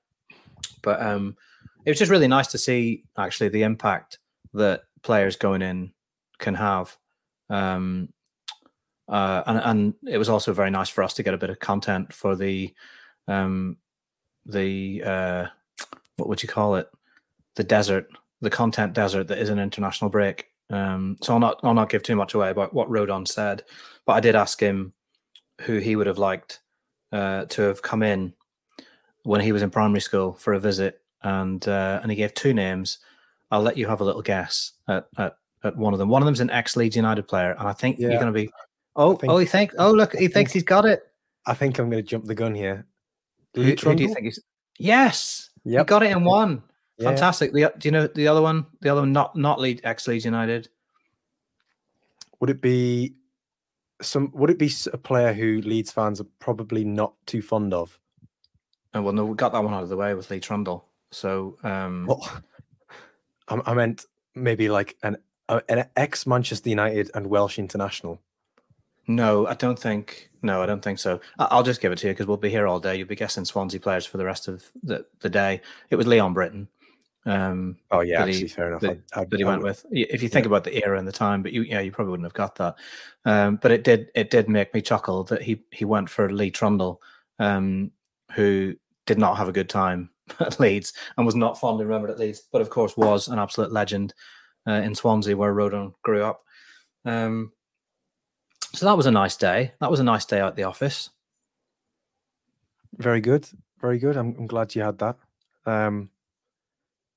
But 0.82 1.00
um, 1.00 1.36
it 1.85 1.91
was 1.91 1.99
just 1.99 2.11
really 2.11 2.28
nice 2.28 2.49
to 2.49 2.59
see 2.59 3.05
actually 3.16 3.49
the 3.49 3.62
impact 3.62 4.18
that 4.55 4.83
players 5.03 5.37
going 5.37 5.62
in 5.62 5.93
can 6.39 6.55
have. 6.55 6.97
Um, 7.49 8.12
uh, 9.09 9.43
and, 9.47 9.59
and 9.59 9.95
it 10.09 10.18
was 10.18 10.28
also 10.28 10.53
very 10.53 10.70
nice 10.70 10.89
for 10.89 11.03
us 11.03 11.14
to 11.14 11.22
get 11.22 11.35
a 11.35 11.39
bit 11.39 11.51
of 11.51 11.59
content 11.59 12.12
for 12.12 12.37
the 12.37 12.72
um, 13.26 13.76
the 14.47 15.03
uh, 15.05 15.47
what 16.16 16.28
would 16.28 16.43
you 16.43 16.49
call 16.49 16.76
it? 16.76 16.89
The 17.57 17.64
desert 17.64 18.09
the 18.41 18.51
content 18.51 18.95
desert 18.95 19.28
that 19.28 19.39
is 19.39 19.51
an 19.51 19.59
international 19.59 20.11
break. 20.11 20.47
Um, 20.70 21.16
so 21.22 21.33
I'll 21.33 21.41
not 21.41 21.61
I'll 21.62 21.74
not 21.74 21.91
give 21.91 22.03
too 22.03 22.16
much 22.16 22.35
away 22.35 22.51
about 22.51 22.72
what 22.72 22.89
Rodon 22.89 23.26
said 23.26 23.64
but 24.11 24.14
I 24.14 24.20
did 24.20 24.35
ask 24.35 24.59
him 24.61 24.93
who 25.61 25.78
he 25.78 25.97
would 25.97 26.09
have 26.09 26.18
liked 26.18 26.61
uh, 27.12 27.45
to 27.45 27.62
have 27.62 27.83
come 27.83 28.03
in 28.03 28.33
when 29.22 29.41
he 29.41 29.53
was 29.53 29.62
in 29.62 29.70
primary 29.70 30.01
school 30.01 30.33
for 30.33 30.53
a 30.55 30.59
visit 30.59 30.99
and 31.22 31.66
uh, 31.68 32.00
and 32.02 32.10
he 32.10 32.16
gave 32.16 32.34
two 32.34 32.54
names. 32.54 32.98
I'll 33.50 33.62
let 33.62 33.76
you 33.76 33.86
have 33.88 34.00
a 34.00 34.04
little 34.04 34.22
guess 34.22 34.72
at, 34.88 35.06
at, 35.18 35.36
at 35.64 35.76
one 35.76 35.92
of 35.92 35.98
them. 35.98 36.08
One 36.08 36.22
of 36.22 36.26
them's 36.26 36.40
an 36.40 36.50
ex 36.50 36.76
Leeds 36.76 36.96
United 36.96 37.26
player, 37.26 37.56
and 37.58 37.68
I 37.68 37.72
think 37.72 37.98
yeah. 37.98 38.08
you're 38.08 38.20
going 38.20 38.32
to 38.32 38.38
be. 38.38 38.50
Oh, 38.96 39.14
think, 39.14 39.32
oh, 39.32 39.38
he 39.38 39.46
thinks. 39.46 39.74
Oh, 39.78 39.92
look, 39.92 40.14
he 40.14 40.28
thinks 40.28 40.52
he's 40.52 40.62
got 40.62 40.84
it. 40.84 41.02
I 41.46 41.54
think 41.54 41.78
I'm 41.78 41.90
going 41.90 42.02
to 42.02 42.08
jump 42.08 42.26
the 42.26 42.34
gun 42.34 42.54
here. 42.54 42.86
Who, 43.54 43.62
who, 43.62 43.74
do 43.74 44.02
you 44.02 44.14
think 44.14 44.26
he's? 44.26 44.40
Yes, 44.78 45.50
yep. 45.64 45.86
he 45.86 45.88
got 45.88 46.02
it 46.02 46.12
in 46.12 46.24
one. 46.24 46.62
Yeah. 46.98 47.08
Fantastic. 47.08 47.52
The, 47.52 47.72
do 47.78 47.88
you 47.88 47.92
know 47.92 48.06
the 48.06 48.28
other 48.28 48.42
one? 48.42 48.66
The 48.80 48.90
other 48.90 49.00
one, 49.00 49.12
not 49.12 49.34
not 49.36 49.60
Leeds, 49.60 49.80
ex 49.84 50.06
Leeds 50.06 50.24
United. 50.24 50.68
Would 52.40 52.50
it 52.50 52.60
be 52.60 53.14
some? 54.00 54.30
Would 54.34 54.50
it 54.50 54.58
be 54.58 54.70
a 54.92 54.98
player 54.98 55.32
who 55.32 55.60
Leeds 55.62 55.90
fans 55.90 56.20
are 56.20 56.26
probably 56.38 56.84
not 56.84 57.14
too 57.26 57.42
fond 57.42 57.74
of? 57.74 57.98
Oh, 58.92 59.02
well, 59.02 59.12
no, 59.12 59.24
we 59.24 59.34
got 59.36 59.52
that 59.52 59.62
one 59.62 59.72
out 59.72 59.82
of 59.82 59.88
the 59.88 59.96
way 59.96 60.14
with 60.14 60.30
Lee 60.30 60.40
Trundle. 60.40 60.89
So, 61.11 61.58
um, 61.62 62.06
well, 62.06 62.42
I 63.48 63.74
meant 63.74 64.06
maybe 64.34 64.68
like 64.68 64.96
an 65.02 65.16
an 65.48 65.86
ex 65.96 66.26
Manchester 66.26 66.68
United 66.70 67.11
and 67.14 67.26
Welsh 67.26 67.58
international. 67.58 68.20
No, 69.08 69.46
I 69.46 69.54
don't 69.54 69.78
think. 69.78 70.30
No, 70.42 70.62
I 70.62 70.66
don't 70.66 70.82
think 70.82 70.98
so. 70.98 71.20
I'll 71.38 71.64
just 71.64 71.80
give 71.80 71.90
it 71.90 71.98
to 71.98 72.06
you 72.06 72.12
because 72.12 72.26
we'll 72.26 72.36
be 72.36 72.50
here 72.50 72.66
all 72.66 72.78
day. 72.78 72.96
You'll 72.96 73.08
be 73.08 73.16
guessing 73.16 73.44
Swansea 73.44 73.80
players 73.80 74.06
for 74.06 74.16
the 74.18 74.24
rest 74.24 74.46
of 74.46 74.64
the, 74.82 75.04
the 75.20 75.28
day. 75.28 75.61
It 75.90 75.96
was 75.96 76.06
Leon 76.06 76.32
Britton. 76.32 76.68
Um, 77.26 77.76
oh 77.90 78.00
yeah, 78.00 78.22
actually, 78.22 78.38
he, 78.38 78.48
fair 78.48 78.68
enough. 78.68 78.80
That, 78.80 79.00
I, 79.14 79.20
I, 79.20 79.24
that 79.24 79.36
he 79.36 79.44
went 79.44 79.62
with. 79.62 79.84
If 79.90 80.22
you 80.22 80.28
think 80.28 80.44
yeah. 80.44 80.50
about 80.50 80.64
the 80.64 80.82
era 80.84 80.98
and 80.98 81.06
the 81.06 81.12
time, 81.12 81.42
but 81.42 81.52
you 81.52 81.62
yeah, 81.62 81.80
you 81.80 81.90
probably 81.90 82.12
wouldn't 82.12 82.26
have 82.26 82.34
got 82.34 82.54
that. 82.56 82.76
Um, 83.24 83.56
but 83.56 83.72
it 83.72 83.84
did 83.84 84.11
it 84.14 84.30
did 84.30 84.48
make 84.48 84.72
me 84.72 84.80
chuckle 84.80 85.24
that 85.24 85.42
he 85.42 85.62
he 85.72 85.84
went 85.84 86.08
for 86.08 86.32
Lee 86.32 86.50
Trundle, 86.50 87.02
um, 87.38 87.90
who 88.32 88.74
did 89.06 89.18
not 89.18 89.36
have 89.36 89.48
a 89.48 89.52
good 89.52 89.68
time 89.68 90.08
at 90.41 90.61
Leeds 90.61 90.93
and 91.16 91.26
was 91.26 91.35
not 91.35 91.59
fondly 91.59 91.85
remembered 91.85 92.11
at 92.11 92.18
Leeds, 92.18 92.43
but 92.53 92.62
of 92.62 92.70
course 92.70 92.97
was 92.97 93.28
an 93.28 93.39
absolute 93.39 93.72
legend 93.72 94.14
uh, 94.66 94.72
in 94.72 94.95
Swansea 94.95 95.37
where 95.37 95.55
Rodon 95.55 95.95
grew 96.03 96.22
up. 96.22 96.43
Um, 97.05 97.53
so 98.72 98.87
that 98.87 98.97
was 98.97 99.07
a 99.07 99.11
nice 99.11 99.37
day. 99.37 99.72
That 99.81 99.91
was 99.91 100.01
a 100.01 100.05
nice 100.05 100.24
day 100.24 100.41
at 100.41 100.57
the 100.57 100.64
office. 100.64 101.11
Very 102.97 103.20
good, 103.20 103.49
very 103.81 103.99
good. 103.99 104.16
I'm, 104.16 104.37
I'm 104.39 104.47
glad 104.47 104.74
you 104.74 104.83
had 104.83 104.99
that. 104.99 105.16
Um, 105.66 106.11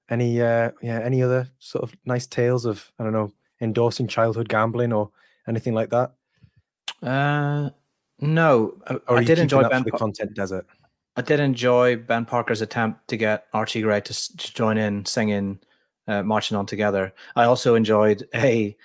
any 0.10 0.42
uh, 0.42 0.72
yeah, 0.82 1.00
any 1.00 1.24
other 1.24 1.50
sort 1.60 1.84
of 1.84 1.96
nice 2.06 2.28
tales 2.28 2.66
of 2.66 2.92
I 3.00 3.04
don't 3.04 3.14
know 3.14 3.32
endorsing 3.64 4.08
childhood 4.08 4.50
gambling 4.50 4.94
or 4.94 5.10
anything 5.48 5.74
like 5.74 5.90
that? 5.90 6.12
Uh, 7.02 7.70
no, 8.20 8.76
I, 8.88 9.00
I 9.08 9.24
did 9.24 9.40
enjoy 9.40 9.68
ben 9.68 9.84
the 9.84 9.92
content 9.92 10.34
desert. 10.36 10.68
I 11.16 11.22
did 11.22 11.40
enjoy 11.40 11.98
Ben 11.98 12.26
Parker's 12.26 12.62
attempt 12.62 13.08
to 13.10 13.18
get 13.18 13.46
Archie 13.54 13.82
Gray 13.82 14.02
to, 14.02 14.38
to 14.38 14.54
join 14.54 14.78
in 14.78 15.06
singing 15.06 15.60
uh, 16.08 16.24
"Marching 16.24 16.58
On 16.58 16.66
Together." 16.66 17.14
I 17.36 17.46
also 17.46 17.76
enjoyed 17.76 18.28
a 18.34 18.76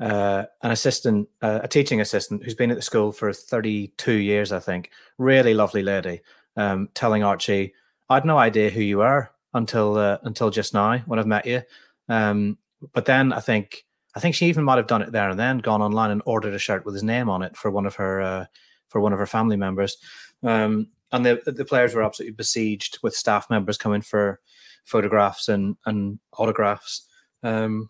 uh, 0.00 0.44
an 0.62 0.70
assistant, 0.72 1.28
uh, 1.40 1.60
a 1.62 1.68
teaching 1.68 2.00
assistant 2.00 2.42
who's 2.42 2.54
been 2.54 2.70
at 2.70 2.76
the 2.76 2.82
school 2.82 3.12
for 3.12 3.32
32 3.32 4.12
years, 4.12 4.52
I 4.52 4.58
think. 4.58 4.90
Really 5.18 5.54
lovely 5.54 5.82
lady, 5.82 6.20
um, 6.56 6.88
telling 6.94 7.22
Archie, 7.22 7.72
"I 8.10 8.14
had 8.14 8.24
no 8.26 8.36
idea 8.36 8.70
who 8.70 8.82
you 8.82 9.00
are 9.00 9.32
until 9.54 9.96
uh, 9.96 10.18
until 10.22 10.50
just 10.50 10.74
now 10.74 10.98
when 11.06 11.18
I've 11.18 11.26
met 11.26 11.46
you." 11.46 11.62
Um, 12.08 12.58
but 12.92 13.06
then 13.06 13.32
I 13.32 13.40
think 13.40 13.86
I 14.14 14.20
think 14.20 14.34
she 14.34 14.46
even 14.46 14.64
might 14.64 14.76
have 14.76 14.86
done 14.86 15.02
it 15.02 15.12
there 15.12 15.30
and 15.30 15.38
then, 15.40 15.58
gone 15.58 15.80
online 15.80 16.10
and 16.10 16.22
ordered 16.26 16.54
a 16.54 16.58
shirt 16.58 16.84
with 16.84 16.94
his 16.94 17.02
name 17.02 17.30
on 17.30 17.42
it 17.42 17.56
for 17.56 17.70
one 17.70 17.86
of 17.86 17.94
her 17.96 18.20
uh, 18.20 18.46
for 18.88 19.00
one 19.00 19.14
of 19.14 19.18
her 19.18 19.26
family 19.26 19.56
members. 19.56 19.96
Um, 20.42 20.88
and 21.14 21.24
the 21.24 21.40
the 21.46 21.64
players 21.64 21.94
were 21.94 22.02
absolutely 22.02 22.34
besieged 22.34 22.98
with 23.02 23.14
staff 23.14 23.48
members 23.48 23.78
coming 23.78 24.02
for 24.02 24.40
photographs 24.84 25.48
and 25.48 25.76
and 25.86 26.18
autographs. 26.32 27.06
Um, 27.44 27.88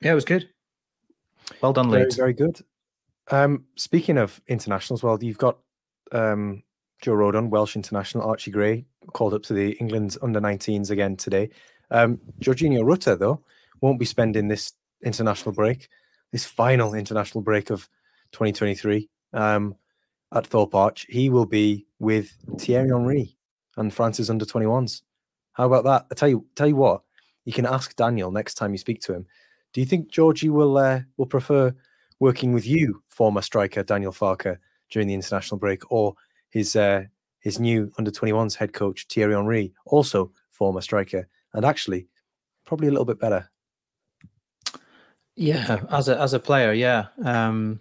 yeah, 0.00 0.12
it 0.12 0.14
was 0.14 0.24
good. 0.24 0.48
Well 1.60 1.72
done, 1.72 1.90
Leeds. 1.90 2.14
Very, 2.14 2.34
very 2.34 2.50
good. 2.50 2.64
Um, 3.30 3.64
speaking 3.74 4.16
of 4.16 4.40
internationals, 4.46 5.02
well, 5.02 5.18
you've 5.20 5.38
got 5.38 5.58
um, 6.12 6.62
Joe 7.02 7.14
Rodon, 7.14 7.50
Welsh 7.50 7.74
international, 7.74 8.28
Archie 8.28 8.52
Gray 8.52 8.86
called 9.12 9.34
up 9.34 9.42
to 9.44 9.52
the 9.52 9.72
England's 9.72 10.16
under 10.22 10.40
19s 10.40 10.90
again 10.90 11.16
today. 11.16 11.50
Um, 11.90 12.20
Georginio 12.40 12.84
Rutter, 12.84 13.16
though, 13.16 13.42
won't 13.80 13.98
be 13.98 14.04
spending 14.04 14.46
this 14.46 14.72
international 15.02 15.52
break, 15.52 15.88
this 16.30 16.44
final 16.44 16.94
international 16.94 17.42
break 17.42 17.70
of 17.70 17.88
2023 18.32 19.08
um, 19.32 19.74
at 20.32 20.46
Thorpe 20.46 20.74
Arch, 20.74 21.06
he 21.08 21.28
will 21.28 21.46
be 21.46 21.87
with 21.98 22.36
Thierry 22.58 22.88
Henry 22.88 23.36
and 23.76 23.92
France's 23.92 24.30
under 24.30 24.44
21s. 24.44 25.02
How 25.52 25.66
about 25.66 25.84
that? 25.84 26.06
I 26.10 26.14
tell 26.14 26.28
you, 26.28 26.46
tell 26.54 26.68
you 26.68 26.76
what, 26.76 27.02
you 27.44 27.52
can 27.52 27.66
ask 27.66 27.96
Daniel 27.96 28.30
next 28.30 28.54
time 28.54 28.72
you 28.72 28.78
speak 28.78 29.00
to 29.02 29.14
him. 29.14 29.26
Do 29.72 29.80
you 29.80 29.86
think 29.86 30.10
Georgie 30.10 30.48
will 30.48 30.76
uh, 30.78 31.00
will 31.16 31.26
prefer 31.26 31.74
working 32.20 32.52
with 32.52 32.66
you, 32.66 33.02
former 33.08 33.42
striker 33.42 33.82
Daniel 33.82 34.12
Farke, 34.12 34.58
during 34.90 35.08
the 35.08 35.14
international 35.14 35.58
break, 35.58 35.90
or 35.90 36.14
his 36.50 36.76
uh, 36.76 37.04
his 37.40 37.60
new 37.60 37.92
under 37.98 38.10
21s 38.10 38.54
head 38.54 38.72
coach 38.72 39.06
Thierry 39.08 39.34
Henry, 39.34 39.72
also 39.86 40.32
former 40.50 40.80
striker, 40.80 41.28
and 41.54 41.64
actually 41.64 42.08
probably 42.64 42.88
a 42.88 42.90
little 42.90 43.04
bit 43.04 43.20
better. 43.20 43.50
Yeah, 45.36 45.84
as 45.90 46.08
a 46.08 46.20
as 46.20 46.34
a 46.34 46.40
player, 46.40 46.72
yeah. 46.72 47.06
Um, 47.24 47.80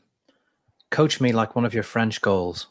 coach 0.92 1.20
me 1.20 1.32
like 1.32 1.56
one 1.56 1.66
of 1.66 1.74
your 1.74 1.84
French 1.84 2.22
goals. 2.22 2.68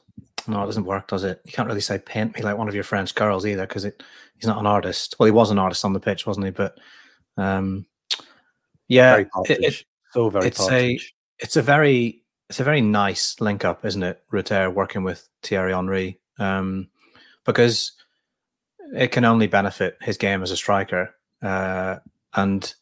No, 0.48 0.62
it 0.62 0.66
doesn't 0.66 0.84
work, 0.84 1.08
does 1.08 1.24
it? 1.24 1.40
You 1.44 1.52
can't 1.52 1.68
really 1.68 1.80
say 1.80 1.98
paint 1.98 2.34
me 2.34 2.42
like 2.42 2.56
one 2.56 2.68
of 2.68 2.74
your 2.74 2.84
French 2.84 3.14
girls 3.14 3.46
either, 3.46 3.66
because 3.66 3.84
he's 3.84 4.46
not 4.46 4.58
an 4.58 4.66
artist. 4.66 5.16
Well, 5.18 5.26
he 5.26 5.32
was 5.32 5.50
an 5.50 5.58
artist 5.58 5.84
on 5.84 5.92
the 5.92 6.00
pitch, 6.00 6.26
wasn't 6.26 6.46
he? 6.46 6.52
But 6.52 6.78
um, 7.36 7.86
yeah, 8.88 9.16
it, 9.16 9.30
it, 9.48 9.84
so 10.12 10.30
very 10.30 10.46
it's 10.46 10.70
a 10.70 10.98
it's 11.38 11.56
a 11.56 11.62
very 11.62 12.22
it's 12.48 12.60
a 12.60 12.64
very 12.64 12.80
nice 12.80 13.40
link 13.40 13.64
up, 13.64 13.84
isn't 13.84 14.02
it? 14.02 14.22
Rutter 14.30 14.70
working 14.70 15.02
with 15.02 15.28
Thierry 15.42 15.72
Henry, 15.72 16.18
um, 16.38 16.88
because 17.44 17.92
it 18.94 19.08
can 19.08 19.24
only 19.24 19.46
benefit 19.46 19.98
his 20.00 20.16
game 20.16 20.42
as 20.42 20.50
a 20.50 20.56
striker. 20.56 21.14
Uh, 21.42 21.96
and 22.34 22.74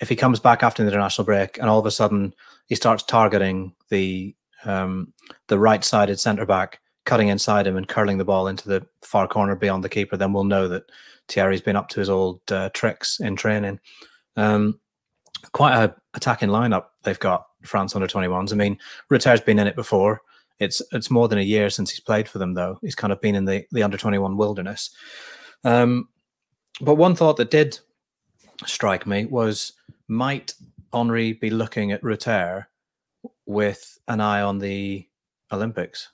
if 0.00 0.08
he 0.08 0.16
comes 0.16 0.40
back 0.40 0.62
after 0.62 0.82
the 0.82 0.88
international 0.88 1.24
break 1.24 1.58
and 1.58 1.68
all 1.68 1.78
of 1.78 1.86
a 1.86 1.90
sudden 1.90 2.34
he 2.66 2.74
starts 2.74 3.02
targeting 3.02 3.74
the 3.90 4.34
um, 4.64 5.12
the 5.48 5.58
right-sided 5.58 6.18
centre 6.18 6.46
back, 6.46 6.79
cutting 7.04 7.28
inside 7.28 7.66
him 7.66 7.76
and 7.76 7.88
curling 7.88 8.18
the 8.18 8.24
ball 8.24 8.46
into 8.46 8.68
the 8.68 8.86
far 9.02 9.26
corner 9.26 9.56
beyond 9.56 9.84
the 9.84 9.88
keeper, 9.88 10.16
then 10.16 10.32
we'll 10.32 10.44
know 10.44 10.68
that 10.68 10.84
Thierry's 11.28 11.60
been 11.60 11.76
up 11.76 11.88
to 11.90 12.00
his 12.00 12.10
old 12.10 12.40
uh, 12.50 12.70
tricks 12.74 13.20
in 13.20 13.36
training. 13.36 13.80
Um, 14.36 14.80
quite 15.52 15.74
a 15.74 15.94
attacking 16.14 16.48
lineup 16.48 16.86
they've 17.02 17.18
got 17.18 17.46
France 17.62 17.94
under 17.94 18.06
21s. 18.06 18.52
I 18.52 18.56
mean, 18.56 18.78
Rutter's 19.08 19.40
been 19.40 19.58
in 19.58 19.66
it 19.66 19.76
before. 19.76 20.22
It's 20.58 20.82
it's 20.92 21.10
more 21.10 21.28
than 21.28 21.38
a 21.38 21.42
year 21.42 21.70
since 21.70 21.90
he's 21.90 22.00
played 22.00 22.28
for 22.28 22.38
them, 22.38 22.54
though. 22.54 22.78
He's 22.82 22.94
kind 22.94 23.12
of 23.12 23.20
been 23.20 23.34
in 23.34 23.46
the, 23.46 23.64
the 23.72 23.82
under 23.82 23.96
21 23.96 24.36
wilderness. 24.36 24.90
Um, 25.64 26.08
but 26.80 26.96
one 26.96 27.14
thought 27.14 27.36
that 27.38 27.50
did 27.50 27.78
strike 28.66 29.06
me 29.06 29.24
was 29.24 29.72
might 30.08 30.54
Henry 30.92 31.32
be 31.32 31.50
looking 31.50 31.92
at 31.92 32.02
Rutter 32.02 32.68
with 33.46 33.98
an 34.08 34.20
eye 34.20 34.42
on 34.42 34.58
the 34.58 35.06
Olympics? 35.52 36.10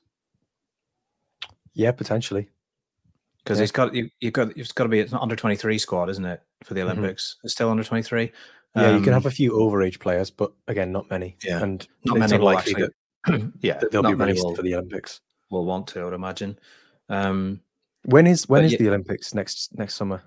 Yeah, 1.76 1.92
potentially. 1.92 2.48
Because 3.44 3.58
yeah. 3.58 3.62
he's 3.62 3.72
got 3.72 3.94
you, 3.94 4.10
have 4.22 4.32
got 4.32 4.56
it's 4.56 4.72
got 4.72 4.84
to 4.84 4.88
be 4.88 4.98
it's 4.98 5.12
not 5.12 5.22
under 5.22 5.36
23 5.36 5.78
squad, 5.78 6.08
isn't 6.10 6.24
it, 6.24 6.42
for 6.64 6.74
the 6.74 6.80
mm-hmm. 6.80 6.90
Olympics? 6.90 7.34
Mm-hmm. 7.34 7.46
It's 7.46 7.54
still 7.54 7.70
under 7.70 7.84
23. 7.84 8.32
Yeah, 8.74 8.86
um, 8.86 8.96
you 8.96 9.02
can 9.02 9.12
have 9.12 9.26
um, 9.26 9.28
a 9.28 9.30
few 9.30 9.52
overage 9.52 10.00
players, 10.00 10.30
but 10.30 10.52
again, 10.66 10.90
not 10.90 11.08
many. 11.10 11.36
Yeah, 11.44 11.62
and 11.62 11.86
not 12.04 12.18
many 12.18 12.38
likely 12.38 12.74
actually, 12.74 12.88
that, 13.26 13.52
yeah, 13.60 13.78
that 13.78 13.92
they'll 13.92 14.02
be 14.02 14.14
released 14.14 14.44
will, 14.44 14.56
for 14.56 14.62
the 14.62 14.74
Olympics. 14.74 15.20
Will 15.50 15.64
want 15.64 15.86
to, 15.88 16.00
I 16.00 16.04
would 16.04 16.14
imagine. 16.14 16.58
Um, 17.08 17.60
when 18.04 18.26
is 18.26 18.48
when 18.48 18.64
is 18.64 18.72
yeah, 18.72 18.78
the 18.78 18.88
Olympics 18.88 19.34
next 19.34 19.78
next 19.78 19.94
summer? 19.94 20.22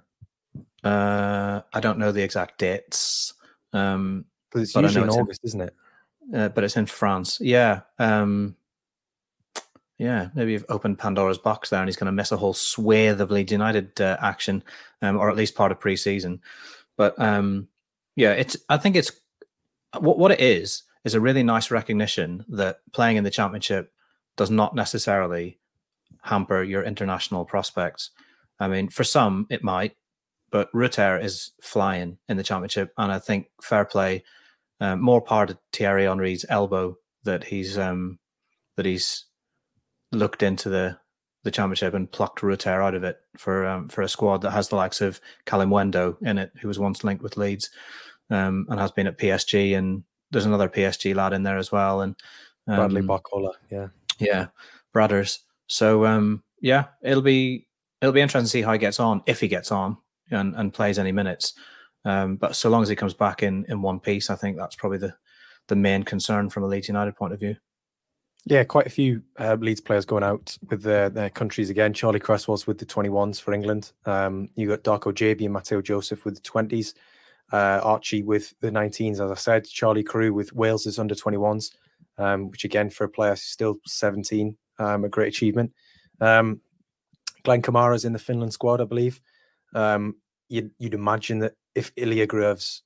Uh, 0.84 1.62
I 1.74 1.80
don't 1.80 1.98
know 1.98 2.12
the 2.12 2.24
exact 2.24 2.60
dates. 2.60 3.34
Um, 3.74 4.26
but 4.52 4.62
it's 4.62 4.76
usually 4.76 5.04
in 5.04 5.10
August, 5.10 5.44
in, 5.44 5.48
isn't 5.48 5.62
it? 5.62 5.76
Uh, 6.34 6.50
but 6.50 6.64
it's 6.64 6.78
in 6.78 6.86
France. 6.86 7.40
Yeah. 7.42 7.82
Um, 7.98 8.56
yeah, 10.00 10.30
maybe 10.34 10.54
you've 10.54 10.66
opened 10.70 10.98
Pandora's 10.98 11.38
box 11.38 11.70
there, 11.70 11.82
and 11.82 11.90
he's 11.90 11.98
going 11.98 12.06
to 12.06 12.14
miss 12.14 12.32
a 12.32 12.38
whole 12.38 12.54
swathe 12.54 13.20
of 13.20 13.32
Leeds 13.32 13.52
United 13.52 14.00
uh, 14.00 14.16
action, 14.22 14.64
um, 15.02 15.18
or 15.18 15.30
at 15.30 15.36
least 15.36 15.56
part 15.56 15.74
of 15.74 15.80
pre-season. 15.80 16.42
But 16.98 17.20
um, 17.22 17.68
yeah, 18.16 18.32
it's. 18.32 18.56
I 18.70 18.78
think 18.78 18.96
it's 18.96 19.12
what 20.00 20.18
what 20.18 20.32
it 20.32 20.40
is 20.40 20.84
is 21.04 21.16
a 21.16 21.20
really 21.20 21.44
nice 21.44 21.70
recognition 21.70 22.46
that 22.48 22.80
playing 22.94 23.18
in 23.18 23.26
the 23.26 23.30
championship 23.30 23.92
does 24.38 24.50
not 24.50 24.74
necessarily 24.74 25.60
hamper 26.22 26.64
your 26.64 26.84
international 26.84 27.44
prospects. 27.44 28.12
I 28.58 28.70
mean, 28.70 28.88
for 28.88 29.04
some 29.04 29.48
it 29.50 29.66
might, 29.66 29.98
but 30.50 30.70
Rutter 30.74 31.20
is 31.20 31.52
flying 31.62 32.18
in 32.30 32.38
the 32.38 32.44
championship, 32.44 32.94
and 32.98 33.12
I 33.12 33.20
think 33.20 33.48
fair 33.62 33.84
play, 33.84 34.24
uh, 34.80 34.96
more 34.96 35.22
part 35.22 35.50
of 35.50 35.58
Thierry 35.74 36.06
Henry's 36.06 36.46
elbow 36.48 36.98
that 37.24 37.44
he's 37.44 37.78
um, 37.78 38.18
that 38.78 38.86
he's 38.86 39.26
looked 40.12 40.44
into 40.44 40.70
the 40.70 40.98
the 41.44 41.52
championship 41.52 41.94
and 41.94 42.12
plucked 42.12 42.44
Rutter 42.44 42.82
out 42.82 42.96
of 42.96 43.04
it 43.04 43.18
for 43.38 43.66
um, 43.66 43.88
for 43.88 44.02
a 44.02 44.10
squad 44.10 44.42
that 44.42 44.52
has 44.52 44.70
the 44.70 44.76
likes 44.76 45.02
of 45.02 45.22
Kalimuendo 45.46 46.18
in 46.22 46.38
it, 46.38 46.52
who 46.60 46.68
was 46.68 46.80
once 46.80 47.04
linked 47.04 47.24
with 47.24 47.38
Leeds 47.38 47.70
um, 48.30 48.66
and 48.70 48.80
has 48.80 48.92
been 48.92 49.08
at 49.08 49.18
PSG. 49.18 49.78
And 49.78 50.04
there's 50.32 50.46
another 50.46 50.70
PSG 50.70 51.16
lad 51.16 51.34
in 51.34 51.44
there 51.44 51.58
as 51.58 51.72
well. 51.72 52.02
And 52.02 52.16
um, 52.68 52.76
Bradley 52.76 53.02
Barcola, 53.02 53.54
yeah, 53.72 53.88
yeah, 54.20 54.48
brothers. 54.94 55.40
So 55.68 56.06
um, 56.06 56.44
yeah, 56.62 56.86
it'll 57.02 57.22
be 57.22 57.68
it'll 58.02 58.14
be 58.14 58.22
interesting 58.22 58.46
to 58.46 58.50
see 58.50 58.62
how 58.62 58.74
he 58.74 58.80
gets 58.80 59.00
on 59.00 59.24
if 59.26 59.40
he 59.40 59.48
gets 59.48 59.72
on 59.72 59.98
and, 60.32 60.56
and 60.56 60.74
plays 60.74 61.00
any 61.00 61.12
minutes. 61.12 61.54
Um, 62.06 62.38
but 62.38 62.56
so 62.56 62.70
long 62.70 62.82
as 62.82 62.90
he 62.90 62.96
comes 62.96 63.14
back 63.14 63.44
in 63.44 63.66
in 63.70 63.82
one 63.82 64.00
piece, 64.00 64.30
I 64.30 64.36
think 64.36 64.58
that's 64.58 64.76
probably 64.76 64.98
the 64.98 65.16
the 65.68 65.76
main 65.76 66.04
concern 66.04 66.50
from 66.50 66.64
a 66.64 66.68
Leeds 66.68 66.88
United 66.88 67.16
point 67.16 67.34
of 67.34 67.40
view. 67.40 67.56
Yeah, 68.46 68.64
quite 68.64 68.88
a 68.88 68.90
few 68.90 69.22
uh, 69.38 69.58
Leeds 69.60 69.82
players 69.82 70.06
going 70.06 70.24
out 70.24 70.58
with 70.70 70.82
their, 70.82 71.10
their 71.10 71.30
countries 71.30 71.70
again. 71.70 71.94
Charlie 71.94 72.20
Cresswell's 72.20 72.66
with 72.66 72.80
the 72.80 72.86
21s 72.86 73.40
for 73.40 73.54
England. 73.54 73.92
Um, 74.06 74.50
you 74.56 74.68
got 74.68 74.84
Darko 74.84 75.14
Gyabi 75.14 75.44
and 75.44 75.54
Mateo 75.54 75.82
Joseph 75.82 76.26
with 76.26 76.36
the 76.36 76.50
20s 76.50 76.94
uh, 77.52 77.80
Archie 77.84 78.24
with 78.24 78.54
the 78.62 78.72
19s, 78.72 79.14
as 79.14 79.32
I 79.32 79.36
said, 79.36 79.66
Charlie 79.66 80.04
Crew 80.04 80.34
with 80.34 80.54
Wales's 80.54 81.00
under 81.00 81.16
21s, 81.16 81.72
um, 82.18 82.50
which 82.50 82.64
again 82.64 82.90
for 82.90 83.06
a 83.06 83.10
player 83.10 83.36
still 83.36 83.78
17, 83.86 84.56
um, 84.78 85.04
a 85.04 85.10
great 85.10 85.30
achievement. 85.30 85.74
Um, 86.22 86.62
Glenn 87.44 87.62
Kamara's 87.62 88.06
in 88.06 88.14
the 88.14 88.20
Finland 88.20 88.54
squad, 88.54 88.82
I 88.82 88.86
believe. 88.86 89.20
Um, 89.74 90.16
you'd, 90.48 90.72
you'd, 90.78 90.94
imagine 90.94 91.40
that 91.40 91.54
if 91.74 91.92
Ilya 91.96 92.28
Gruev's 92.28 92.84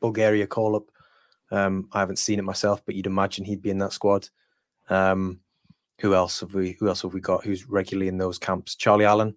Bulgaria 0.00 0.46
call 0.46 0.76
up, 0.76 0.90
um, 1.50 1.88
I 1.92 2.00
haven't 2.00 2.18
seen 2.18 2.38
it 2.38 2.44
myself, 2.44 2.82
but 2.84 2.94
you'd 2.94 3.06
imagine 3.06 3.44
he'd 3.44 3.62
be 3.62 3.70
in 3.70 3.78
that 3.78 3.92
squad. 3.92 4.28
Um, 4.90 5.40
who 6.00 6.14
else 6.14 6.40
have 6.40 6.54
we? 6.54 6.72
Who 6.80 6.88
else 6.88 7.02
have 7.02 7.14
we 7.14 7.20
got? 7.20 7.44
Who's 7.44 7.68
regularly 7.68 8.08
in 8.08 8.18
those 8.18 8.38
camps? 8.38 8.74
Charlie 8.74 9.04
Allen, 9.04 9.34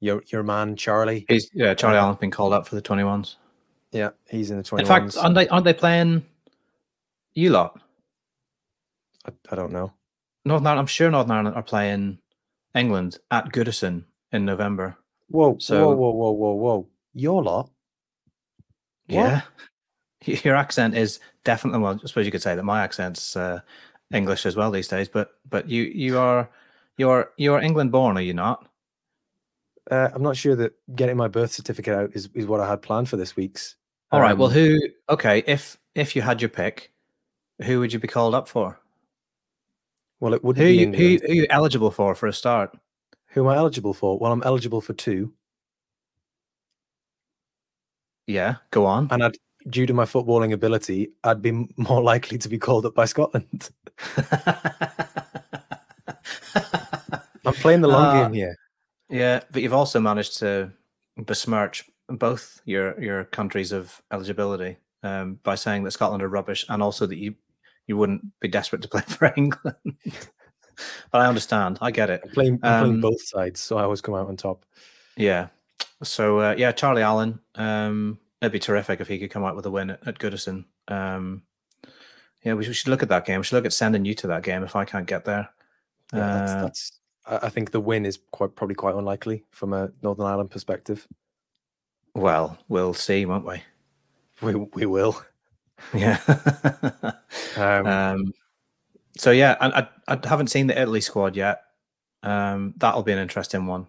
your 0.00 0.22
your 0.26 0.42
man 0.42 0.76
Charlie. 0.76 1.24
He's 1.28 1.50
yeah, 1.54 1.74
Charlie 1.74 1.98
Allen's 1.98 2.18
been 2.18 2.30
called 2.30 2.52
up 2.52 2.66
for 2.66 2.74
the 2.74 2.82
twenty 2.82 3.04
ones. 3.04 3.36
Yeah, 3.92 4.10
he's 4.28 4.50
in 4.50 4.56
the 4.56 4.62
21s. 4.62 4.80
In 4.80 4.86
fact, 4.86 5.16
aren't 5.18 5.34
they, 5.34 5.48
aren't 5.48 5.66
they 5.66 5.74
playing 5.74 6.24
you 7.34 7.50
lot? 7.50 7.78
I, 9.26 9.32
I 9.50 9.54
don't 9.54 9.72
know. 9.72 9.92
Northern 10.44 10.66
Ireland, 10.66 10.80
I'm 10.80 10.86
sure 10.86 11.10
Northern 11.10 11.30
Ireland 11.30 11.56
are 11.56 11.62
playing 11.62 12.18
England 12.74 13.18
at 13.30 13.52
Goodison 13.52 14.04
in 14.32 14.46
November. 14.46 14.96
Whoa, 15.28 15.58
so, 15.60 15.88
whoa, 15.88 15.94
whoa, 15.94 16.10
whoa, 16.10 16.30
whoa, 16.32 16.52
whoa. 16.54 16.88
Your 17.14 17.42
lot? 17.42 17.70
Yeah. 19.06 19.42
Your 20.24 20.56
accent 20.56 20.96
is 20.96 21.20
definitely, 21.44 21.80
well, 21.80 22.00
I 22.02 22.06
suppose 22.06 22.24
you 22.24 22.32
could 22.32 22.42
say 22.42 22.54
that 22.54 22.64
my 22.64 22.82
accent's 22.82 23.36
uh, 23.36 23.60
English 24.12 24.46
as 24.46 24.56
well 24.56 24.70
these 24.70 24.88
days, 24.88 25.08
but 25.08 25.32
but 25.48 25.68
you 25.68 25.84
you 25.84 26.18
are 26.18 26.50
you're 26.96 27.32
you're 27.36 27.60
England 27.60 27.92
born, 27.92 28.16
are 28.16 28.22
you 28.22 28.34
not? 28.34 28.68
Uh, 29.90 30.08
I'm 30.14 30.22
not 30.22 30.36
sure 30.36 30.54
that 30.56 30.72
getting 30.94 31.16
my 31.16 31.28
birth 31.28 31.52
certificate 31.52 31.94
out 31.94 32.10
is, 32.14 32.28
is 32.34 32.46
what 32.46 32.60
I 32.60 32.68
had 32.68 32.82
planned 32.82 33.08
for 33.08 33.16
this 33.16 33.34
week's. 33.34 33.76
All 34.12 34.20
um, 34.20 34.24
right. 34.24 34.36
Well, 34.36 34.48
um, 34.48 34.54
who? 34.54 34.78
Okay, 35.10 35.42
if 35.46 35.76
if 35.94 36.14
you 36.14 36.22
had 36.22 36.40
your 36.40 36.50
pick, 36.50 36.92
who 37.62 37.80
would 37.80 37.92
you 37.92 37.98
be 37.98 38.08
called 38.08 38.34
up 38.34 38.48
for? 38.48 38.78
Well, 40.20 40.34
it 40.34 40.44
would 40.44 40.56
who 40.56 40.66
you, 40.66 40.86
who, 40.92 41.18
who 41.26 41.32
are 41.32 41.34
you 41.34 41.46
eligible 41.50 41.90
for 41.90 42.14
for 42.14 42.28
a 42.28 42.32
start? 42.32 42.76
Who 43.30 43.42
am 43.42 43.48
I 43.48 43.56
eligible 43.56 43.92
for? 43.92 44.18
Well, 44.18 44.30
I'm 44.30 44.42
eligible 44.44 44.80
for 44.80 44.92
two. 44.92 45.32
Yeah, 48.26 48.56
go 48.70 48.86
on. 48.86 49.08
And 49.10 49.24
I'd, 49.24 49.36
due 49.68 49.86
to 49.86 49.92
my 49.92 50.04
footballing 50.04 50.52
ability, 50.52 51.12
I'd 51.24 51.42
be 51.42 51.52
more 51.76 52.02
likely 52.02 52.38
to 52.38 52.48
be 52.48 52.58
called 52.58 52.86
up 52.86 52.94
by 52.94 53.04
Scotland. 53.04 53.70
I'm 57.44 57.54
playing 57.54 57.80
the 57.80 57.88
long 57.88 58.16
uh, 58.16 58.22
game 58.22 58.32
here. 58.32 58.56
Yeah, 59.08 59.40
but 59.50 59.62
you've 59.62 59.72
also 59.72 60.00
managed 60.00 60.38
to 60.38 60.72
besmirch 61.16 61.84
both 62.08 62.60
your 62.64 63.00
your 63.00 63.24
countries 63.24 63.72
of 63.72 64.00
eligibility 64.12 64.78
um, 65.02 65.38
by 65.42 65.54
saying 65.54 65.84
that 65.84 65.90
Scotland 65.90 66.22
are 66.22 66.28
rubbish, 66.28 66.64
and 66.68 66.82
also 66.82 67.06
that 67.06 67.16
you 67.16 67.34
you 67.86 67.96
wouldn't 67.96 68.22
be 68.40 68.48
desperate 68.48 68.82
to 68.82 68.88
play 68.88 69.00
for 69.06 69.32
England. 69.36 69.76
but 71.10 71.20
I 71.20 71.26
understand. 71.26 71.78
I 71.80 71.90
get 71.90 72.10
it. 72.10 72.22
I'm 72.24 72.30
playing, 72.30 72.60
I'm 72.62 72.72
um, 72.72 72.82
playing 72.84 73.00
both 73.00 73.22
sides, 73.22 73.60
so 73.60 73.76
I 73.76 73.82
always 73.82 74.00
come 74.00 74.14
out 74.14 74.28
on 74.28 74.36
top. 74.36 74.64
Yeah. 75.16 75.48
So 76.02 76.38
uh, 76.38 76.54
yeah, 76.56 76.72
Charlie 76.72 77.02
Allen. 77.02 77.40
Um, 77.54 78.18
it'd 78.42 78.52
be 78.52 78.58
terrific 78.58 79.00
if 79.00 79.06
he 79.06 79.18
could 79.18 79.30
come 79.30 79.44
out 79.44 79.54
with 79.54 79.64
a 79.66 79.70
win 79.70 79.90
at, 79.90 80.06
at 80.06 80.18
Goodison. 80.18 80.64
Um, 80.88 81.42
yeah, 82.44 82.54
we 82.54 82.64
should 82.64 82.88
look 82.88 83.02
at 83.02 83.08
that 83.08 83.24
game. 83.24 83.38
We 83.38 83.44
should 83.44 83.54
look 83.54 83.64
at 83.64 83.72
sending 83.72 84.04
you 84.04 84.14
to 84.14 84.26
that 84.26 84.42
game 84.42 84.64
if 84.64 84.74
I 84.74 84.84
can't 84.84 85.06
get 85.06 85.24
there. 85.24 85.48
Yeah, 86.12 86.18
that's, 86.18 86.52
uh, 86.52 86.62
that's, 86.62 86.92
I 87.44 87.48
think 87.48 87.70
the 87.70 87.80
win 87.80 88.04
is 88.04 88.18
quite 88.32 88.56
probably 88.56 88.74
quite 88.74 88.96
unlikely 88.96 89.44
from 89.52 89.72
a 89.72 89.92
Northern 90.02 90.26
Ireland 90.26 90.50
perspective. 90.50 91.06
Well, 92.14 92.58
we'll 92.68 92.94
see, 92.94 93.24
won't 93.24 93.46
we? 93.46 93.62
We 94.42 94.56
we 94.56 94.86
will. 94.86 95.22
Yeah. 95.94 96.18
um, 97.56 97.86
um, 97.86 98.34
so 99.16 99.30
yeah, 99.30 99.56
I, 99.60 99.86
I, 100.08 100.14
I 100.14 100.28
haven't 100.28 100.48
seen 100.48 100.66
the 100.66 100.80
Italy 100.80 101.00
squad 101.00 101.36
yet. 101.36 101.62
Um, 102.24 102.74
that'll 102.76 103.04
be 103.04 103.12
an 103.12 103.18
interesting 103.18 103.66
one. 103.66 103.86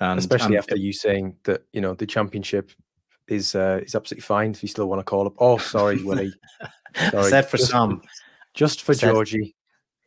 And, 0.00 0.18
especially 0.18 0.56
and 0.56 0.56
after 0.56 0.74
it, 0.74 0.80
you 0.80 0.92
saying 0.92 1.36
that 1.44 1.62
you 1.72 1.80
know 1.80 1.94
the 1.94 2.06
championship 2.06 2.72
is 3.28 3.54
uh, 3.54 3.80
is 3.82 3.94
absolutely 3.94 4.22
fine 4.22 4.50
if 4.50 4.62
you 4.62 4.68
still 4.68 4.88
want 4.88 5.00
to 5.00 5.04
call 5.04 5.26
up. 5.26 5.34
Oh, 5.38 5.58
sorry, 5.58 6.02
Willie. 6.04 6.32
Sorry. 7.10 7.26
I 7.26 7.30
said 7.30 7.48
for 7.48 7.56
just, 7.56 7.70
some, 7.70 8.02
just 8.52 8.82
for 8.82 8.92
I 8.92 8.94
said, 8.94 9.12
Georgie. 9.12 9.54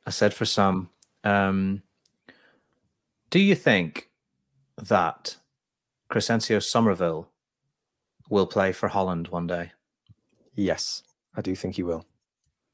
I 0.05 0.09
said 0.09 0.33
for 0.33 0.45
some. 0.45 0.89
Um, 1.23 1.81
do 3.29 3.39
you 3.39 3.55
think 3.55 4.09
that 4.77 5.37
Crysencio 6.09 6.63
Summerville 6.63 7.29
will 8.29 8.47
play 8.47 8.71
for 8.71 8.87
Holland 8.87 9.27
one 9.29 9.47
day? 9.47 9.71
Yes, 10.55 11.03
I 11.35 11.41
do 11.41 11.55
think 11.55 11.75
he 11.75 11.83
will. 11.83 12.05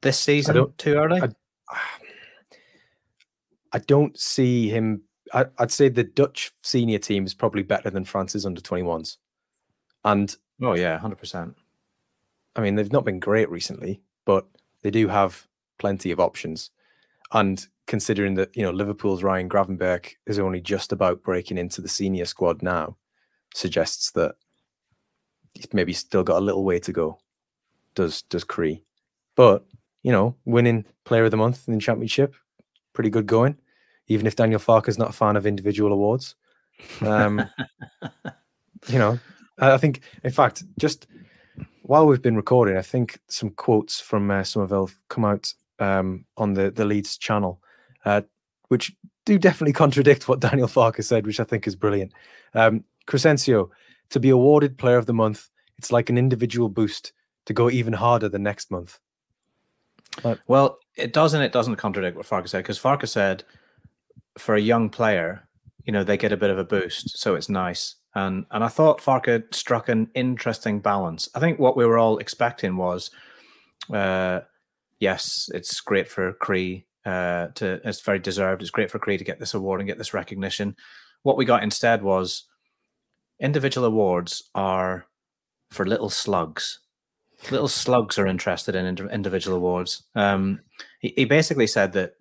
This 0.00 0.18
season, 0.18 0.72
too 0.78 0.94
early? 0.94 1.20
I, 1.22 1.28
I 3.72 3.78
don't 3.78 4.18
see 4.18 4.68
him. 4.68 5.02
I, 5.32 5.46
would 5.58 5.72
say 5.72 5.88
the 5.88 6.04
Dutch 6.04 6.52
senior 6.62 6.98
team 6.98 7.24
is 7.24 7.34
probably 7.34 7.62
better 7.62 7.90
than 7.90 8.04
France's 8.04 8.46
under 8.46 8.60
21s. 8.60 9.16
And 10.04 10.34
oh, 10.62 10.74
yeah, 10.74 10.98
100%. 10.98 11.54
I 12.56 12.60
mean, 12.60 12.74
they've 12.74 12.92
not 12.92 13.04
been 13.04 13.18
great 13.18 13.50
recently, 13.50 14.00
but 14.24 14.46
they 14.82 14.90
do 14.90 15.08
have 15.08 15.46
plenty 15.78 16.10
of 16.10 16.20
options. 16.20 16.70
And 17.32 17.66
considering 17.86 18.34
that, 18.34 18.56
you 18.56 18.62
know, 18.62 18.70
Liverpool's 18.70 19.22
Ryan 19.22 19.48
Gravenberch 19.48 20.12
is 20.26 20.38
only 20.38 20.60
just 20.60 20.92
about 20.92 21.22
breaking 21.22 21.58
into 21.58 21.80
the 21.80 21.88
senior 21.88 22.24
squad 22.26 22.62
now, 22.62 22.96
suggests 23.54 24.12
that 24.12 24.36
he's 25.54 25.72
maybe 25.72 25.92
still 25.92 26.22
got 26.22 26.38
a 26.38 26.44
little 26.44 26.64
way 26.64 26.78
to 26.80 26.92
go. 26.92 27.18
Does 27.94 28.22
does 28.22 28.44
Cree. 28.44 28.82
But, 29.36 29.64
you 30.02 30.12
know, 30.12 30.36
winning 30.44 30.84
player 31.04 31.24
of 31.24 31.30
the 31.30 31.36
month 31.36 31.66
in 31.66 31.74
the 31.74 31.80
championship, 31.80 32.34
pretty 32.92 33.10
good 33.10 33.26
going, 33.26 33.56
even 34.06 34.26
if 34.26 34.36
Daniel 34.36 34.60
Farke's 34.60 34.98
not 34.98 35.10
a 35.10 35.12
fan 35.12 35.36
of 35.36 35.46
individual 35.46 35.92
awards. 35.92 36.34
Um, 37.02 37.48
you 38.88 38.98
know, 38.98 39.20
I 39.58 39.78
think, 39.78 40.00
in 40.22 40.30
fact, 40.30 40.64
just 40.78 41.06
while 41.82 42.06
we've 42.06 42.22
been 42.22 42.36
recording, 42.36 42.76
I 42.76 42.82
think 42.82 43.18
some 43.28 43.50
quotes 43.50 44.00
from 44.00 44.30
uh, 44.30 44.42
Summerville 44.42 44.90
come 45.08 45.24
out 45.24 45.52
um, 45.78 46.24
on 46.36 46.54
the 46.54 46.70
the 46.70 46.84
Leeds 46.84 47.18
channel, 47.18 47.60
uh, 48.04 48.22
which 48.68 48.92
do 49.24 49.38
definitely 49.38 49.72
contradict 49.84 50.28
what 50.28 50.40
Daniel 50.40 50.68
Farke 50.68 51.02
said, 51.04 51.26
which 51.26 51.40
I 51.40 51.44
think 51.44 51.66
is 51.66 51.76
brilliant. 51.76 52.12
Um, 52.54 52.84
Crysencio, 53.06 53.70
to 54.10 54.20
be 54.20 54.30
awarded 54.30 54.78
Player 54.78 54.96
of 54.96 55.06
the 55.06 55.12
Month, 55.12 55.50
it's 55.78 55.92
like 55.92 56.10
an 56.10 56.18
individual 56.18 56.68
boost 56.68 57.12
to 57.46 57.52
go 57.52 57.70
even 57.70 57.92
harder 57.92 58.28
the 58.28 58.38
next 58.38 58.70
month. 58.70 58.98
But, 60.22 60.40
well, 60.46 60.78
it 60.96 61.12
does 61.12 61.34
and 61.34 61.42
it 61.42 61.52
doesn't 61.52 61.76
contradict 61.76 62.16
what 62.16 62.26
Farke 62.26 62.48
said 62.48 62.62
because 62.62 62.78
Farke 62.78 63.08
said 63.08 63.44
for 64.38 64.54
a 64.54 64.60
young 64.60 64.88
player, 64.88 65.48
you 65.84 65.92
know, 65.92 66.04
they 66.04 66.16
get 66.16 66.32
a 66.32 66.36
bit 66.36 66.50
of 66.50 66.58
a 66.58 66.64
boost, 66.64 67.18
so 67.18 67.34
it's 67.34 67.48
nice. 67.48 67.96
And 68.14 68.46
and 68.50 68.62
I 68.62 68.68
thought 68.68 69.00
Farke 69.00 69.52
struck 69.54 69.88
an 69.88 70.08
interesting 70.14 70.80
balance. 70.80 71.28
I 71.34 71.40
think 71.40 71.58
what 71.58 71.76
we 71.76 71.84
were 71.84 71.98
all 71.98 72.18
expecting 72.18 72.76
was, 72.76 73.10
uh, 73.92 74.40
yes, 75.00 75.50
it's 75.52 75.80
great 75.80 76.08
for 76.08 76.32
Cree 76.34 76.86
uh, 77.04 77.48
to 77.54 77.80
it's 77.84 78.00
very 78.00 78.18
deserved. 78.18 78.62
It's 78.62 78.70
great 78.70 78.90
for 78.90 78.98
Cree 78.98 79.18
to 79.18 79.24
get 79.24 79.40
this 79.40 79.54
award 79.54 79.80
and 79.80 79.88
get 79.88 79.98
this 79.98 80.14
recognition. 80.14 80.76
What 81.22 81.36
we 81.36 81.44
got 81.44 81.62
instead 81.62 82.02
was 82.02 82.44
individual 83.40 83.86
awards 83.86 84.44
are 84.54 85.06
for 85.70 85.84
little 85.84 86.10
slugs. 86.10 86.80
Little 87.50 87.68
slugs 87.68 88.18
are 88.18 88.26
interested 88.26 88.74
in 88.74 88.86
individual 89.10 89.56
awards. 89.56 90.04
Um, 90.14 90.60
he, 91.00 91.12
he 91.16 91.24
basically 91.24 91.66
said 91.66 91.92
that, 91.92 92.14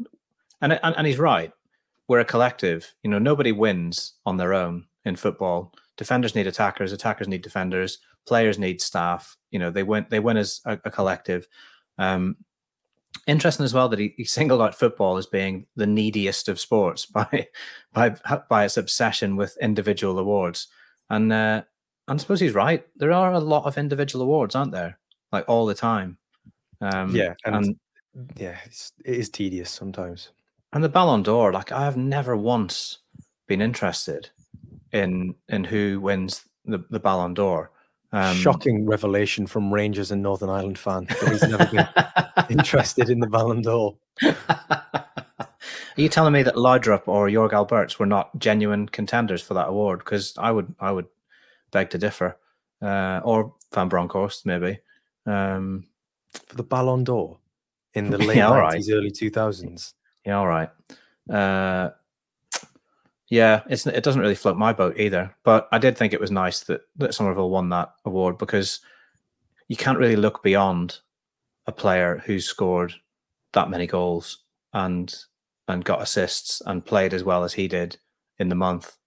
and, 0.59 0.73
and 0.73 0.95
and 0.97 1.07
he's 1.07 1.19
right. 1.19 1.51
We're 2.07 2.19
a 2.19 2.25
collective. 2.25 2.93
You 3.03 3.11
know, 3.11 3.19
nobody 3.19 3.51
wins 3.51 4.15
on 4.25 4.37
their 4.37 4.53
own 4.53 4.87
in 5.05 5.15
football 5.15 5.73
defenders 5.97 6.35
need 6.35 6.47
attackers, 6.47 6.91
attackers 6.91 7.27
need 7.27 7.41
defenders, 7.41 7.99
players 8.25 8.57
need 8.57 8.81
staff. 8.81 9.37
You 9.51 9.59
know, 9.59 9.69
they 9.69 9.83
win 9.83 10.05
they 10.09 10.19
win 10.19 10.37
as 10.37 10.61
a, 10.65 10.79
a 10.85 10.91
collective. 10.91 11.47
Um, 11.97 12.37
interesting 13.27 13.63
as 13.63 13.73
well 13.73 13.89
that 13.89 13.99
he, 13.99 14.13
he, 14.17 14.25
singled 14.25 14.61
out 14.61 14.75
football 14.75 15.17
as 15.17 15.27
being 15.27 15.67
the 15.75 15.85
neediest 15.85 16.49
of 16.49 16.59
sports 16.59 17.05
by 17.05 17.47
by 17.93 18.09
by 18.49 18.65
its 18.65 18.77
obsession 18.77 19.35
with 19.35 19.57
individual 19.61 20.19
awards. 20.19 20.67
And 21.09 21.31
uh, 21.31 21.63
I 22.07 22.17
suppose 22.17 22.39
he's 22.39 22.53
right. 22.53 22.85
There 22.95 23.11
are 23.11 23.33
a 23.33 23.39
lot 23.39 23.65
of 23.65 23.77
individual 23.77 24.23
awards, 24.23 24.55
aren't 24.55 24.71
there? 24.71 24.99
Like 25.31 25.45
all 25.47 25.65
the 25.65 25.75
time. 25.75 26.17
Um, 26.81 27.15
yeah, 27.15 27.33
and, 27.45 27.55
and 27.55 27.75
yeah, 28.35 28.57
it's, 28.65 28.91
it 29.05 29.15
is 29.15 29.29
tedious 29.29 29.69
sometimes. 29.69 30.29
And 30.73 30.83
the 30.83 30.89
Ballon 30.89 31.23
d'Or, 31.23 31.53
like 31.53 31.71
I 31.71 31.85
have 31.85 31.97
never 31.97 32.35
once 32.35 32.99
been 33.47 33.61
interested 33.61 34.31
in 34.93 35.35
in 35.49 35.63
who 35.63 35.99
wins 35.99 36.45
the, 36.65 36.83
the 36.89 36.99
Ballon 36.99 37.33
d'Or. 37.33 37.71
Um, 38.11 38.35
Shocking 38.37 38.85
revelation 38.85 39.47
from 39.47 39.73
Rangers 39.73 40.11
and 40.11 40.21
Northern 40.21 40.49
Ireland 40.49 40.77
fan 40.77 41.05
that 41.05 41.29
he's 41.29 41.41
never 41.41 41.65
been 41.65 42.57
interested 42.59 43.09
in 43.09 43.19
the 43.19 43.27
Ballon 43.27 43.63
d'Or. 43.63 43.97
Are 44.21 46.01
you 46.01 46.09
telling 46.09 46.33
me 46.33 46.43
that 46.43 46.55
Laudrup 46.55 47.07
or 47.07 47.27
Jörg 47.27 47.51
Albertz 47.51 47.97
were 47.97 48.05
not 48.05 48.37
genuine 48.37 48.87
contenders 48.87 49.41
for 49.41 49.55
that 49.55 49.69
award? 49.69 49.99
Because 49.99 50.35
I 50.37 50.51
would 50.51 50.73
I 50.79 50.91
would 50.91 51.07
beg 51.71 51.89
to 51.91 51.97
differ. 51.97 52.37
Uh, 52.81 53.21
or 53.23 53.53
Van 53.73 53.89
Bronckhorst, 53.89 54.45
maybe. 54.45 54.79
Um, 55.25 55.85
for 56.47 56.55
the 56.55 56.63
Ballon 56.63 57.03
d'Or 57.03 57.39
in 57.93 58.09
the 58.09 58.17
late 58.27 58.37
yeah, 58.37 58.49
90s, 58.49 58.61
right. 58.61 58.83
early 58.91 59.11
2000s. 59.11 59.93
Yeah, 60.25 60.37
all 60.37 60.47
right. 60.47 60.69
Uh, 61.29 61.91
yeah, 63.33 63.63
it 63.67 64.03
doesn't 64.03 64.21
really 64.21 64.35
float 64.35 64.57
my 64.57 64.73
boat 64.73 64.99
either. 64.99 65.35
But 65.43 65.67
I 65.71 65.79
did 65.79 65.97
think 65.97 66.13
it 66.13 66.21
was 66.21 66.29
nice 66.29 66.59
that 66.65 66.81
that 66.97 67.15
Summerville 67.15 67.49
won 67.49 67.69
that 67.69 67.91
award 68.05 68.37
because 68.37 68.79
you 69.67 69.75
can't 69.75 69.97
really 69.97 70.15
look 70.15 70.43
beyond 70.43 70.99
a 71.65 71.71
player 71.71 72.21
who's 72.23 72.45
scored 72.45 72.93
that 73.53 73.71
many 73.71 73.87
goals 73.87 74.43
and 74.73 75.15
and 75.67 75.83
got 75.83 76.03
assists 76.03 76.61
and 76.67 76.85
played 76.85 77.11
as 77.11 77.23
well 77.23 77.43
as 77.43 77.53
he 77.53 77.67
did 77.67 77.97
in 78.37 78.49
the 78.49 78.55
month 78.55 78.97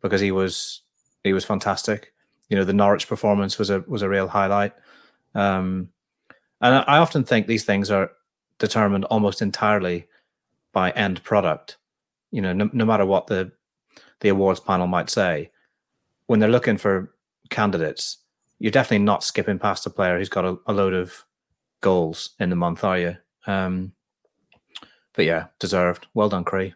because 0.00 0.22
he 0.22 0.30
was 0.30 0.80
he 1.22 1.34
was 1.34 1.44
fantastic. 1.44 2.14
You 2.48 2.56
know, 2.56 2.64
the 2.64 2.72
Norwich 2.72 3.06
performance 3.06 3.58
was 3.58 3.68
a 3.68 3.84
was 3.86 4.00
a 4.00 4.08
real 4.08 4.28
highlight. 4.28 4.72
Um, 5.34 5.90
and 6.62 6.82
I 6.88 6.96
often 6.96 7.22
think 7.22 7.46
these 7.46 7.66
things 7.66 7.90
are 7.90 8.12
determined 8.58 9.04
almost 9.04 9.42
entirely 9.42 10.08
by 10.72 10.90
end 10.92 11.22
product. 11.22 11.76
You 12.30 12.40
know, 12.40 12.54
no, 12.54 12.70
no 12.72 12.86
matter 12.86 13.04
what 13.04 13.26
the 13.26 13.52
the 14.24 14.30
awards 14.30 14.58
panel 14.58 14.86
might 14.86 15.10
say, 15.10 15.50
when 16.28 16.40
they're 16.40 16.48
looking 16.48 16.78
for 16.78 17.14
candidates, 17.50 18.16
you're 18.58 18.72
definitely 18.72 19.04
not 19.04 19.22
skipping 19.22 19.58
past 19.58 19.84
a 19.84 19.90
player 19.90 20.16
who's 20.16 20.30
got 20.30 20.46
a, 20.46 20.56
a 20.66 20.72
load 20.72 20.94
of 20.94 21.26
goals 21.82 22.30
in 22.40 22.48
the 22.48 22.56
month, 22.56 22.82
are 22.84 22.98
you? 22.98 23.16
Um, 23.46 23.92
but 25.12 25.26
yeah, 25.26 25.48
deserved. 25.58 26.06
Well 26.14 26.30
done, 26.30 26.44
Cree. 26.44 26.72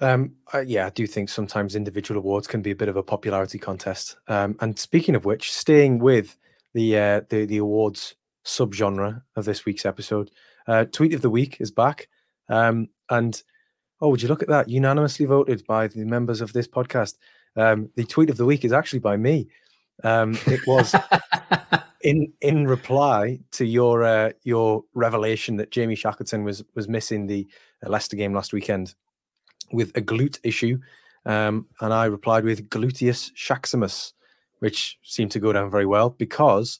Um, 0.00 0.36
uh, 0.54 0.60
yeah, 0.60 0.86
I 0.86 0.90
do 0.90 1.04
think 1.04 1.30
sometimes 1.30 1.74
individual 1.74 2.20
awards 2.20 2.46
can 2.46 2.62
be 2.62 2.70
a 2.70 2.76
bit 2.76 2.88
of 2.88 2.96
a 2.96 3.02
popularity 3.02 3.58
contest. 3.58 4.16
Um, 4.28 4.56
and 4.60 4.78
speaking 4.78 5.16
of 5.16 5.24
which, 5.24 5.52
staying 5.52 5.98
with 5.98 6.36
the 6.74 6.96
uh, 6.96 7.20
the, 7.28 7.44
the 7.44 7.58
awards 7.58 8.14
subgenre 8.44 9.22
of 9.34 9.46
this 9.46 9.64
week's 9.64 9.84
episode, 9.84 10.30
uh, 10.68 10.84
tweet 10.84 11.12
of 11.12 11.22
the 11.22 11.30
week 11.30 11.56
is 11.58 11.72
back, 11.72 12.08
um, 12.48 12.88
and 13.10 13.42
Oh, 14.04 14.10
would 14.10 14.20
you 14.20 14.28
look 14.28 14.42
at 14.42 14.48
that? 14.48 14.68
Unanimously 14.68 15.24
voted 15.24 15.66
by 15.66 15.88
the 15.88 16.04
members 16.04 16.42
of 16.42 16.52
this 16.52 16.68
podcast. 16.68 17.14
Um, 17.56 17.88
the 17.94 18.04
tweet 18.04 18.28
of 18.28 18.36
the 18.36 18.44
week 18.44 18.62
is 18.62 18.72
actually 18.72 18.98
by 18.98 19.16
me. 19.16 19.48
Um, 20.02 20.36
it 20.44 20.60
was 20.66 20.94
in 22.02 22.30
in 22.42 22.66
reply 22.66 23.40
to 23.52 23.64
your 23.64 24.04
uh, 24.04 24.32
your 24.42 24.84
revelation 24.92 25.56
that 25.56 25.70
Jamie 25.70 25.94
Shackleton 25.94 26.44
was 26.44 26.62
was 26.74 26.86
missing 26.86 27.26
the 27.26 27.46
uh, 27.82 27.88
Leicester 27.88 28.14
game 28.14 28.34
last 28.34 28.52
weekend 28.52 28.94
with 29.72 29.96
a 29.96 30.02
glute 30.02 30.38
issue, 30.42 30.78
um, 31.24 31.66
and 31.80 31.94
I 31.94 32.04
replied 32.04 32.44
with 32.44 32.68
gluteus 32.68 33.32
shaximus, 33.32 34.12
which 34.58 34.98
seemed 35.02 35.30
to 35.30 35.40
go 35.40 35.50
down 35.50 35.70
very 35.70 35.86
well 35.86 36.10
because, 36.10 36.78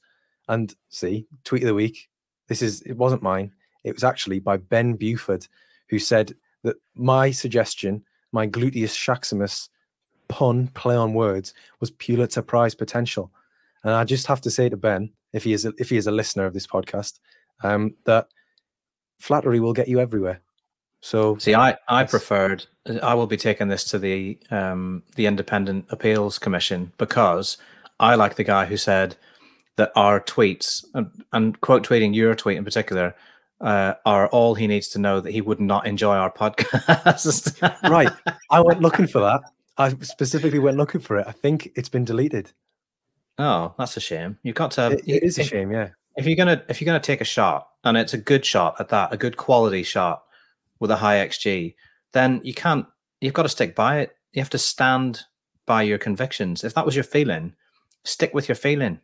and 0.48 0.74
see, 0.90 1.26
tweet 1.44 1.62
of 1.62 1.68
the 1.68 1.74
week. 1.74 2.10
This 2.48 2.60
is 2.60 2.82
it 2.82 2.98
wasn't 2.98 3.22
mine. 3.22 3.50
It 3.82 3.94
was 3.94 4.04
actually 4.04 4.40
by 4.40 4.58
Ben 4.58 4.92
Buford, 4.92 5.48
who 5.88 5.98
said 5.98 6.34
that 6.64 6.76
my 6.94 7.30
suggestion, 7.30 8.02
my 8.32 8.46
gluteus 8.46 8.96
shaximus 8.96 9.68
pun, 10.28 10.68
play 10.68 10.96
on 10.96 11.14
words, 11.14 11.54
was 11.80 11.90
Pulitzer 11.92 12.42
Prize 12.42 12.74
potential. 12.74 13.30
And 13.84 13.92
I 13.92 14.04
just 14.04 14.26
have 14.26 14.40
to 14.40 14.50
say 14.50 14.68
to 14.68 14.76
Ben, 14.76 15.10
if 15.32 15.44
he 15.44 15.52
is 15.52 15.64
a, 15.64 15.72
if 15.78 15.90
he 15.90 15.96
is 15.96 16.06
a 16.06 16.12
listener 16.12 16.46
of 16.46 16.54
this 16.54 16.66
podcast, 16.66 17.20
um, 17.62 17.94
that 18.04 18.28
flattery 19.18 19.60
will 19.60 19.72
get 19.72 19.88
you 19.88 20.00
everywhere. 20.00 20.40
So 21.00 21.36
see, 21.36 21.54
I 21.54 21.76
I 21.86 22.04
preferred. 22.04 22.64
I 23.02 23.14
will 23.14 23.26
be 23.26 23.36
taking 23.36 23.68
this 23.68 23.84
to 23.84 23.98
the 23.98 24.38
um, 24.50 25.02
the 25.16 25.26
Independent 25.26 25.86
Appeals 25.90 26.38
Commission 26.38 26.92
because 26.96 27.58
I 28.00 28.14
like 28.14 28.36
the 28.36 28.44
guy 28.44 28.64
who 28.64 28.78
said 28.78 29.16
that 29.76 29.92
our 29.96 30.20
tweets 30.20 30.84
and, 30.94 31.10
and 31.32 31.60
quote 31.60 31.86
tweeting 31.86 32.14
your 32.14 32.34
tweet 32.34 32.56
in 32.56 32.64
particular 32.64 33.14
uh, 33.60 33.94
are 34.04 34.28
all 34.28 34.54
he 34.54 34.66
needs 34.66 34.88
to 34.88 34.98
know 34.98 35.20
that 35.20 35.32
he 35.32 35.40
would 35.40 35.60
not 35.60 35.86
enjoy 35.86 36.14
our 36.14 36.32
podcast. 36.32 37.62
right. 37.90 38.12
I 38.50 38.60
went 38.60 38.80
looking 38.80 39.06
for 39.06 39.20
that. 39.20 39.42
I 39.76 39.90
specifically 40.02 40.58
went 40.58 40.76
looking 40.76 41.00
for 41.00 41.18
it. 41.18 41.26
I 41.26 41.32
think 41.32 41.70
it's 41.74 41.88
been 41.88 42.04
deleted. 42.04 42.52
Oh, 43.38 43.74
that's 43.78 43.96
a 43.96 44.00
shame. 44.00 44.38
You've 44.42 44.54
got 44.54 44.72
to. 44.72 44.92
It, 44.92 45.02
it 45.06 45.22
is 45.22 45.38
a 45.38 45.44
shame, 45.44 45.72
yeah. 45.72 45.90
If 46.16 46.26
you're 46.26 46.36
gonna 46.36 46.62
if 46.68 46.80
you're 46.80 46.86
gonna 46.86 47.00
take 47.00 47.20
a 47.20 47.24
shot 47.24 47.68
and 47.82 47.96
it's 47.96 48.14
a 48.14 48.18
good 48.18 48.44
shot 48.44 48.76
at 48.78 48.90
that, 48.90 49.12
a 49.12 49.16
good 49.16 49.36
quality 49.36 49.82
shot 49.82 50.22
with 50.78 50.92
a 50.92 50.96
high 50.96 51.26
xG, 51.26 51.74
then 52.12 52.40
you 52.44 52.54
can't. 52.54 52.86
You've 53.20 53.34
got 53.34 53.42
to 53.42 53.48
stick 53.48 53.74
by 53.74 53.98
it. 54.00 54.14
You 54.32 54.40
have 54.40 54.50
to 54.50 54.58
stand 54.58 55.22
by 55.66 55.82
your 55.82 55.98
convictions. 55.98 56.62
If 56.62 56.74
that 56.74 56.86
was 56.86 56.94
your 56.94 57.04
feeling, 57.04 57.54
stick 58.04 58.32
with 58.34 58.48
your 58.48 58.56
feeling. 58.56 59.00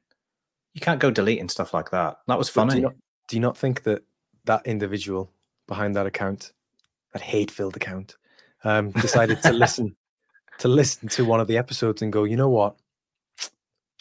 You 0.74 0.80
can't 0.80 1.00
go 1.00 1.10
deleting 1.10 1.48
stuff 1.48 1.74
like 1.74 1.90
that. 1.90 2.18
That 2.28 2.38
was 2.38 2.48
funny. 2.48 2.70
Do 2.70 2.76
you, 2.76 2.82
not, 2.82 2.94
do 3.28 3.36
you 3.36 3.40
not 3.40 3.56
think 3.56 3.82
that 3.84 4.02
that 4.50 4.66
individual 4.66 5.30
behind 5.68 5.94
that 5.94 6.06
account, 6.06 6.52
that 7.12 7.22
hate-filled 7.22 7.76
account, 7.76 8.16
um, 8.64 8.90
decided 8.90 9.40
to 9.42 9.52
listen 9.52 9.94
to 10.58 10.66
listen 10.68 11.08
to 11.08 11.24
one 11.24 11.40
of 11.40 11.46
the 11.46 11.56
episodes 11.56 12.02
and 12.02 12.12
go, 12.12 12.24
you 12.24 12.36
know 12.36 12.50
what, 12.50 12.76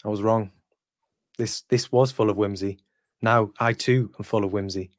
I 0.04 0.08
was 0.08 0.22
wrong. 0.22 0.50
This 1.38 1.62
this 1.68 1.92
was 1.92 2.10
full 2.10 2.30
of 2.30 2.36
whimsy. 2.36 2.80
Now 3.22 3.52
I 3.60 3.72
too 3.72 4.10
am 4.18 4.24
full 4.24 4.44
of 4.44 4.52
whimsy. 4.52 4.90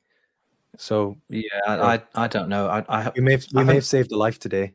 So 0.78 1.18
yeah, 1.28 1.44
I 1.68 2.02
I 2.16 2.28
don't 2.28 2.48
know. 2.48 2.68
I, 2.68 2.86
I 2.88 3.12
we 3.16 3.22
may 3.22 3.34
have, 3.34 3.46
we 3.54 3.62
I 3.62 3.66
may 3.66 3.76
have 3.76 3.86
saved 3.86 4.12
a 4.14 4.18
life 4.18 4.40
today. 4.40 4.74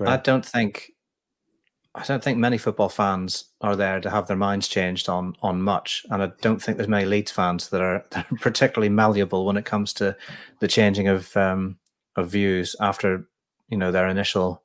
I 0.00 0.16
don't 0.16 0.44
think 0.44 0.91
I 1.94 2.04
don't 2.04 2.24
think 2.24 2.38
many 2.38 2.56
football 2.56 2.88
fans 2.88 3.44
are 3.60 3.76
there 3.76 4.00
to 4.00 4.08
have 4.08 4.26
their 4.26 4.36
minds 4.36 4.66
changed 4.66 5.08
on 5.08 5.36
on 5.42 5.60
much, 5.60 6.06
and 6.10 6.22
I 6.22 6.32
don't 6.40 6.60
think 6.60 6.78
there's 6.78 6.88
many 6.88 7.04
Leeds 7.04 7.30
fans 7.30 7.68
that 7.68 7.82
are, 7.82 8.04
that 8.10 8.30
are 8.32 8.36
particularly 8.38 8.88
malleable 8.88 9.44
when 9.44 9.56
it 9.56 9.66
comes 9.66 9.92
to 9.94 10.16
the 10.60 10.68
changing 10.68 11.08
of 11.08 11.36
um, 11.36 11.78
of 12.16 12.30
views 12.30 12.74
after 12.80 13.26
you 13.68 13.76
know 13.76 13.92
their 13.92 14.08
initial 14.08 14.62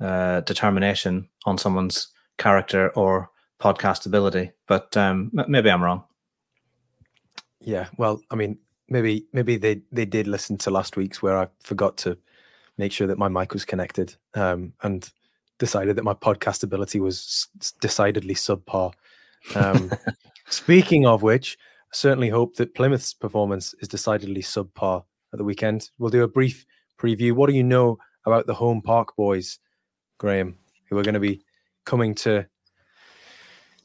uh, 0.00 0.40
determination 0.40 1.28
on 1.44 1.58
someone's 1.58 2.08
character 2.38 2.90
or 2.90 3.30
podcast 3.60 4.06
ability. 4.06 4.52
But 4.66 4.96
um, 4.96 5.30
maybe 5.32 5.70
I'm 5.70 5.82
wrong. 5.82 6.04
Yeah, 7.60 7.88
well, 7.96 8.20
I 8.30 8.36
mean, 8.36 8.58
maybe 8.88 9.26
maybe 9.32 9.56
they 9.56 9.82
they 9.92 10.06
did 10.06 10.26
listen 10.26 10.56
to 10.58 10.70
last 10.70 10.96
week's 10.96 11.22
where 11.22 11.38
I 11.38 11.48
forgot 11.60 11.98
to 11.98 12.16
make 12.78 12.92
sure 12.92 13.06
that 13.06 13.18
my 13.18 13.28
mic 13.28 13.52
was 13.52 13.64
connected, 13.64 14.14
um, 14.34 14.72
and 14.82 15.10
decided 15.58 15.96
that 15.96 16.04
my 16.04 16.14
podcast 16.14 16.62
ability 16.62 17.00
was 17.00 17.48
decidedly 17.80 18.34
subpar. 18.34 18.92
Um, 19.54 19.92
speaking 20.48 21.04
of 21.06 21.22
which, 21.22 21.58
I 21.92 21.94
certainly 21.94 22.30
hope 22.30 22.56
that 22.56 22.74
Plymouth's 22.74 23.12
performance 23.12 23.74
is 23.80 23.88
decidedly 23.88 24.40
subpar 24.40 25.04
at 25.34 25.38
the 25.38 25.44
weekend. 25.44 25.90
We'll 25.98 26.08
do 26.08 26.22
a 26.22 26.28
brief 26.28 26.64
preview. 26.98 27.32
What 27.32 27.50
do 27.50 27.54
you 27.54 27.62
know 27.62 27.98
about 28.24 28.46
the 28.46 28.54
home 28.54 28.80
park 28.80 29.14
boys, 29.16 29.58
Graham, 30.16 30.56
who 30.88 30.96
are 30.96 31.02
going 31.02 31.12
to 31.12 31.20
be 31.20 31.42
coming 31.84 32.14
to 32.14 32.46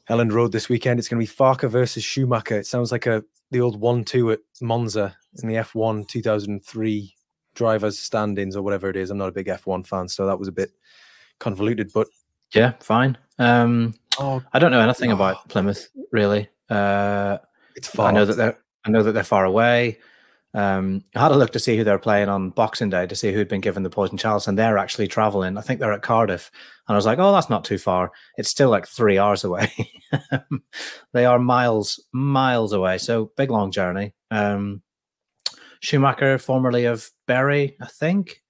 Elland 0.08 0.32
Road 0.32 0.52
this 0.52 0.70
weekend? 0.70 0.98
It's 0.98 1.08
going 1.08 1.20
to 1.20 1.30
be 1.30 1.36
Farke 1.36 1.68
versus 1.68 2.04
Schumacher. 2.04 2.58
It 2.58 2.66
sounds 2.66 2.90
like 2.90 3.04
a 3.04 3.22
the 3.50 3.60
old 3.60 3.80
one-two 3.80 4.30
at 4.30 4.40
Monza 4.62 5.16
in 5.42 5.48
the 5.48 5.56
F1 5.56 6.06
2003 6.08 7.14
drivers 7.54 7.98
standings 7.98 8.56
or 8.56 8.62
whatever 8.62 8.88
it 8.88 8.96
is. 8.96 9.10
I'm 9.10 9.18
not 9.18 9.28
a 9.28 9.32
big 9.32 9.46
F1 9.46 9.86
fan, 9.86 10.08
so 10.08 10.26
that 10.26 10.38
was 10.38 10.48
a 10.48 10.52
bit 10.52 10.70
convoluted, 11.40 11.90
but 11.92 12.06
yeah, 12.54 12.74
fine. 12.80 13.18
Um, 13.38 13.94
oh, 14.18 14.42
I 14.52 14.60
don't 14.60 14.70
know 14.70 14.80
anything 14.80 15.10
oh. 15.10 15.16
about 15.16 15.48
Plymouth 15.48 15.88
really. 16.12 16.48
Uh, 16.68 17.38
it's 17.74 17.88
far. 17.88 18.08
I 18.08 18.12
know 18.12 18.24
that 18.24 18.36
they're 18.36 18.58
I 18.84 18.90
know 18.90 19.02
that 19.02 19.12
they're 19.12 19.24
far 19.24 19.44
away. 19.44 19.98
Um, 20.52 21.04
I 21.14 21.20
had 21.20 21.32
a 21.32 21.36
look 21.36 21.52
to 21.52 21.60
see 21.60 21.76
who 21.76 21.84
they're 21.84 21.98
playing 21.98 22.28
on 22.28 22.50
Boxing 22.50 22.90
Day 22.90 23.06
to 23.06 23.14
see 23.14 23.32
who'd 23.32 23.48
been 23.48 23.60
given 23.60 23.84
the 23.84 23.90
poison 23.90 24.18
chalice, 24.18 24.48
and 24.48 24.58
they're 24.58 24.78
actually 24.78 25.06
traveling. 25.06 25.56
I 25.56 25.60
think 25.60 25.78
they're 25.78 25.92
at 25.92 26.02
Cardiff, 26.02 26.50
and 26.88 26.94
I 26.94 26.96
was 26.96 27.06
like, 27.06 27.18
"Oh, 27.18 27.32
that's 27.32 27.50
not 27.50 27.64
too 27.64 27.78
far. 27.78 28.10
It's 28.36 28.48
still 28.48 28.70
like 28.70 28.86
three 28.86 29.18
hours 29.18 29.44
away. 29.44 29.72
they 31.12 31.24
are 31.24 31.38
miles, 31.38 32.04
miles 32.12 32.72
away. 32.72 32.98
So 32.98 33.30
big 33.36 33.50
long 33.50 33.70
journey." 33.70 34.14
Um, 34.30 34.82
Schumacher, 35.80 36.38
formerly 36.38 36.84
of 36.84 37.08
Bury, 37.26 37.76
I 37.80 37.86
think. 37.86 38.42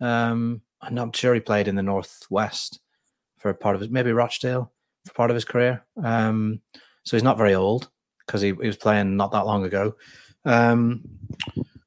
Um, 0.00 0.62
I'm 0.80 0.94
not 0.94 1.16
sure 1.16 1.34
he 1.34 1.40
played 1.40 1.68
in 1.68 1.76
the 1.76 1.82
Northwest 1.82 2.80
for 3.38 3.52
part 3.54 3.74
of 3.74 3.80
his, 3.80 3.90
maybe 3.90 4.12
Rochdale 4.12 4.72
for 5.06 5.14
part 5.14 5.30
of 5.30 5.34
his 5.34 5.44
career. 5.44 5.84
Um, 6.02 6.60
so 7.04 7.16
he's 7.16 7.24
not 7.24 7.38
very 7.38 7.54
old 7.54 7.88
because 8.26 8.40
he, 8.40 8.48
he, 8.48 8.66
was 8.66 8.76
playing 8.76 9.16
not 9.16 9.32
that 9.32 9.46
long 9.46 9.64
ago. 9.64 9.94
Um, 10.44 11.02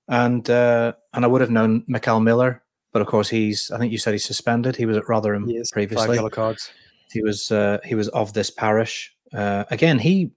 and 0.07 0.49
uh, 0.49 0.93
and 1.13 1.23
I 1.23 1.27
would 1.27 1.41
have 1.41 1.51
known 1.51 1.83
Mickel 1.89 2.23
Miller, 2.23 2.63
but 2.91 3.01
of 3.01 3.07
course 3.07 3.29
he's. 3.29 3.69
I 3.71 3.77
think 3.77 3.91
you 3.91 3.97
said 3.97 4.13
he's 4.13 4.25
suspended. 4.25 4.75
He 4.75 4.85
was 4.85 4.97
at 4.97 5.07
Rotherham 5.07 5.47
he 5.47 5.61
previously. 5.71 6.07
Five 6.07 6.15
yellow 6.15 6.29
cards. 6.29 6.71
He 7.11 7.21
was 7.21 7.51
uh, 7.51 7.77
he 7.83 7.95
was 7.95 8.07
of 8.09 8.33
this 8.33 8.49
parish. 8.49 9.15
Uh, 9.33 9.65
again, 9.69 9.99
he. 9.99 10.31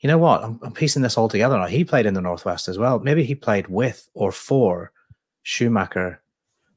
You 0.00 0.08
know 0.08 0.18
what? 0.18 0.44
I'm, 0.44 0.60
I'm 0.62 0.72
piecing 0.72 1.00
this 1.00 1.16
all 1.16 1.28
together 1.28 1.56
now. 1.56 1.66
He 1.66 1.82
played 1.82 2.04
in 2.04 2.12
the 2.12 2.20
Northwest 2.20 2.68
as 2.68 2.78
well. 2.78 2.98
Maybe 2.98 3.24
he 3.24 3.34
played 3.34 3.68
with 3.68 4.08
or 4.12 4.32
for 4.32 4.92
Schumacher 5.42 6.22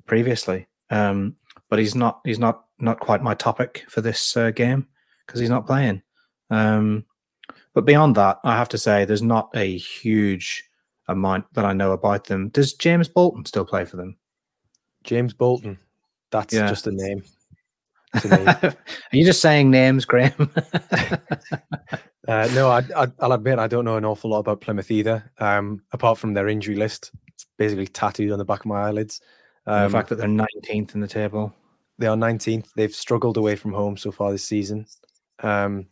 previously. 0.05 0.67
Um, 0.89 1.35
but 1.69 1.79
he's 1.79 1.95
not 1.95 2.21
he's 2.23 2.39
not 2.39 2.65
not 2.79 2.99
quite 2.99 3.21
my 3.21 3.33
topic 3.33 3.85
for 3.89 4.01
this 4.01 4.37
uh, 4.37 4.51
game 4.51 4.87
because 5.25 5.39
he's 5.39 5.49
not 5.49 5.65
playing. 5.65 6.01
Um, 6.49 7.05
but 7.73 7.85
beyond 7.85 8.15
that, 8.15 8.39
I 8.43 8.55
have 8.55 8.69
to 8.69 8.77
say 8.77 9.05
there's 9.05 9.21
not 9.21 9.49
a 9.55 9.77
huge 9.77 10.63
amount 11.07 11.45
that 11.53 11.65
I 11.65 11.73
know 11.73 11.91
about 11.91 12.25
them. 12.25 12.49
Does 12.49 12.73
James 12.73 13.07
Bolton 13.07 13.45
still 13.45 13.65
play 13.65 13.85
for 13.85 13.97
them? 13.97 14.17
James 15.03 15.33
Bolton. 15.33 15.77
That's 16.31 16.53
yeah. 16.53 16.67
just 16.67 16.87
a 16.87 16.91
name. 16.91 17.23
Are 18.31 18.75
you 19.11 19.25
just 19.25 19.41
saying 19.41 19.69
names, 19.69 20.05
Graham? 20.05 20.33
uh, 22.27 22.49
no, 22.53 22.69
I, 22.69 23.07
will 23.19 23.31
admit 23.33 23.59
I 23.59 23.67
don't 23.67 23.85
know 23.85 23.97
an 23.97 24.05
awful 24.05 24.31
lot 24.31 24.39
about 24.39 24.61
Plymouth 24.61 24.91
either. 24.91 25.31
Um, 25.39 25.81
apart 25.91 26.17
from 26.17 26.33
their 26.33 26.47
injury 26.47 26.75
list, 26.75 27.11
it's 27.27 27.45
basically 27.57 27.87
tattooed 27.87 28.31
on 28.31 28.39
the 28.39 28.45
back 28.45 28.61
of 28.61 28.65
my 28.65 28.87
eyelids. 28.87 29.21
Um, 29.67 29.83
the 29.83 29.89
fact 29.89 30.09
that 30.09 30.15
they're 30.15 30.27
19th 30.27 30.95
in 30.95 31.01
the 31.01 31.07
table. 31.07 31.53
They 31.99 32.07
are 32.07 32.15
19th. 32.15 32.73
They've 32.75 32.93
struggled 32.93 33.37
away 33.37 33.55
from 33.55 33.73
home 33.73 33.97
so 33.97 34.11
far 34.11 34.31
this 34.31 34.45
season. 34.45 34.85
Um, 35.39 35.87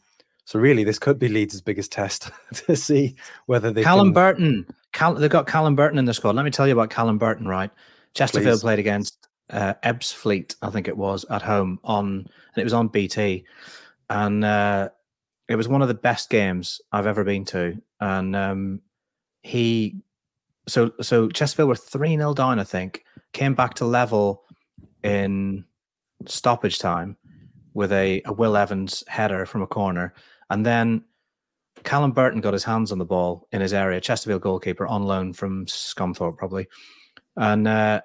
so 0.45 0.59
really, 0.59 0.83
this 0.83 0.99
could 0.99 1.19
be 1.19 1.27
Leeds' 1.27 1.61
biggest 1.61 1.91
test 1.91 2.29
to 2.53 2.75
see 2.75 3.15
whether 3.47 3.71
they. 3.71 3.83
Callum 3.83 4.07
can... 4.07 4.13
Burton. 4.13 4.67
Cal- 4.93 5.15
they've 5.15 5.29
got 5.29 5.47
Callum 5.47 5.75
Burton 5.75 5.99
in 5.99 6.05
the 6.05 6.13
squad. 6.13 6.35
Let 6.35 6.45
me 6.45 6.51
tell 6.51 6.67
you 6.67 6.73
about 6.73 6.89
Callum 6.89 7.17
Burton. 7.17 7.47
Right, 7.47 7.71
Chesterfield 8.13 8.55
Please. 8.55 8.61
played 8.61 8.79
against 8.79 9.27
uh, 9.49 9.73
Ebbsfleet, 9.83 10.55
I 10.61 10.69
think 10.69 10.87
it 10.87 10.95
was, 10.95 11.25
at 11.29 11.41
home 11.41 11.79
on, 11.83 12.05
and 12.07 12.57
it 12.57 12.63
was 12.63 12.73
on 12.73 12.87
BT, 12.87 13.45
and 14.09 14.45
uh, 14.45 14.89
it 15.49 15.55
was 15.55 15.67
one 15.67 15.81
of 15.81 15.87
the 15.87 15.93
best 15.93 16.29
games 16.29 16.81
I've 16.91 17.07
ever 17.07 17.23
been 17.23 17.45
to. 17.45 17.81
And 17.99 18.35
um, 18.35 18.81
he, 19.41 20.01
so 20.67 20.91
so 21.01 21.29
Chesterfield 21.29 21.69
were 21.69 21.75
three 21.75 22.15
0 22.15 22.33
down, 22.33 22.59
I 22.59 22.63
think, 22.63 23.03
came 23.35 23.53
back 23.53 23.73
to 23.75 23.85
level 23.85 24.45
in 25.03 25.65
stoppage 26.25 26.79
time 26.79 27.17
with 27.73 27.91
a, 27.91 28.21
a 28.25 28.33
Will 28.33 28.55
Evans 28.55 29.03
header 29.07 29.45
from 29.45 29.61
a 29.61 29.67
corner. 29.67 30.13
And 30.49 30.65
then 30.65 31.03
Callum 31.83 32.13
Burton 32.13 32.39
got 32.39 32.53
his 32.53 32.63
hands 32.63 32.93
on 32.93 32.97
the 32.97 33.05
ball 33.05 33.47
in 33.51 33.59
his 33.59 33.73
area, 33.73 33.99
Chesterfield 33.99 34.41
goalkeeper 34.41 34.87
on 34.87 35.03
loan 35.03 35.33
from 35.33 35.65
Scunthorpe, 35.65 36.37
probably. 36.37 36.67
And 37.35 37.67
uh, 37.67 38.01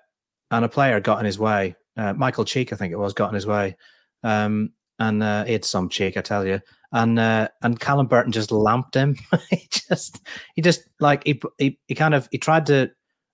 and 0.51 0.65
a 0.65 0.69
player 0.69 0.99
got 1.01 1.21
in 1.21 1.27
his 1.27 1.39
way. 1.39 1.77
Uh, 1.97 2.13
Michael 2.13 2.45
Cheek, 2.45 2.73
I 2.73 2.77
think 2.77 2.93
it 2.93 2.99
was, 2.99 3.15
got 3.15 3.29
in 3.29 3.37
his 3.37 3.47
way. 3.47 3.77
Um, 4.25 4.73
and 4.99 5.23
uh, 5.23 5.45
he 5.45 5.61
some 5.63 5.89
cheek, 5.89 6.17
I 6.17 6.23
tell 6.23 6.45
you. 6.45 6.61
And 6.93 7.21
uh, 7.21 7.49
and 7.63 7.79
Callum 7.79 8.09
Burton 8.09 8.33
just 8.33 8.51
lamped 8.51 8.97
him. 8.97 9.17
he 9.51 9.69
just 9.71 10.21
he 10.57 10.63
just 10.63 10.89
like 10.99 11.25
he, 11.25 11.41
he 11.57 11.79
he 11.87 11.95
kind 11.95 12.15
of 12.15 12.29
he 12.33 12.39
tried 12.39 12.67
to 12.67 12.91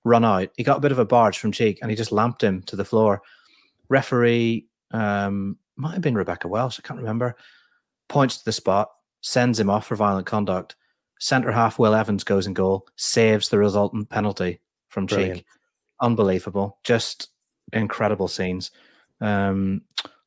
run 0.06 0.24
out. 0.24 0.48
He 0.56 0.62
got 0.62 0.78
a 0.78 0.80
bit 0.80 0.92
of 0.92 1.00
a 1.00 1.04
barge 1.04 1.38
from 1.38 1.50
Cheek 1.50 1.80
and 1.82 1.90
he 1.90 1.96
just 1.96 2.12
lamped 2.12 2.42
him 2.42 2.62
to 2.62 2.76
the 2.76 2.84
floor. 2.84 3.22
Referee 3.88 4.66
um, 4.92 5.58
might 5.76 5.94
have 5.94 6.00
been 6.00 6.14
Rebecca 6.14 6.46
Welch, 6.46 6.78
I 6.78 6.86
can't 6.86 7.00
remember. 7.00 7.36
Points 8.08 8.38
to 8.38 8.44
the 8.44 8.52
spot, 8.52 8.90
sends 9.20 9.58
him 9.58 9.68
off 9.68 9.86
for 9.86 9.96
violent 9.96 10.26
conduct. 10.26 10.76
Centre 11.18 11.50
half 11.50 11.78
Will 11.78 11.94
Evans 11.94 12.22
goes 12.22 12.46
in 12.46 12.54
goal, 12.54 12.86
saves 12.94 13.48
the 13.48 13.58
resultant 13.58 14.08
penalty 14.08 14.60
from 14.88 15.06
Brilliant. 15.06 15.38
Cheek. 15.38 15.46
Unbelievable. 16.00 16.78
Just 16.84 17.30
incredible 17.72 18.28
scenes. 18.28 18.70
Um, 19.20 19.82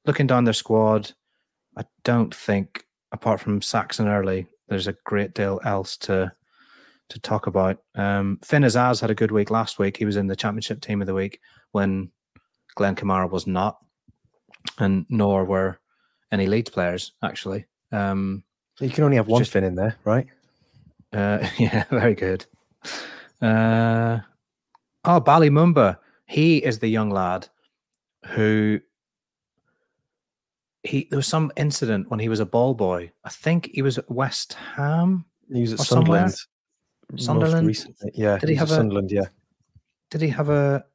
looking 0.05 0.27
down 0.27 0.43
their 0.43 0.53
squad, 0.53 1.11
I 1.77 1.85
don't 2.03 2.35
think, 2.35 2.83
apart 3.13 3.39
from 3.39 3.61
Saxon 3.61 4.09
Earley, 4.09 4.47
there's 4.67 4.87
a 4.87 4.97
great 5.05 5.33
deal 5.33 5.61
else 5.63 5.95
to 5.97 6.33
to 7.09 7.19
talk 7.19 7.47
about. 7.47 7.81
Um, 7.95 8.39
Finn 8.43 8.63
Azaz 8.63 9.01
had 9.01 9.11
a 9.11 9.15
good 9.15 9.31
week 9.31 9.49
last 9.49 9.79
week. 9.79 9.97
He 9.97 10.05
was 10.05 10.15
in 10.15 10.27
the 10.27 10.35
championship 10.35 10.81
team 10.81 11.01
of 11.01 11.07
the 11.07 11.13
week 11.13 11.39
when 11.71 12.11
Glenn 12.75 12.95
Kamara 12.95 13.29
was 13.29 13.47
not, 13.47 13.79
and 14.77 15.05
nor 15.09 15.45
were 15.45 15.79
any 16.31 16.47
Leeds 16.47 16.69
players 16.69 17.13
actually. 17.23 17.65
Um, 17.91 18.43
you 18.79 18.89
can 18.89 19.03
only 19.03 19.17
have 19.17 19.27
one 19.27 19.41
just, 19.41 19.51
Finn 19.51 19.63
in 19.63 19.75
there, 19.75 19.97
right? 20.05 20.27
Uh, 21.11 21.45
yeah, 21.57 21.83
very 21.89 22.15
good. 22.15 22.45
Uh, 23.41 24.19
oh, 25.05 25.19
Bali 25.19 25.49
Mumba. 25.49 25.97
He 26.25 26.57
is 26.57 26.79
the 26.79 26.87
young 26.87 27.09
lad 27.09 27.47
who 28.27 28.79
he 30.83 31.07
there 31.09 31.17
was 31.17 31.27
some 31.27 31.51
incident 31.57 32.09
when 32.09 32.19
he 32.19 32.29
was 32.29 32.39
a 32.39 32.45
ball 32.45 32.73
boy. 32.73 33.11
I 33.23 33.29
think 33.29 33.69
he 33.73 33.81
was 33.81 33.97
at 33.97 34.09
West 34.09 34.53
Ham. 34.75 35.25
He 35.51 35.61
was 35.61 35.73
at 35.73 35.79
Sunderland. 35.79 36.35
Sunderland. 37.15 37.67
Recently. 37.67 38.11
Yeah. 38.13 38.37
Did 38.37 38.49
he, 38.49 38.55
have 38.55 38.71
a, 38.71 38.75
Sunderland? 38.75 39.11
Yeah. 39.11 39.25
Did 40.11 40.21
he 40.21 40.29
have 40.29 40.49
a? 40.49 40.85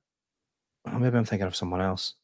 Oh, 0.87 0.99
maybe 0.99 1.17
I'm 1.17 1.25
thinking 1.25 1.47
of 1.47 1.57
someone 1.57 1.81
else. 1.81 2.15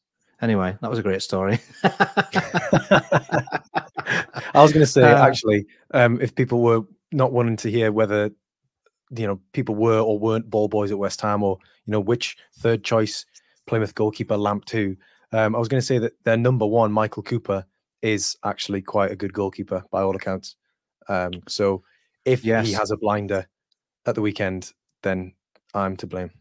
Anyway, 0.41 0.75
that 0.81 0.89
was 0.89 0.99
a 0.99 1.03
great 1.03 1.21
story. 1.21 1.59
I 1.83 3.01
was 4.55 4.73
going 4.73 4.83
to 4.83 4.91
say 4.91 5.03
uh, 5.03 5.25
actually, 5.25 5.65
um, 5.93 6.19
if 6.19 6.33
people 6.33 6.61
were 6.61 6.81
not 7.11 7.31
wanting 7.31 7.57
to 7.57 7.69
hear 7.69 7.91
whether 7.91 8.31
you 9.15 9.27
know 9.27 9.39
people 9.53 9.75
were 9.75 9.99
or 9.99 10.17
weren't 10.17 10.49
ball 10.49 10.67
boys 10.67 10.91
at 10.91 10.97
West 10.97 11.21
Ham, 11.21 11.43
or 11.43 11.57
you 11.85 11.91
know 11.91 11.99
which 11.99 12.37
third 12.57 12.83
choice 12.83 13.25
Plymouth 13.67 13.93
goalkeeper 13.93 14.37
Lamp 14.37 14.65
two 14.65 14.97
um, 15.33 15.55
I 15.55 15.59
was 15.59 15.67
going 15.67 15.79
to 15.79 15.85
say 15.85 15.97
that 15.99 16.13
their 16.23 16.37
number 16.37 16.65
one, 16.65 16.91
Michael 16.91 17.23
Cooper, 17.23 17.65
is 18.01 18.35
actually 18.43 18.81
quite 18.81 19.11
a 19.11 19.15
good 19.15 19.33
goalkeeper 19.33 19.83
by 19.91 20.01
all 20.01 20.15
accounts. 20.15 20.55
Um, 21.07 21.31
so 21.47 21.83
if 22.25 22.43
yes. 22.43 22.67
he 22.67 22.73
has 22.73 22.91
a 22.91 22.97
blinder 22.97 23.47
at 24.05 24.15
the 24.15 24.21
weekend, 24.21 24.73
then 25.01 25.33
I'm 25.73 25.95
to 25.97 26.07
blame. 26.07 26.31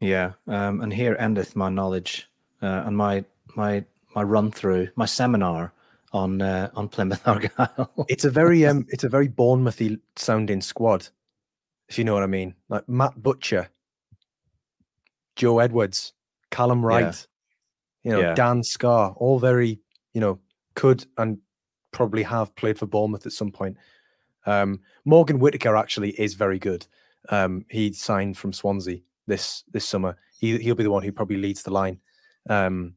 Yeah, 0.00 0.32
um, 0.46 0.80
and 0.80 0.92
here 0.92 1.16
endeth 1.18 1.56
my 1.56 1.68
knowledge 1.68 2.28
uh, 2.62 2.84
and 2.86 2.96
my 2.96 3.24
my 3.56 3.84
my 4.14 4.22
run 4.22 4.50
through 4.50 4.88
my 4.96 5.06
seminar 5.06 5.72
on 6.12 6.40
uh, 6.40 6.70
on 6.74 6.88
Plymouth 6.88 7.22
Argyle. 7.26 8.06
it's 8.08 8.24
a 8.24 8.30
very 8.30 8.64
um, 8.70 8.86
it's 8.90 9.04
a 9.04 9.08
very 9.08 9.28
Bournemouthy 9.28 9.98
sounding 10.16 10.60
squad, 10.60 11.08
if 11.88 11.98
you 11.98 12.04
know 12.04 12.14
what 12.14 12.22
I 12.22 12.26
mean. 12.26 12.54
Like 12.68 12.88
Matt 12.88 13.20
Butcher, 13.20 13.68
Joe 15.36 15.58
Edwards, 15.58 16.12
Callum 16.50 16.84
Wright, 16.84 17.26
you 18.04 18.12
know, 18.12 18.20
yeah. 18.20 18.34
Dan 18.34 18.62
Scarr, 18.62 19.14
all 19.16 19.38
very, 19.38 19.80
you 20.14 20.20
know, 20.20 20.38
could 20.74 21.04
and 21.16 21.38
probably 21.92 22.22
have 22.22 22.54
played 22.54 22.78
for 22.78 22.86
Bournemouth 22.86 23.26
at 23.26 23.32
some 23.32 23.50
point. 23.50 23.76
Um, 24.46 24.80
Morgan 25.04 25.38
Whittaker 25.38 25.76
actually 25.76 26.10
is 26.10 26.34
very 26.34 26.58
good. 26.58 26.86
Um, 27.30 27.64
he 27.68 27.92
signed 27.92 28.38
from 28.38 28.52
Swansea 28.52 29.00
this 29.26 29.64
this 29.72 29.84
summer. 29.84 30.16
He 30.38 30.58
he'll 30.58 30.74
be 30.74 30.84
the 30.84 30.90
one 30.90 31.02
who 31.02 31.12
probably 31.12 31.36
leads 31.36 31.62
the 31.62 31.72
line 31.72 32.00
um, 32.48 32.94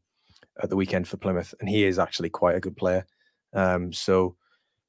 at 0.61 0.69
the 0.69 0.75
weekend 0.75 1.07
for 1.07 1.17
Plymouth, 1.17 1.53
and 1.59 1.69
he 1.69 1.83
is 1.83 1.99
actually 1.99 2.29
quite 2.29 2.55
a 2.55 2.61
good 2.61 2.77
player. 2.77 3.05
Um, 3.53 3.91
so 3.91 4.35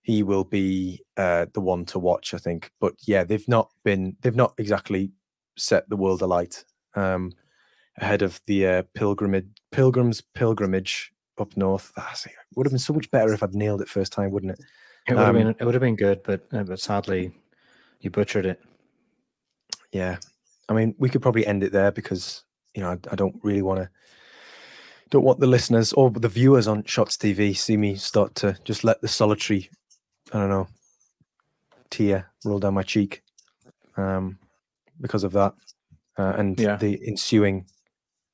he 0.03 0.23
will 0.23 0.45
be 0.45 1.03
uh, 1.17 1.47
the 1.53 1.61
one 1.61 1.85
to 1.87 1.99
watch, 1.99 2.35
I 2.35 2.39
think. 2.39 2.71
But 2.81 2.95
yeah, 3.07 3.25
they've 3.25 3.49
not 3.49 3.71
been 3.85 4.17
they've 4.21 4.35
not 4.37 4.55
exactly 4.59 5.13
set 5.57 5.89
the 5.89 5.97
world 5.97 6.23
alight. 6.23 6.65
Um, 6.95 7.33
ahead 7.99 8.23
of 8.23 8.41
the 8.47 8.67
uh, 8.67 8.83
pilgrimage 8.95 9.47
pilgrims 9.71 10.21
pilgrimage 10.21 11.13
up 11.39 11.57
north. 11.57 11.93
Ah, 11.97 12.15
it 12.25 12.33
would 12.55 12.67
have 12.67 12.73
been 12.73 12.79
so 12.79 12.93
much 12.93 13.11
better 13.11 13.33
if 13.33 13.43
I'd 13.43 13.55
nailed 13.55 13.83
it 13.83 13.89
first 13.89 14.13
time, 14.13 14.31
wouldn't 14.31 14.53
it? 14.53 14.61
It 15.09 15.15
would 15.15 15.21
um, 15.21 15.35
have 15.35 15.45
been 15.45 15.57
it 15.59 15.65
would 15.65 15.75
have 15.75 15.81
been 15.81 15.97
good, 15.97 16.23
but 16.23 16.43
uh, 16.53 16.63
but 16.63 16.81
sadly, 16.81 17.33
you 18.01 18.11
butchered 18.11 18.47
it. 18.47 18.61
Yeah, 19.91 20.17
I 20.69 20.75
mean, 20.75 20.95
we 20.99 21.09
could 21.09 21.23
probably 21.23 21.47
end 21.47 21.63
it 21.63 21.73
there 21.73 21.91
because 21.91 22.45
you 22.75 22.83
know 22.83 22.91
I, 22.91 22.99
I 23.11 23.17
don't 23.17 23.37
really 23.43 23.63
want 23.63 23.81
to 23.81 23.91
don't 25.11 25.25
want 25.25 25.41
the 25.41 25.47
listeners 25.47 25.93
or 25.93 26.11
the 26.11 26.29
viewers 26.29 26.67
on 26.67 26.85
Shots 26.85 27.17
TV 27.17 27.55
see 27.55 27.77
me 27.77 27.97
start 27.97 28.35
to 28.37 28.57
just 28.65 28.83
let 28.83 29.03
the 29.03 29.09
solitary, 29.09 29.69
I 30.33 30.39
don't 30.39 30.49
know, 30.49 30.69
tear 31.91 32.31
roll 32.45 32.59
down 32.59 32.75
my 32.75 32.83
cheek, 32.83 33.23
um, 33.97 34.39
because 35.01 35.25
of 35.25 35.33
that, 35.33 35.53
uh, 36.17 36.33
and 36.37 36.59
yeah. 36.59 36.77
the 36.77 36.99
ensuing 37.07 37.67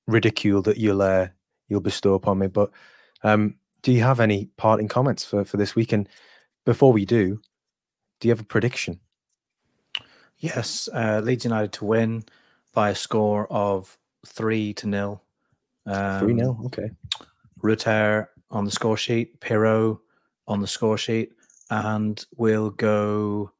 ridicule 0.06 0.62
that 0.62 0.76
you'll 0.76 1.02
uh, 1.02 1.28
you'll 1.68 1.80
bestow 1.80 2.14
upon 2.14 2.38
me. 2.38 2.46
But 2.46 2.70
um, 3.24 3.56
do 3.82 3.90
you 3.90 4.02
have 4.02 4.20
any 4.20 4.50
parting 4.56 4.88
comments 4.88 5.24
for 5.24 5.44
for 5.44 5.56
this 5.56 5.74
week? 5.74 5.92
And 5.92 6.08
before 6.68 6.92
we 6.92 7.06
do, 7.06 7.40
do 8.20 8.28
you 8.28 8.30
have 8.30 8.40
a 8.40 8.44
prediction? 8.44 9.00
Yes, 10.36 10.86
uh, 10.92 11.22
Leeds 11.24 11.44
United 11.44 11.72
to 11.72 11.86
win 11.86 12.24
by 12.74 12.90
a 12.90 12.94
score 12.94 13.50
of 13.50 13.96
three 14.26 14.74
to 14.74 14.86
nil. 14.86 15.22
Um, 15.86 16.20
three 16.20 16.34
nil, 16.34 16.60
okay. 16.66 16.90
Rutter 17.62 18.28
on 18.50 18.66
the 18.66 18.70
score 18.70 18.98
sheet, 18.98 19.40
Piroe 19.40 19.98
on 20.46 20.60
the 20.60 20.66
score 20.66 20.98
sheet, 20.98 21.32
and 21.70 22.22
we'll 22.36 22.68
go 22.68 23.50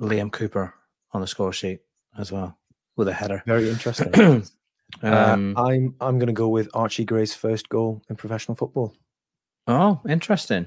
Liam 0.00 0.32
Cooper 0.32 0.74
on 1.12 1.20
the 1.20 1.28
score 1.28 1.52
sheet 1.52 1.78
as 2.18 2.32
well 2.32 2.58
with 2.96 3.06
a 3.06 3.12
header. 3.12 3.44
Very 3.46 3.70
interesting. 3.70 4.42
Um, 5.02 5.54
uh, 5.54 5.64
I'm 5.64 5.94
I'm 6.00 6.18
going 6.18 6.28
to 6.28 6.32
go 6.32 6.48
with 6.48 6.70
Archie 6.72 7.04
Gray's 7.04 7.34
first 7.34 7.68
goal 7.68 8.02
in 8.08 8.16
professional 8.16 8.54
football. 8.54 8.94
Oh, 9.66 10.00
interesting. 10.08 10.66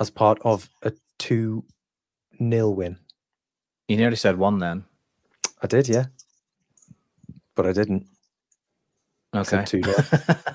As 0.00 0.10
part 0.10 0.38
of 0.42 0.68
a 0.82 0.92
two 1.18 1.64
nil 2.38 2.74
win. 2.74 2.98
You 3.88 3.96
nearly 3.96 4.16
said 4.16 4.38
one 4.38 4.58
then. 4.58 4.84
I 5.62 5.66
did, 5.66 5.88
yeah, 5.88 6.06
but 7.54 7.66
I 7.66 7.72
didn't. 7.72 8.06
Okay. 9.34 9.64
two 9.64 9.82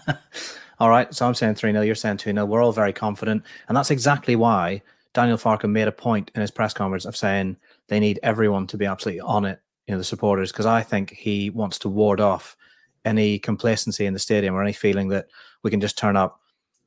all 0.79 0.89
right, 0.89 1.11
so 1.13 1.25
I'm 1.25 1.33
saying 1.33 1.55
three 1.55 1.71
0 1.71 1.83
You're 1.83 1.95
saying 1.95 2.17
two 2.17 2.31
0 2.31 2.45
We're 2.45 2.61
all 2.61 2.71
very 2.71 2.93
confident, 2.93 3.43
and 3.67 3.77
that's 3.77 3.91
exactly 3.91 4.35
why 4.35 4.81
Daniel 5.13 5.37
Farke 5.37 5.69
made 5.69 5.87
a 5.87 5.91
point 5.91 6.31
in 6.35 6.41
his 6.41 6.51
press 6.51 6.73
conference 6.73 7.05
of 7.05 7.15
saying 7.15 7.57
they 7.87 7.99
need 7.99 8.19
everyone 8.21 8.67
to 8.67 8.77
be 8.77 8.85
absolutely 8.85 9.21
on 9.21 9.45
it. 9.45 9.59
You 9.87 9.93
know, 9.93 9.97
the 9.97 10.03
supporters, 10.03 10.51
because 10.51 10.65
I 10.65 10.83
think 10.83 11.11
he 11.11 11.49
wants 11.49 11.79
to 11.79 11.89
ward 11.89 12.19
off 12.19 12.55
any 13.05 13.39
complacency 13.39 14.05
in 14.05 14.13
the 14.13 14.19
stadium 14.19 14.53
or 14.53 14.61
any 14.61 14.73
feeling 14.73 15.07
that 15.09 15.27
we 15.63 15.71
can 15.71 15.79
just 15.79 15.97
turn 15.97 16.17
up 16.17 16.41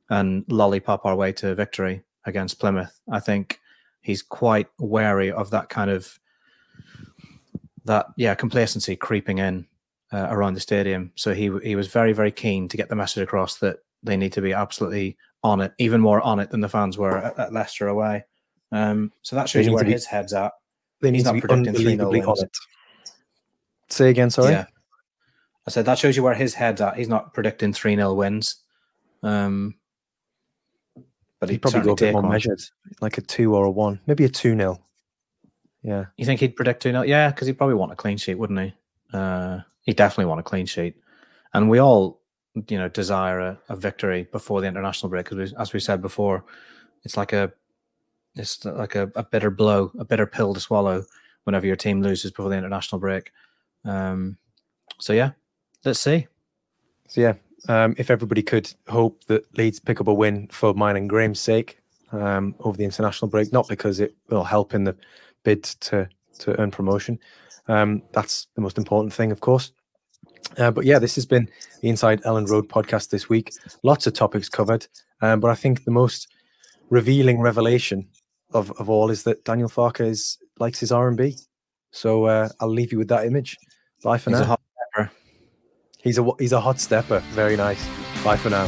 and 0.09 0.45
lollipop 0.47 1.05
our 1.05 1.15
way 1.15 1.31
to 1.33 1.55
victory 1.55 2.03
against 2.25 2.59
Plymouth. 2.59 2.99
I 3.11 3.19
think 3.19 3.59
he's 4.01 4.21
quite 4.21 4.67
wary 4.79 5.31
of 5.31 5.49
that 5.51 5.69
kind 5.69 5.89
of 5.89 6.19
that 7.85 8.07
yeah 8.17 8.35
complacency 8.35 8.95
creeping 8.95 9.39
in 9.39 9.65
uh, 10.11 10.27
around 10.29 10.53
the 10.53 10.59
stadium. 10.59 11.11
So 11.15 11.33
he 11.33 11.51
he 11.63 11.75
was 11.75 11.87
very 11.87 12.13
very 12.13 12.31
keen 12.31 12.67
to 12.69 12.77
get 12.77 12.89
the 12.89 12.95
message 12.95 13.23
across 13.23 13.57
that 13.57 13.77
they 14.03 14.17
need 14.17 14.33
to 14.33 14.41
be 14.41 14.53
absolutely 14.53 15.17
on 15.43 15.61
it, 15.61 15.73
even 15.77 16.01
more 16.01 16.21
on 16.21 16.39
it 16.39 16.49
than 16.49 16.61
the 16.61 16.69
fans 16.69 16.97
were 16.97 17.17
at, 17.17 17.37
at 17.39 17.53
Leicester 17.53 17.87
away. 17.87 18.23
Um, 18.71 19.11
so 19.21 19.35
that 19.35 19.49
shows 19.49 19.65
you 19.65 19.73
where 19.73 19.83
be, 19.83 19.91
his 19.91 20.05
head's 20.05 20.33
at. 20.33 20.53
They 21.01 21.11
need 21.11 21.19
he's 21.19 21.25
to 21.25 21.33
be 21.33 21.41
unbelievably 21.49 22.21
on 22.21 22.37
it. 22.43 22.57
Say 23.89 24.09
again, 24.09 24.29
sorry. 24.29 24.51
Yeah. 24.51 24.65
I 25.67 25.71
said 25.71 25.85
that 25.85 25.97
shows 25.97 26.15
you 26.15 26.23
where 26.23 26.33
his 26.33 26.53
head's 26.53 26.81
at. 26.81 26.95
He's 26.95 27.09
not 27.09 27.33
predicting 27.33 27.73
3 27.73 27.95
0 27.95 28.13
wins. 28.13 28.57
Um, 29.23 29.75
but 31.41 31.49
he'd, 31.49 31.55
he'd 31.55 31.61
probably 31.63 31.81
go 31.81 31.91
a 31.91 31.95
bit 31.95 32.13
more 32.13 32.21
one. 32.21 32.31
measured, 32.31 32.61
like 33.01 33.17
a 33.17 33.21
2 33.21 33.53
or 33.53 33.65
a 33.65 33.71
1, 33.71 33.99
maybe 34.05 34.23
a 34.23 34.29
2 34.29 34.55
0. 34.55 34.79
Yeah. 35.81 36.05
You 36.15 36.25
think 36.25 36.39
he'd 36.39 36.55
predict 36.55 36.83
2 36.83 36.91
0? 36.91 37.01
Yeah, 37.01 37.31
because 37.31 37.47
he'd 37.47 37.57
probably 37.57 37.75
want 37.75 37.91
a 37.91 37.95
clean 37.95 38.17
sheet, 38.17 38.35
wouldn't 38.35 38.59
he? 38.59 38.73
Uh, 39.11 39.59
he'd 39.81 39.97
definitely 39.97 40.25
want 40.25 40.39
a 40.39 40.43
clean 40.43 40.67
sheet. 40.67 40.95
And 41.53 41.67
we 41.67 41.79
all, 41.79 42.21
you 42.69 42.77
know, 42.77 42.87
desire 42.87 43.39
a, 43.39 43.59
a 43.69 43.75
victory 43.75 44.27
before 44.31 44.61
the 44.61 44.67
international 44.67 45.09
break. 45.09 45.27
Because 45.27 45.51
as 45.53 45.73
we 45.73 45.79
said 45.79 45.99
before, 45.99 46.45
it's 47.03 47.17
like 47.17 47.33
a 47.33 47.51
it's 48.35 48.63
like 48.63 48.95
a, 48.95 49.11
a, 49.15 49.23
bitter 49.23 49.49
blow, 49.49 49.91
a 49.99 50.05
bitter 50.05 50.25
pill 50.25 50.53
to 50.53 50.59
swallow 50.59 51.03
whenever 51.43 51.67
your 51.67 51.75
team 51.75 52.01
loses 52.01 52.31
before 52.31 52.49
the 52.49 52.55
international 52.55 52.99
break. 52.99 53.31
Um, 53.83 54.37
so 54.99 55.11
yeah, 55.11 55.31
let's 55.83 55.99
see. 55.99 56.27
So 57.07 57.19
yeah, 57.19 57.33
um, 57.67 57.95
if 57.97 58.09
everybody 58.09 58.41
could 58.41 58.71
hope 58.87 59.23
that 59.25 59.45
Leeds 59.57 59.79
pick 59.79 60.01
up 60.01 60.07
a 60.07 60.13
win 60.13 60.47
for 60.51 60.73
mine 60.73 60.95
and 60.95 61.09
Graham's 61.09 61.39
sake 61.39 61.79
um, 62.11 62.55
over 62.59 62.77
the 62.77 62.83
international 62.83 63.29
break, 63.29 63.51
not 63.53 63.67
because 63.67 63.99
it 63.99 64.15
will 64.29 64.43
help 64.43 64.73
in 64.73 64.83
the 64.83 64.95
bid 65.43 65.63
to 65.63 66.07
to 66.39 66.59
earn 66.59 66.71
promotion. 66.71 67.19
Um, 67.67 68.01
that's 68.13 68.47
the 68.55 68.61
most 68.61 68.77
important 68.77 69.13
thing, 69.13 69.31
of 69.31 69.39
course. 69.39 69.71
Uh, 70.57 70.71
but 70.71 70.85
yeah, 70.85 70.99
this 70.99 71.15
has 71.15 71.25
been 71.25 71.47
the 71.81 71.89
Inside 71.89 72.21
Elland 72.23 72.49
Road 72.49 72.67
podcast 72.67 73.09
this 73.09 73.29
week. 73.29 73.53
Lots 73.83 74.07
of 74.07 74.13
topics 74.13 74.49
covered, 74.49 74.87
um, 75.21 75.39
but 75.39 75.51
I 75.51 75.55
think 75.55 75.85
the 75.85 75.91
most 75.91 76.27
revealing 76.89 77.39
revelation 77.39 78.07
of, 78.53 78.71
of 78.79 78.89
all 78.89 79.09
is 79.09 79.23
that 79.23 79.45
Daniel 79.45 79.69
Farke 79.69 80.05
is 80.05 80.37
likes 80.59 80.79
his 80.79 80.91
R 80.91 81.07
and 81.07 81.17
B. 81.17 81.37
So 81.91 82.25
uh, 82.25 82.49
I'll 82.59 82.69
leave 82.69 82.91
you 82.91 82.97
with 82.97 83.09
that 83.09 83.25
image. 83.25 83.57
Bye 84.03 84.17
for 84.17 84.31
He's 84.31 84.39
now. 84.39 84.57
He's 86.03 86.17
a 86.17 86.27
he's 86.39 86.51
a 86.51 86.59
hot 86.59 86.79
stepper. 86.79 87.19
Very 87.31 87.55
nice. 87.55 87.85
Bye 88.23 88.37
for 88.37 88.49
now. 88.49 88.67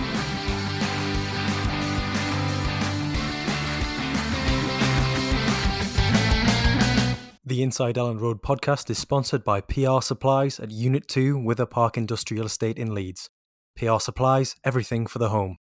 The 7.45 7.61
Inside 7.61 7.95
Elland 7.97 8.21
Road 8.21 8.41
podcast 8.41 8.89
is 8.89 8.97
sponsored 8.97 9.43
by 9.43 9.61
PR 9.61 10.01
Supplies 10.01 10.59
at 10.59 10.71
Unit 10.71 11.07
2 11.07 11.37
Wither 11.37 11.65
Park 11.65 11.97
Industrial 11.97 12.45
Estate 12.45 12.79
in 12.79 12.95
Leeds. 12.95 13.29
PR 13.75 13.99
Supplies, 13.99 14.55
everything 14.63 15.05
for 15.05 15.19
the 15.19 15.29
home. 15.29 15.57